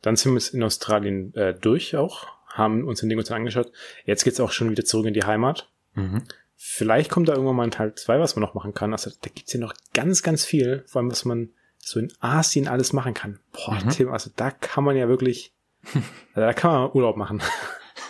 Dann 0.01 0.17
sind 0.17 0.33
wir 0.33 0.39
jetzt 0.39 0.53
in 0.53 0.63
Australien 0.63 1.33
äh, 1.35 1.53
durch 1.53 1.95
auch, 1.95 2.27
haben 2.57 2.83
uns 2.85 2.99
den 3.01 3.09
Ding 3.09 3.17
uns 3.19 3.31
angeschaut. 3.31 3.71
Jetzt 4.05 4.23
geht's 4.23 4.39
auch 4.39 4.51
schon 4.51 4.69
wieder 4.71 4.83
zurück 4.85 5.05
in 5.05 5.13
die 5.13 5.23
Heimat. 5.23 5.69
Mhm. 5.93 6.23
Vielleicht 6.55 7.11
kommt 7.11 7.27
da 7.27 7.33
irgendwann 7.33 7.55
mal 7.57 7.63
ein 7.63 7.71
Teil 7.71 7.93
2, 7.95 8.19
was 8.19 8.35
man 8.35 8.41
noch 8.41 8.53
machen 8.53 8.73
kann. 8.73 8.93
Also 8.93 9.11
da 9.21 9.29
gibt's 9.33 9.53
ja 9.53 9.59
noch 9.59 9.73
ganz, 9.93 10.23
ganz 10.23 10.45
viel, 10.45 10.83
vor 10.87 11.01
allem 11.01 11.11
was 11.11 11.25
man 11.25 11.49
so 11.77 11.99
in 11.99 12.11
Asien 12.19 12.67
alles 12.67 12.93
machen 12.93 13.13
kann. 13.13 13.39
Boah, 13.51 13.79
Mhm. 13.83 13.89
Tim, 13.89 14.11
also 14.11 14.31
da 14.35 14.51
kann 14.51 14.83
man 14.83 14.95
ja 14.97 15.07
wirklich, 15.07 15.53
also 15.93 16.01
da 16.35 16.53
kann 16.53 16.71
man 16.71 16.91
Urlaub 16.93 17.17
machen, 17.17 17.41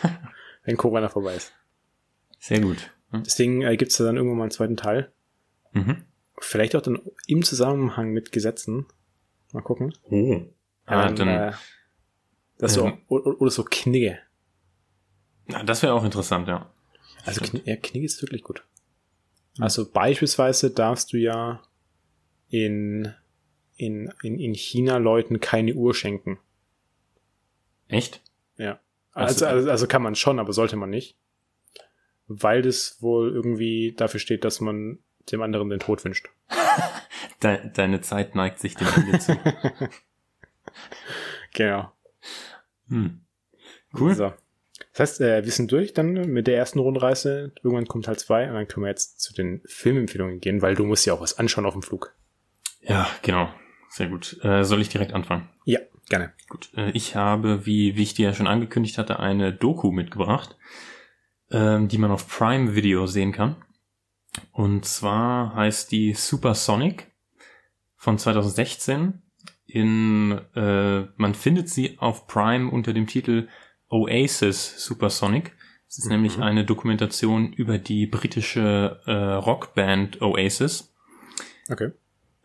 wenn 0.64 0.78
Corona 0.78 1.10
vorbei 1.10 1.36
ist. 1.36 1.54
Sehr 2.40 2.62
gut. 2.62 2.92
Hm? 3.12 3.24
Deswegen 3.24 3.62
äh, 3.64 3.76
gibt's 3.78 3.98
da 3.98 4.04
dann 4.04 4.16
irgendwann 4.18 4.38
mal 4.38 4.44
einen 4.46 4.52
zweiten 4.52 4.78
Teil. 4.78 5.12
Mhm. 5.74 6.04
Vielleicht 6.40 6.76
auch 6.76 6.82
dann 6.82 7.02
im 7.28 7.44
Zusammenhang 7.44 8.12
mit 8.12 8.32
Gesetzen. 8.32 8.86
Mal 9.54 9.62
gucken. 9.62 9.94
Oh. 10.04 10.46
Ja, 10.90 11.08
Ähm, 11.08 11.16
dann, 11.16 11.28
äh, 11.28 11.52
das 12.58 12.74
so, 12.76 12.92
oder, 13.08 13.42
oder 13.42 13.52
so 13.52 13.64
Knigge. 13.64 14.20
Na, 15.48 15.64
das 15.64 15.84
wäre 15.84 15.94
auch 15.94 16.04
interessant, 16.04 16.48
ja. 16.48 16.70
Also 17.26 17.44
Stimmt. 17.44 17.64
Kn 17.64 17.70
ja, 17.70 17.76
Knigge 17.78 18.06
ist 18.06 18.22
wirklich 18.22 18.44
gut. 18.44 18.64
Hm. 19.58 19.64
Also 19.64 19.90
beispielsweise 19.90 20.72
darfst 20.72 21.14
du 21.14 21.18
ja 21.18 21.62
in, 22.50 23.14
in, 23.78 24.12
in, 24.22 24.40
in 24.40 24.54
China 24.54 24.98
Leuten 24.98 25.40
keine 25.40 25.74
Uhr 25.74 25.94
schenken. 25.94 26.40
Echt? 27.88 28.22
Ja. 28.58 28.80
Also, 29.14 29.40
so. 29.40 29.46
also, 29.46 29.70
also 29.70 29.88
kann 29.88 30.02
man 30.02 30.16
schon, 30.16 30.40
aber 30.40 30.54
sollte 30.54 30.76
man 30.76 30.90
nicht. 30.90 31.18
Weil 32.28 32.62
das 32.62 33.02
wohl 33.02 33.32
irgendwie 33.32 33.94
dafür 33.96 34.20
steht, 34.20 34.44
dass 34.44 34.60
man 34.60 35.00
dem 35.32 35.42
anderen 35.42 35.70
den 35.70 35.80
Tod 35.80 36.04
wünscht. 36.04 36.28
De 37.44 37.70
deine 37.74 38.02
Zeit 38.02 38.36
neigt 38.36 38.60
sich 38.60 38.76
dem 38.76 38.88
Ende 38.96 39.20
zu. 39.20 39.38
Genau. 41.54 41.90
Hm. 42.90 43.22
Cool. 43.98 44.14
So. 44.14 44.34
Das 44.96 45.10
heißt, 45.10 45.22
äh, 45.22 45.44
wir 45.44 45.52
sind 45.52 45.74
durch 45.74 45.94
dann 45.94 46.14
mit 46.14 46.48
der 46.48 46.56
ersten 46.56 46.80
Rundreise. 46.80 47.52
Irgendwann 47.62 47.86
kommt 47.86 48.06
Teil 48.06 48.18
zwei 48.18 48.48
und 48.48 48.54
dann 48.54 48.68
können 48.68 48.86
wir 48.86 48.90
jetzt 48.90 49.20
zu 49.20 49.34
den 49.34 49.62
Filmempfehlungen 49.66 50.40
gehen, 50.40 50.62
weil 50.62 50.76
du 50.76 50.86
musst 50.86 51.06
ja 51.06 51.14
auch 51.14 51.20
was 51.20 51.38
anschauen 51.38 51.66
auf 51.66 51.74
dem 51.74 51.82
Flug. 51.82 52.16
Ja, 52.80 53.10
genau. 53.22 53.50
Sehr 53.90 54.08
gut. 54.08 54.40
Äh, 54.42 54.64
soll 54.64 54.80
ich 54.80 54.88
direkt 54.88 55.12
anfangen? 55.12 55.50
Ja, 55.66 55.80
gerne. 56.08 56.32
Gut. 56.48 56.70
Äh, 56.78 56.92
ich 56.92 57.14
habe, 57.14 57.66
wie, 57.66 57.98
wie 57.98 58.04
ich 58.04 58.14
dir 58.14 58.30
ja 58.30 58.34
schon 58.34 58.48
angekündigt 58.48 58.98
hatte, 58.98 59.20
eine 59.20 59.52
Doku 59.52 59.92
mitgebracht, 59.92 60.56
ähm, 61.52 61.90
die 61.90 61.98
man 61.98 62.12
auf 62.12 62.30
Prime 62.30 62.74
Video 62.76 63.06
sehen 63.06 63.34
kann. 63.34 63.58
Und 64.54 64.86
zwar 64.86 65.56
heißt 65.56 65.92
die 65.92 66.14
Supersonic 66.14 67.12
von 67.98 68.18
2016. 68.18 69.22
In, 69.66 70.40
äh, 70.56 71.02
man 71.18 71.34
findet 71.34 71.68
sie 71.68 71.98
auf 72.00 72.28
Prime 72.28 72.72
unter 72.72 72.94
dem 72.94 73.08
Titel 73.08 73.50
Oasis 73.90 74.84
Supersonic. 74.84 75.54
Es 75.88 76.00
ist 76.00 76.06
Mhm. 76.06 76.12
nämlich 76.12 76.40
eine 76.40 76.66
Dokumentation 76.66 77.54
über 77.54 77.78
die 77.78 78.08
britische 78.08 79.00
äh, 79.06 79.12
Rockband 79.12 80.22
Oasis. 80.22 80.94
Okay. 81.70 81.92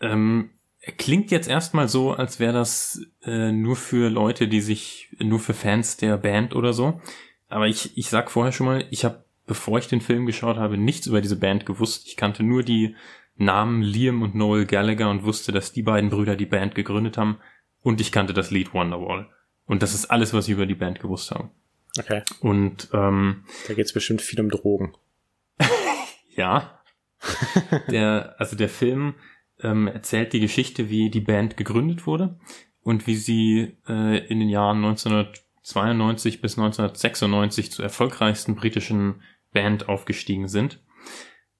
Ähm, 0.01 0.51
klingt 0.99 1.31
jetzt 1.31 1.49
erstmal 1.49 1.89
so, 1.89 2.13
als 2.13 2.41
wäre 2.41 2.53
das 2.53 3.03
äh, 3.25 3.53
nur 3.53 3.77
für 3.77 4.09
Leute, 4.09 4.49
die 4.49 4.61
sich, 4.61 5.15
nur 5.19 5.41
für 5.41 5.55
Fans 5.55 5.97
der 5.97 6.17
Band 6.17 6.55
oder 6.55 6.73
so. 6.73 7.01
Aber 7.49 7.67
ich, 7.67 7.97
ich 7.99 8.09
sag 8.09 8.31
vorher 8.31 8.53
schon 8.53 8.67
mal, 8.67 8.87
ich 8.91 9.05
habe, 9.05 9.25
bevor 9.47 9.79
ich 9.79 9.89
den 9.89 10.01
Film 10.01 10.27
geschaut 10.27 10.57
habe, 10.57 10.79
nichts 10.79 11.07
über 11.07 11.21
diese 11.21 11.39
Band 11.39 11.67
gewusst. 11.67 12.07
Ich 12.07 12.17
kannte 12.17 12.43
nur 12.43 12.63
die 12.63 12.95
Namen 13.37 13.83
Liam 13.83 14.23
und 14.23 14.35
Noel 14.35 14.67
Gallagher 14.67 15.11
und 15.11 15.25
wusste, 15.25 15.51
dass 15.51 15.73
die 15.73 15.83
beiden 15.83 16.11
Brüder 16.11 16.37
die 16.37 16.47
Band 16.47 16.75
gegründet 16.75 17.19
haben. 17.19 17.39
Und 17.83 18.01
ich 18.01 18.13
kannte 18.13 18.35
das 18.35 18.51
Lied 18.51 18.75
Wonderwall. 18.75 19.29
Und 19.71 19.85
das 19.85 19.95
ist 19.95 20.07
alles, 20.07 20.35
was 20.35 20.49
ich 20.49 20.55
über 20.55 20.67
die 20.67 20.75
Band 20.75 20.99
gewusst 20.99 21.31
habe. 21.31 21.49
Okay. 21.97 22.25
Und 22.41 22.89
ähm, 22.93 23.45
Da 23.69 23.75
geht's 23.75 23.93
bestimmt 23.93 24.21
viel 24.21 24.41
um 24.41 24.51
Drogen. 24.51 24.95
Ja. 26.35 26.81
Der, 27.89 28.35
also 28.39 28.57
der 28.57 28.69
Film 28.71 29.15
ähm, 29.61 29.87
erzählt 29.89 30.33
die 30.33 30.41
Geschichte, 30.41 30.89
wie 30.89 31.11
die 31.11 31.21
Band 31.21 31.57
gegründet 31.57 32.07
wurde 32.07 32.39
und 32.83 33.07
wie 33.07 33.15
sie 33.15 33.77
äh, 33.87 34.27
in 34.27 34.41
den 34.41 34.49
Jahren 34.49 34.79
1992 34.79 36.41
bis 36.41 36.53
1996 36.59 37.71
zur 37.73 37.85
erfolgreichsten 37.85 38.57
britischen 38.57 39.23
Band 39.53 39.89
aufgestiegen 39.89 40.49
sind. 40.49 40.81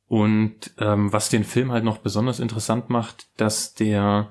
Und 0.07 0.73
ähm, 0.79 1.13
was 1.13 1.29
den 1.29 1.45
Film 1.45 1.71
halt 1.71 1.85
noch 1.85 1.99
besonders 1.99 2.41
interessant 2.41 2.89
macht, 2.91 3.29
dass 3.37 3.75
der, 3.75 4.31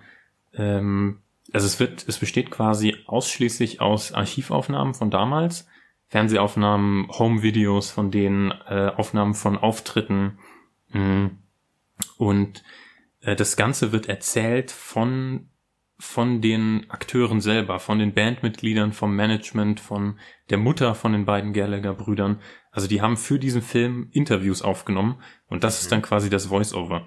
ähm, 0.53 1.21
also 1.53 1.67
es 1.67 1.79
wird, 1.79 2.07
es 2.07 2.17
besteht 2.17 2.51
quasi 2.51 2.95
ausschließlich 3.05 3.81
aus 3.81 4.11
Archivaufnahmen 4.13 4.93
von 4.93 5.11
damals, 5.11 5.67
Fernsehaufnahmen, 6.07 7.07
Home-Videos 7.11 7.91
von 7.91 8.11
denen, 8.11 8.51
äh, 8.67 8.91
Aufnahmen 8.95 9.33
von 9.33 9.57
Auftritten, 9.57 10.39
mh. 10.91 11.31
und 12.17 12.63
äh, 13.21 13.35
das 13.35 13.55
Ganze 13.55 13.91
wird 13.91 14.07
erzählt 14.07 14.71
von 14.71 15.49
von 16.01 16.39
den 16.39 16.89
Akteuren 16.89 17.41
selber, 17.41 17.77
von 17.77 17.99
den 17.99 18.13
Bandmitgliedern, 18.13 18.93
vom 18.93 19.17
Management, 19.17 19.81
von 19.81 20.17
der 20.49 20.57
Mutter 20.57 20.95
von 20.95 21.11
den 21.11 21.25
beiden 21.25 21.51
Gallagher-Brüdern. 21.51 22.39
Also 22.71 22.87
die 22.87 23.01
haben 23.01 23.17
für 23.17 23.37
diesen 23.37 23.61
Film 23.61 24.07
Interviews 24.11 24.61
aufgenommen 24.61 25.21
und 25.47 25.65
das 25.65 25.81
ist 25.81 25.91
dann 25.91 26.01
quasi 26.01 26.29
das 26.29 26.45
Voice-Over. 26.45 27.05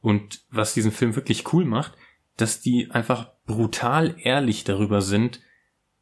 Und 0.00 0.40
was 0.50 0.72
diesen 0.72 0.90
Film 0.90 1.16
wirklich 1.16 1.52
cool 1.52 1.66
macht, 1.66 1.98
dass 2.38 2.62
die 2.62 2.90
einfach 2.90 3.30
brutal 3.56 4.16
ehrlich 4.22 4.64
darüber 4.64 5.02
sind, 5.02 5.40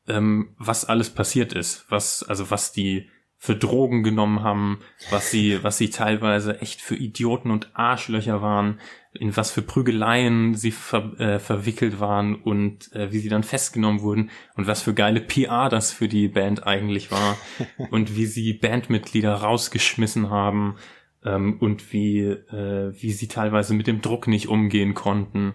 ähm, 0.06 0.54
was 0.58 0.84
alles 0.84 1.10
passiert 1.10 1.52
ist, 1.52 1.84
was 1.88 2.22
also 2.22 2.50
was 2.50 2.72
die 2.72 3.08
für 3.40 3.54
Drogen 3.54 4.02
genommen 4.02 4.42
haben, 4.42 4.80
was 5.10 5.30
sie 5.30 5.58
was 5.62 5.78
sie 5.78 5.90
teilweise 5.90 6.60
echt 6.60 6.80
für 6.80 6.96
Idioten 6.96 7.50
und 7.50 7.70
Arschlöcher 7.74 8.42
waren, 8.42 8.80
in 9.12 9.36
was 9.36 9.50
für 9.50 9.62
Prügeleien 9.62 10.54
sie 10.54 10.72
ver, 10.72 11.18
äh, 11.20 11.38
verwickelt 11.38 12.00
waren 12.00 12.34
und 12.34 12.92
äh, 12.94 13.12
wie 13.12 13.18
sie 13.18 13.28
dann 13.28 13.44
festgenommen 13.44 14.00
wurden 14.00 14.30
und 14.56 14.66
was 14.66 14.82
für 14.82 14.94
geile 14.94 15.20
PR 15.20 15.68
das 15.68 15.92
für 15.92 16.08
die 16.08 16.28
Band 16.28 16.66
eigentlich 16.66 17.10
war 17.10 17.36
und 17.90 18.16
wie 18.16 18.26
sie 18.26 18.52
Bandmitglieder 18.54 19.34
rausgeschmissen 19.34 20.30
haben 20.30 20.76
ähm, 21.24 21.58
und 21.60 21.92
wie 21.92 22.20
äh, 22.22 22.92
wie 23.00 23.12
sie 23.12 23.28
teilweise 23.28 23.74
mit 23.74 23.86
dem 23.86 24.02
Druck 24.02 24.26
nicht 24.26 24.48
umgehen 24.48 24.94
konnten. 24.94 25.54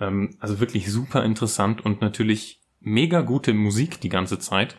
Ähm, 0.00 0.36
also 0.40 0.60
wirklich 0.60 0.90
super 0.90 1.24
interessant 1.24 1.84
und 1.84 2.00
natürlich 2.00 2.60
mega 2.80 3.20
gute 3.20 3.54
Musik 3.54 4.00
die 4.00 4.08
ganze 4.08 4.38
Zeit. 4.38 4.76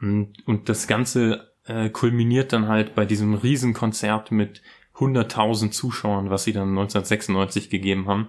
Und, 0.00 0.46
und 0.46 0.68
das 0.68 0.86
Ganze 0.86 1.52
äh, 1.64 1.90
kulminiert 1.90 2.52
dann 2.52 2.68
halt 2.68 2.94
bei 2.94 3.04
diesem 3.04 3.34
Riesenkonzert 3.34 4.32
mit 4.32 4.62
100.000 4.94 5.70
Zuschauern, 5.70 6.30
was 6.30 6.44
sie 6.44 6.52
dann 6.52 6.70
1996 6.70 7.70
gegeben 7.70 8.08
haben. 8.08 8.28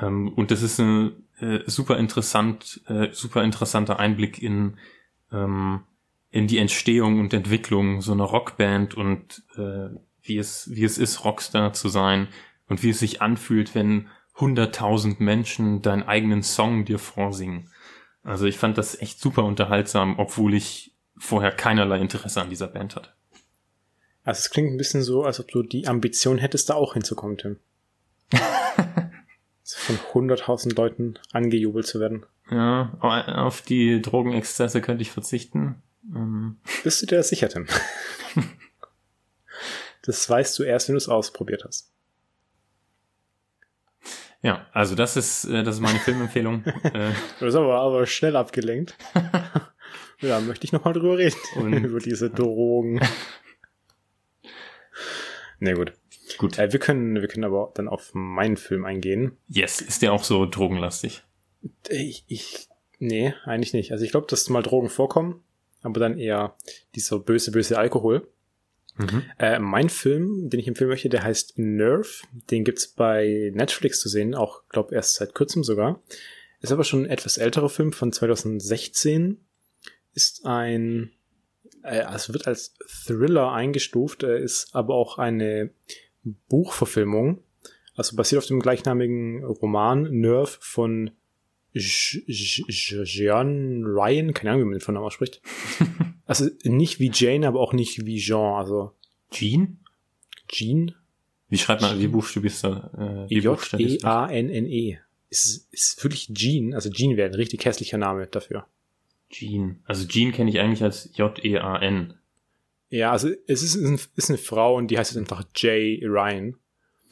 Ähm, 0.00 0.28
und 0.28 0.50
das 0.50 0.62
ist 0.62 0.80
ein 0.80 1.12
äh, 1.38 1.60
super 1.66 1.98
interessant, 1.98 2.80
äh, 2.86 3.08
super 3.12 3.44
interessanter 3.44 3.98
Einblick 3.98 4.42
in 4.42 4.78
ähm, 5.30 5.82
in 6.30 6.46
die 6.46 6.58
Entstehung 6.58 7.20
und 7.20 7.34
Entwicklung 7.34 8.00
so 8.00 8.12
einer 8.12 8.24
Rockband 8.24 8.94
und 8.94 9.42
äh, 9.56 9.90
wie 10.22 10.38
es 10.38 10.70
wie 10.72 10.84
es 10.84 10.98
ist 10.98 11.24
Rockstar 11.24 11.74
zu 11.74 11.88
sein 11.88 12.28
und 12.68 12.82
wie 12.82 12.90
es 12.90 13.00
sich 13.00 13.20
anfühlt, 13.20 13.74
wenn 13.74 14.08
100.000 14.36 15.16
Menschen 15.18 15.82
deinen 15.82 16.02
eigenen 16.02 16.42
Song 16.42 16.84
dir 16.84 16.98
vorsingen. 16.98 17.70
Also 18.22 18.46
ich 18.46 18.58
fand 18.58 18.78
das 18.78 19.00
echt 19.00 19.20
super 19.20 19.44
unterhaltsam, 19.44 20.18
obwohl 20.18 20.54
ich 20.54 20.94
vorher 21.16 21.52
keinerlei 21.52 21.98
Interesse 21.98 22.40
an 22.40 22.50
dieser 22.50 22.68
Band 22.68 22.96
hatte. 22.96 23.10
Also 24.24 24.38
es 24.40 24.50
klingt 24.50 24.72
ein 24.72 24.78
bisschen 24.78 25.02
so, 25.02 25.24
als 25.24 25.40
ob 25.40 25.48
du 25.48 25.62
die 25.62 25.88
Ambition 25.88 26.38
hättest, 26.38 26.70
da 26.70 26.74
auch 26.74 26.94
hinzukommen, 26.94 27.38
Tim. 27.38 27.58
von 29.64 30.28
100.000 30.28 30.76
Leuten 30.76 31.18
angejubelt 31.32 31.86
zu 31.86 32.00
werden. 32.00 32.26
Ja, 32.50 32.96
auf 33.00 33.62
die 33.62 34.02
Drogenexzesse 34.02 34.80
könnte 34.80 35.02
ich 35.02 35.10
verzichten. 35.10 35.82
Ähm, 36.14 36.58
Bist 36.84 37.02
du 37.02 37.06
dir 37.06 37.22
sicher, 37.22 37.48
Tim? 37.48 37.66
das 40.02 40.28
weißt 40.28 40.58
du 40.58 40.62
erst, 40.64 40.88
wenn 40.88 40.94
du 40.94 40.98
es 40.98 41.08
ausprobiert 41.08 41.64
hast. 41.64 41.91
Ja, 44.42 44.66
also 44.72 44.94
das 44.94 45.16
ist, 45.16 45.44
äh, 45.44 45.62
das 45.62 45.76
ist 45.76 45.80
meine 45.80 45.98
Filmempfehlung. 45.98 46.64
äh, 46.82 47.12
Du 47.38 47.44
bist 47.46 47.56
aber, 47.56 47.80
aber 47.80 48.06
schnell 48.06 48.36
abgelenkt. 48.36 48.96
ja, 50.20 50.40
möchte 50.40 50.64
ich 50.64 50.72
nochmal 50.72 50.92
drüber 50.94 51.18
reden. 51.18 51.36
Und- 51.56 51.72
über 51.84 51.98
diese 52.00 52.30
Drogen. 52.30 53.00
Na 55.60 55.74
gut. 55.74 55.92
gut. 56.38 56.58
Äh, 56.58 56.72
wir, 56.72 56.80
können, 56.80 57.20
wir 57.20 57.28
können 57.28 57.44
aber 57.44 57.70
dann 57.74 57.88
auf 57.88 58.10
meinen 58.14 58.56
Film 58.56 58.84
eingehen. 58.84 59.36
Yes, 59.48 59.80
ist 59.80 60.02
der 60.02 60.12
auch 60.12 60.24
so 60.24 60.44
drogenlastig? 60.46 61.22
Ich, 61.88 62.24
ich 62.26 62.68
nee, 62.98 63.34
eigentlich 63.44 63.72
nicht. 63.72 63.92
Also 63.92 64.04
ich 64.04 64.10
glaube, 64.10 64.26
dass 64.28 64.48
mal 64.48 64.62
Drogen 64.62 64.88
vorkommen, 64.88 65.42
aber 65.82 66.00
dann 66.00 66.18
eher 66.18 66.56
dieser 66.96 67.20
böse, 67.20 67.52
böse 67.52 67.78
Alkohol. 67.78 68.26
Mhm. 68.96 69.22
Äh, 69.38 69.58
mein 69.58 69.88
Film, 69.88 70.50
den 70.50 70.60
ich 70.60 70.68
empfehlen 70.68 70.90
möchte, 70.90 71.08
der 71.08 71.22
heißt 71.22 71.58
Nerve. 71.58 72.22
Den 72.50 72.64
gibt's 72.64 72.88
bei 72.88 73.50
Netflix 73.54 74.00
zu 74.00 74.08
sehen, 74.08 74.34
auch 74.34 74.68
glaube 74.68 74.94
erst 74.94 75.14
seit 75.14 75.34
kurzem 75.34 75.64
sogar. 75.64 76.02
Ist 76.60 76.72
aber 76.72 76.84
schon 76.84 77.04
ein 77.04 77.10
etwas 77.10 77.38
älterer 77.38 77.68
Film 77.68 77.92
von 77.92 78.12
2016. 78.12 79.38
Ist 80.14 80.44
ein, 80.44 81.10
äh, 81.82 82.00
also 82.00 82.32
wird 82.32 82.46
als 82.46 82.74
Thriller 83.06 83.52
eingestuft, 83.52 84.22
äh, 84.22 84.42
ist 84.42 84.68
aber 84.72 84.94
auch 84.94 85.18
eine 85.18 85.70
Buchverfilmung. 86.48 87.42
Also 87.94 88.16
basiert 88.16 88.38
auf 88.38 88.46
dem 88.46 88.60
gleichnamigen 88.60 89.44
Roman 89.44 90.10
Nerve 90.10 90.56
von 90.60 91.10
Jean 91.74 93.84
Ryan, 93.84 94.34
keine 94.34 94.50
Ahnung, 94.50 94.62
wie 94.62 94.66
man 94.66 94.74
den 94.74 94.80
Vornamen 94.80 95.06
ausspricht. 95.06 95.40
also 96.26 96.48
nicht 96.64 97.00
wie 97.00 97.10
Jane, 97.12 97.46
aber 97.46 97.60
auch 97.60 97.72
nicht 97.72 98.04
wie 98.04 98.18
Jean, 98.18 98.58
also. 98.58 98.92
Jean? 99.30 99.78
Jean? 100.48 100.94
Wie 101.48 101.58
schreibt 101.58 101.82
man, 101.82 101.98
wie 101.98 102.08
buchstabierst 102.08 102.64
du? 102.64 103.26
Äh, 103.30 103.34
J-E-A-N-N-E. 103.34 104.98
Ist, 105.30 105.72
ist 105.72 106.02
wirklich 106.04 106.28
Jean, 106.34 106.74
also 106.74 106.90
Jean 106.90 107.16
wäre 107.16 107.30
ein 107.30 107.34
richtig 107.34 107.64
hässlicher 107.64 107.98
Name 107.98 108.26
dafür. 108.26 108.66
Jean. 109.30 109.80
Also 109.84 110.06
Jean 110.06 110.32
kenne 110.32 110.50
ich 110.50 110.58
eigentlich 110.58 110.82
als 110.82 111.10
J-E-A-N. 111.14 112.14
Ja, 112.90 113.10
also 113.10 113.30
es 113.46 113.62
ist, 113.62 113.76
ist 114.14 114.28
eine 114.28 114.38
Frau 114.38 114.76
und 114.76 114.90
die 114.90 114.98
heißt 114.98 115.16
einfach 115.16 115.44
J. 115.56 116.02
Ryan. 116.02 116.56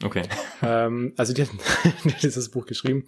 Okay. 0.03 0.23
Ähm, 0.61 1.13
also 1.17 1.33
die 1.33 1.41
hat, 1.41 1.49
die 2.03 2.13
hat 2.13 2.23
dieses 2.23 2.49
Buch 2.49 2.67
geschrieben. 2.67 3.07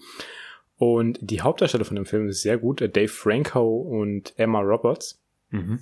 Und 0.83 1.17
die 1.21 1.39
Hauptdarsteller 1.39 1.85
von 1.85 1.95
dem 1.95 2.05
Film 2.05 2.27
ist 2.27 2.41
sehr 2.41 2.57
gut, 2.57 2.81
Dave 2.81 3.07
Franco 3.07 3.77
und 3.77 4.33
Emma 4.35 4.59
Roberts. 4.59 5.17
Mhm. 5.49 5.79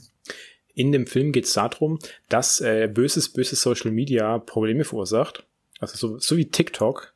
In 0.75 0.91
dem 0.91 1.07
Film 1.07 1.31
geht 1.31 1.45
es 1.45 1.53
darum, 1.53 1.97
dass 2.29 2.61
äh, 2.61 2.87
böses, 2.87 3.29
böses 3.29 3.63
Social 3.63 3.89
Media 3.89 4.37
Probleme 4.37 4.83
verursacht. 4.83 5.43
Also 5.79 5.97
so, 5.97 6.19
so 6.19 6.37
wie 6.37 6.45
TikTok. 6.45 7.15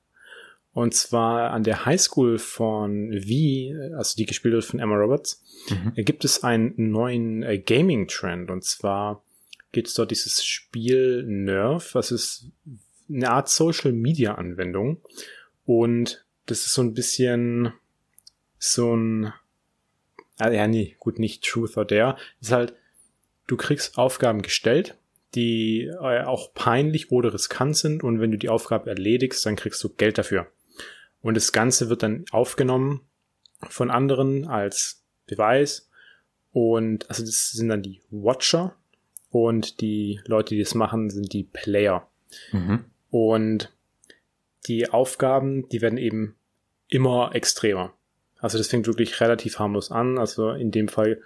Und 0.73 0.95
zwar 0.95 1.51
an 1.51 1.61
der 1.61 1.86
Highschool 1.86 2.39
von 2.39 3.21
V, 3.21 3.95
also 3.95 4.15
die 4.17 4.25
gespielt 4.25 4.55
wird 4.55 4.65
von 4.65 4.79
Emma 4.79 4.95
Roberts, 4.95 5.43
mhm. 5.69 5.91
Äh, 5.95 6.03
gibt 6.03 6.25
es 6.25 6.43
einen 6.43 6.73
neuen 6.75 7.43
äh, 7.43 7.59
Gaming-Trend. 7.59 8.49
Und 8.49 8.63
zwar 8.63 9.23
gibt 9.73 9.89
es 9.89 9.93
dort 9.93 10.09
dieses 10.09 10.43
Spiel 10.43 11.21
Nerf, 11.21 11.93
was 11.93 12.09
ist 12.09 12.47
eine 13.07 13.29
Art 13.29 13.47
Social 13.47 13.91
Media 13.91 14.33
Anwendung. 14.33 15.01
Und 15.67 16.24
das 16.45 16.65
ist 16.65 16.73
so 16.73 16.81
ein 16.81 16.93
bisschen 16.93 17.73
so 18.57 18.95
ein, 18.95 19.33
ah, 20.37 20.49
ja, 20.49 20.67
nee, 20.67 20.95
gut, 20.99 21.19
nicht 21.19 21.43
Truth 21.43 21.77
or 21.77 21.85
Dare. 21.85 22.15
Das 22.39 22.49
ist 22.49 22.51
halt, 22.51 22.73
du 23.47 23.57
kriegst 23.57 23.97
Aufgaben 23.97 24.41
gestellt, 24.41 24.97
die 25.33 25.83
äh, 25.83 26.23
auch 26.23 26.53
peinlich 26.53 27.11
oder 27.11 27.33
riskant 27.33 27.77
sind 27.77 28.03
und 28.03 28.19
wenn 28.19 28.31
du 28.31 28.37
die 28.37 28.49
Aufgabe 28.49 28.89
erledigst, 28.89 29.45
dann 29.45 29.55
kriegst 29.55 29.83
du 29.83 29.89
Geld 29.89 30.17
dafür. 30.17 30.47
Und 31.21 31.35
das 31.35 31.51
Ganze 31.51 31.89
wird 31.89 32.03
dann 32.03 32.25
aufgenommen 32.31 33.01
von 33.69 33.89
anderen 33.89 34.45
als 34.47 35.03
Beweis 35.25 35.89
und 36.51 37.09
also 37.09 37.23
das 37.23 37.51
sind 37.51 37.69
dann 37.69 37.81
die 37.81 38.01
Watcher 38.11 38.75
und 39.31 39.81
die 39.81 40.21
Leute, 40.25 40.55
die 40.55 40.61
das 40.61 40.75
machen, 40.75 41.09
sind 41.09 41.33
die 41.33 41.43
Player. 41.43 42.07
Mhm. 42.51 42.85
Und 43.09 43.74
die 44.68 44.89
Aufgaben, 44.89 45.68
die 45.70 45.82
werden 45.82 45.97
eben 45.97 46.36
immer 46.88 47.34
extremer. 47.34 47.93
Also 48.39 48.57
das 48.57 48.68
fängt 48.68 48.88
wirklich 48.88 49.20
relativ 49.22 49.59
harmlos 49.59 49.91
an. 49.91 50.18
Also 50.18 50.51
in 50.51 50.72
dem 50.72 50.88
Fall 50.88 51.22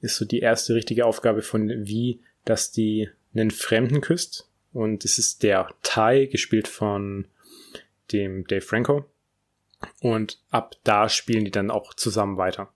ist 0.00 0.16
so 0.16 0.24
die 0.24 0.40
erste 0.40 0.74
richtige 0.74 1.06
Aufgabe 1.06 1.42
von 1.42 1.68
wie, 1.86 2.20
dass 2.44 2.70
die 2.70 3.08
einen 3.34 3.50
Fremden 3.50 4.00
küsst. 4.00 4.48
Und 4.72 5.04
es 5.04 5.18
ist 5.18 5.42
der 5.42 5.68
Thai, 5.82 6.26
gespielt 6.26 6.68
von 6.68 7.26
dem 8.12 8.46
Dave 8.46 8.60
Franco. 8.60 9.04
Und 10.00 10.40
ab 10.50 10.76
da 10.84 11.08
spielen 11.08 11.44
die 11.44 11.50
dann 11.50 11.70
auch 11.70 11.94
zusammen 11.94 12.36
weiter. 12.36 12.72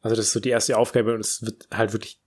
Also 0.00 0.16
das 0.16 0.26
ist 0.26 0.32
so 0.32 0.40
die 0.40 0.50
erste 0.50 0.76
Aufgabe 0.76 1.14
und 1.14 1.20
es 1.20 1.42
wird 1.44 1.66
halt 1.72 1.92
wirklich 1.92 2.20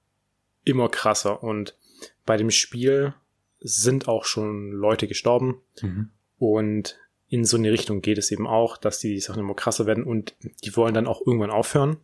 immer 0.64 0.90
krasser. 0.90 1.42
Und 1.44 1.78
bei 2.26 2.38
dem 2.38 2.52
Spiel 2.52 3.14
sind 3.60 4.08
auch 4.08 4.26
schon 4.26 4.72
Leute 4.72 5.08
gestorben. 5.08 5.62
Mhm. 5.82 6.10
Und 6.38 6.98
in 7.32 7.46
so 7.46 7.56
eine 7.56 7.72
Richtung 7.72 8.02
geht 8.02 8.18
es 8.18 8.30
eben 8.30 8.46
auch, 8.46 8.76
dass 8.76 9.00
die 9.00 9.18
Sachen 9.22 9.40
immer 9.40 9.56
krasser 9.56 9.86
werden 9.86 10.04
und 10.04 10.36
die 10.66 10.76
wollen 10.76 10.94
dann 10.94 11.08
auch 11.08 11.26
irgendwann 11.26 11.50
aufhören 11.50 11.96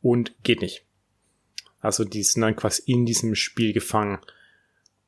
und 0.00 0.32
geht 0.44 0.62
nicht. 0.62 0.86
Also 1.80 2.04
die 2.04 2.22
sind 2.22 2.42
dann 2.42 2.54
quasi 2.54 2.84
in 2.86 3.04
diesem 3.04 3.34
Spiel 3.34 3.72
gefangen. 3.72 4.20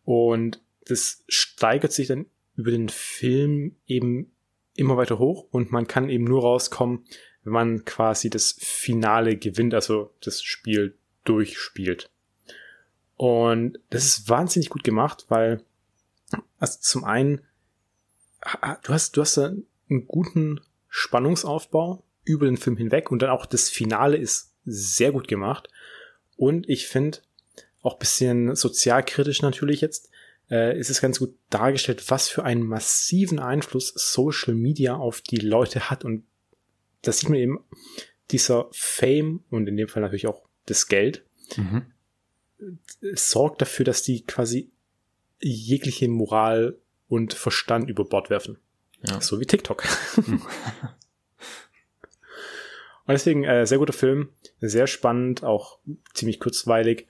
Und 0.05 0.61
das 0.85 1.23
steigert 1.29 1.93
sich 1.93 2.09
dann 2.09 2.27
über 2.57 2.73
den 2.73 2.89
Film 2.89 3.77
eben 3.87 4.33
immer 4.75 4.97
weiter 4.97 5.21
hoch 5.21 5.47
und 5.53 5.71
man 5.71 5.87
kann 5.87 6.11
eben 6.11 6.25
nur 6.25 6.43
rauskommen, 6.43 7.05
wenn 7.45 7.53
man 7.53 7.85
quasi 7.85 8.31
das 8.31 8.57
Finale 8.59 9.37
gewinnt, 9.37 9.75
also 9.75 10.13
das 10.23 10.43
Spiel 10.43 10.99
durchspielt. 11.23 12.11
Und 13.17 13.79
das 13.91 14.07
ist 14.07 14.29
wahnsinnig 14.29 14.71
gut 14.71 14.83
gemacht, 14.83 15.27
weil 15.29 15.63
also 16.59 16.79
zum 16.81 17.05
einen 17.05 17.43
du 18.83 18.93
hast, 18.93 19.17
du 19.17 19.21
hast 19.21 19.39
einen 19.39 19.67
guten 20.07 20.61
Spannungsaufbau 20.89 22.05
über 22.25 22.47
den 22.47 22.57
Film 22.57 22.77
hinweg 22.77 23.11
und 23.11 23.23
dann 23.23 23.31
auch 23.31 23.47
das 23.47 23.69
Finale 23.69 24.17
ist 24.17 24.55
sehr 24.65 25.13
gut 25.13 25.29
gemacht. 25.29 25.69
Und 26.37 26.69
ich 26.69 26.87
finde, 26.87 27.19
auch 27.83 27.99
bisschen 27.99 28.55
sozialkritisch 28.55 29.43
natürlich 29.43 29.81
jetzt, 29.81 30.11
äh, 30.51 30.79
ist 30.79 30.91
es 30.91 31.01
ganz 31.01 31.19
gut 31.19 31.35
dargestellt, 31.49 32.11
was 32.11 32.29
für 32.29 32.45
einen 32.45 32.63
massiven 32.63 33.39
Einfluss 33.39 33.93
Social 33.95 34.55
Media 34.55 34.97
auf 34.97 35.21
die 35.21 35.37
Leute 35.37 35.91
hat. 35.91 36.05
Und 36.05 36.25
das 37.03 37.21
sieht 37.21 37.29
man 37.29 37.39
eben, 37.39 37.65
dieser 38.31 38.69
Fame 38.73 39.43
und 39.51 39.69
in 39.69 39.77
dem 39.77 39.89
Fall 39.89 40.03
natürlich 40.03 40.27
auch 40.27 40.43
das 40.67 40.89
Geld, 40.89 41.25
mhm. 41.57 41.87
sorgt 43.15 43.61
dafür, 43.63 43.85
dass 43.85 44.03
die 44.03 44.25
quasi 44.25 44.71
jegliche 45.41 46.09
Moral 46.09 46.79
und 47.11 47.35
Verstand 47.35 47.91
über 47.91 48.05
Bord 48.05 48.31
werfen. 48.31 48.57
Ja. 49.07 49.21
So 49.21 49.39
wie 49.41 49.47
TikTok. 49.47 49.85
Hm. 50.15 50.41
und 53.07 53.09
deswegen 53.09 53.45
äh, 53.45 53.67
sehr 53.67 53.79
guter 53.79 53.93
Film, 53.93 54.31
sehr 54.61 54.87
spannend, 54.87 55.45
auch 55.45 55.79
ziemlich 56.15 56.41
kurzweilig 56.41 57.07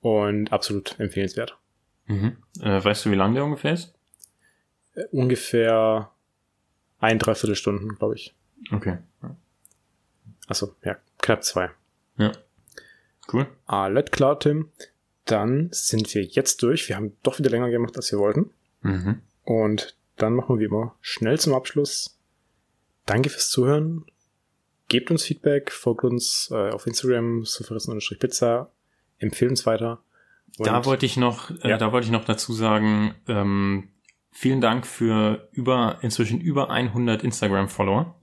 und 0.00 0.52
absolut 0.52 1.00
empfehlenswert. 1.00 1.56
Mhm. 2.06 2.36
Äh, 2.60 2.84
weißt 2.84 3.06
du, 3.06 3.10
wie 3.10 3.16
lang 3.16 3.34
der 3.34 3.44
ungefähr 3.44 3.72
ist? 3.72 3.94
Äh, 4.94 5.04
ungefähr 5.10 6.10
ein, 7.00 7.18
dreiviertel 7.18 7.56
Stunden, 7.56 7.96
glaube 7.96 8.16
ich. 8.16 8.34
Okay. 8.70 8.98
Also 10.46 10.74
ja, 10.84 10.96
knapp 11.18 11.42
zwei. 11.42 11.70
Ja. 12.16 12.32
Cool. 13.32 13.46
Alles 13.66 14.10
klar, 14.10 14.38
Tim. 14.38 14.70
Dann 15.24 15.68
sind 15.72 16.14
wir 16.14 16.22
jetzt 16.22 16.62
durch. 16.62 16.88
Wir 16.88 16.96
haben 16.96 17.16
doch 17.22 17.38
wieder 17.38 17.50
länger 17.50 17.70
gemacht, 17.70 17.96
als 17.96 18.10
wir 18.12 18.18
wollten. 18.18 18.50
Mhm. 18.82 19.22
Und 19.48 19.96
dann 20.16 20.34
machen 20.34 20.56
wir 20.56 20.60
wie 20.60 20.64
immer 20.66 20.94
schnell 21.00 21.40
zum 21.40 21.54
Abschluss. 21.54 22.20
Danke 23.06 23.30
fürs 23.30 23.48
Zuhören. 23.48 24.04
Gebt 24.88 25.10
uns 25.10 25.24
Feedback, 25.24 25.72
folgt 25.72 26.04
uns 26.04 26.50
äh, 26.52 26.68
auf 26.68 26.86
Instagram, 26.86 27.46
pizza 28.20 28.70
empfehlt 29.18 29.50
uns 29.50 29.64
weiter. 29.64 30.02
Und 30.58 30.66
da 30.66 30.84
wollte 30.84 31.06
ich 31.06 31.16
noch, 31.16 31.50
äh, 31.62 31.70
ja. 31.70 31.78
da 31.78 31.92
wollte 31.92 32.04
ich 32.04 32.10
noch 32.10 32.26
dazu 32.26 32.52
sagen, 32.52 33.14
ähm, 33.26 33.88
vielen 34.32 34.60
Dank 34.60 34.86
für 34.86 35.48
über, 35.52 35.98
inzwischen 36.02 36.42
über 36.42 36.68
100 36.68 37.24
Instagram-Follower. 37.24 38.20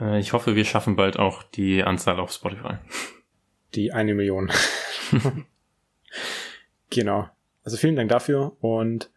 Äh, 0.00 0.18
ich 0.18 0.32
hoffe, 0.32 0.56
wir 0.56 0.64
schaffen 0.64 0.96
bald 0.96 1.16
auch 1.16 1.44
die 1.44 1.84
Anzahl 1.84 2.18
auf 2.18 2.32
Spotify. 2.32 2.74
Die 3.76 3.92
eine 3.92 4.16
Million. 4.16 4.50
genau. 6.90 7.28
Also 7.62 7.76
vielen 7.76 7.94
Dank 7.94 8.08
dafür 8.08 8.56
und 8.60 9.10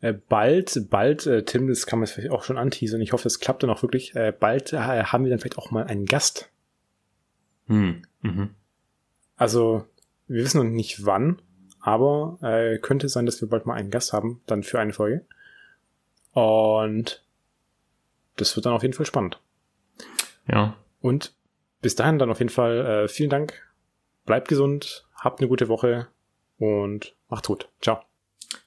äh, 0.00 0.12
bald, 0.12 0.88
bald, 0.90 1.26
äh, 1.26 1.44
Tim, 1.44 1.68
das 1.68 1.86
kann 1.86 1.98
man 1.98 2.08
vielleicht 2.08 2.30
auch 2.30 2.42
schon 2.42 2.58
anteasern, 2.58 3.00
ich 3.00 3.12
hoffe, 3.12 3.28
es 3.28 3.40
klappt 3.40 3.62
dann 3.62 3.70
auch 3.70 3.82
wirklich, 3.82 4.14
äh, 4.14 4.32
bald 4.38 4.72
äh, 4.72 4.78
haben 4.78 5.24
wir 5.24 5.30
dann 5.30 5.38
vielleicht 5.38 5.58
auch 5.58 5.70
mal 5.70 5.84
einen 5.84 6.06
Gast. 6.06 6.50
Hm. 7.66 8.02
Mhm. 8.22 8.50
Also, 9.36 9.86
wir 10.26 10.42
wissen 10.42 10.58
noch 10.58 10.70
nicht 10.70 11.04
wann, 11.04 11.40
aber 11.80 12.38
äh, 12.42 12.78
könnte 12.78 13.08
sein, 13.08 13.26
dass 13.26 13.40
wir 13.40 13.48
bald 13.48 13.66
mal 13.66 13.74
einen 13.74 13.90
Gast 13.90 14.12
haben, 14.12 14.42
dann 14.46 14.62
für 14.62 14.78
eine 14.78 14.92
Folge. 14.92 15.24
Und 16.32 17.24
das 18.36 18.54
wird 18.56 18.66
dann 18.66 18.72
auf 18.74 18.82
jeden 18.82 18.94
Fall 18.94 19.06
spannend. 19.06 19.40
Ja. 20.50 20.76
Und 21.00 21.34
bis 21.80 21.94
dahin 21.94 22.18
dann 22.18 22.30
auf 22.30 22.38
jeden 22.38 22.50
Fall 22.50 22.86
äh, 22.86 23.08
vielen 23.08 23.30
Dank. 23.30 23.66
Bleibt 24.26 24.48
gesund, 24.48 25.06
habt 25.14 25.40
eine 25.40 25.48
gute 25.48 25.68
Woche 25.68 26.08
und 26.58 27.14
macht 27.28 27.46
gut. 27.46 27.68
Ciao. 27.80 28.09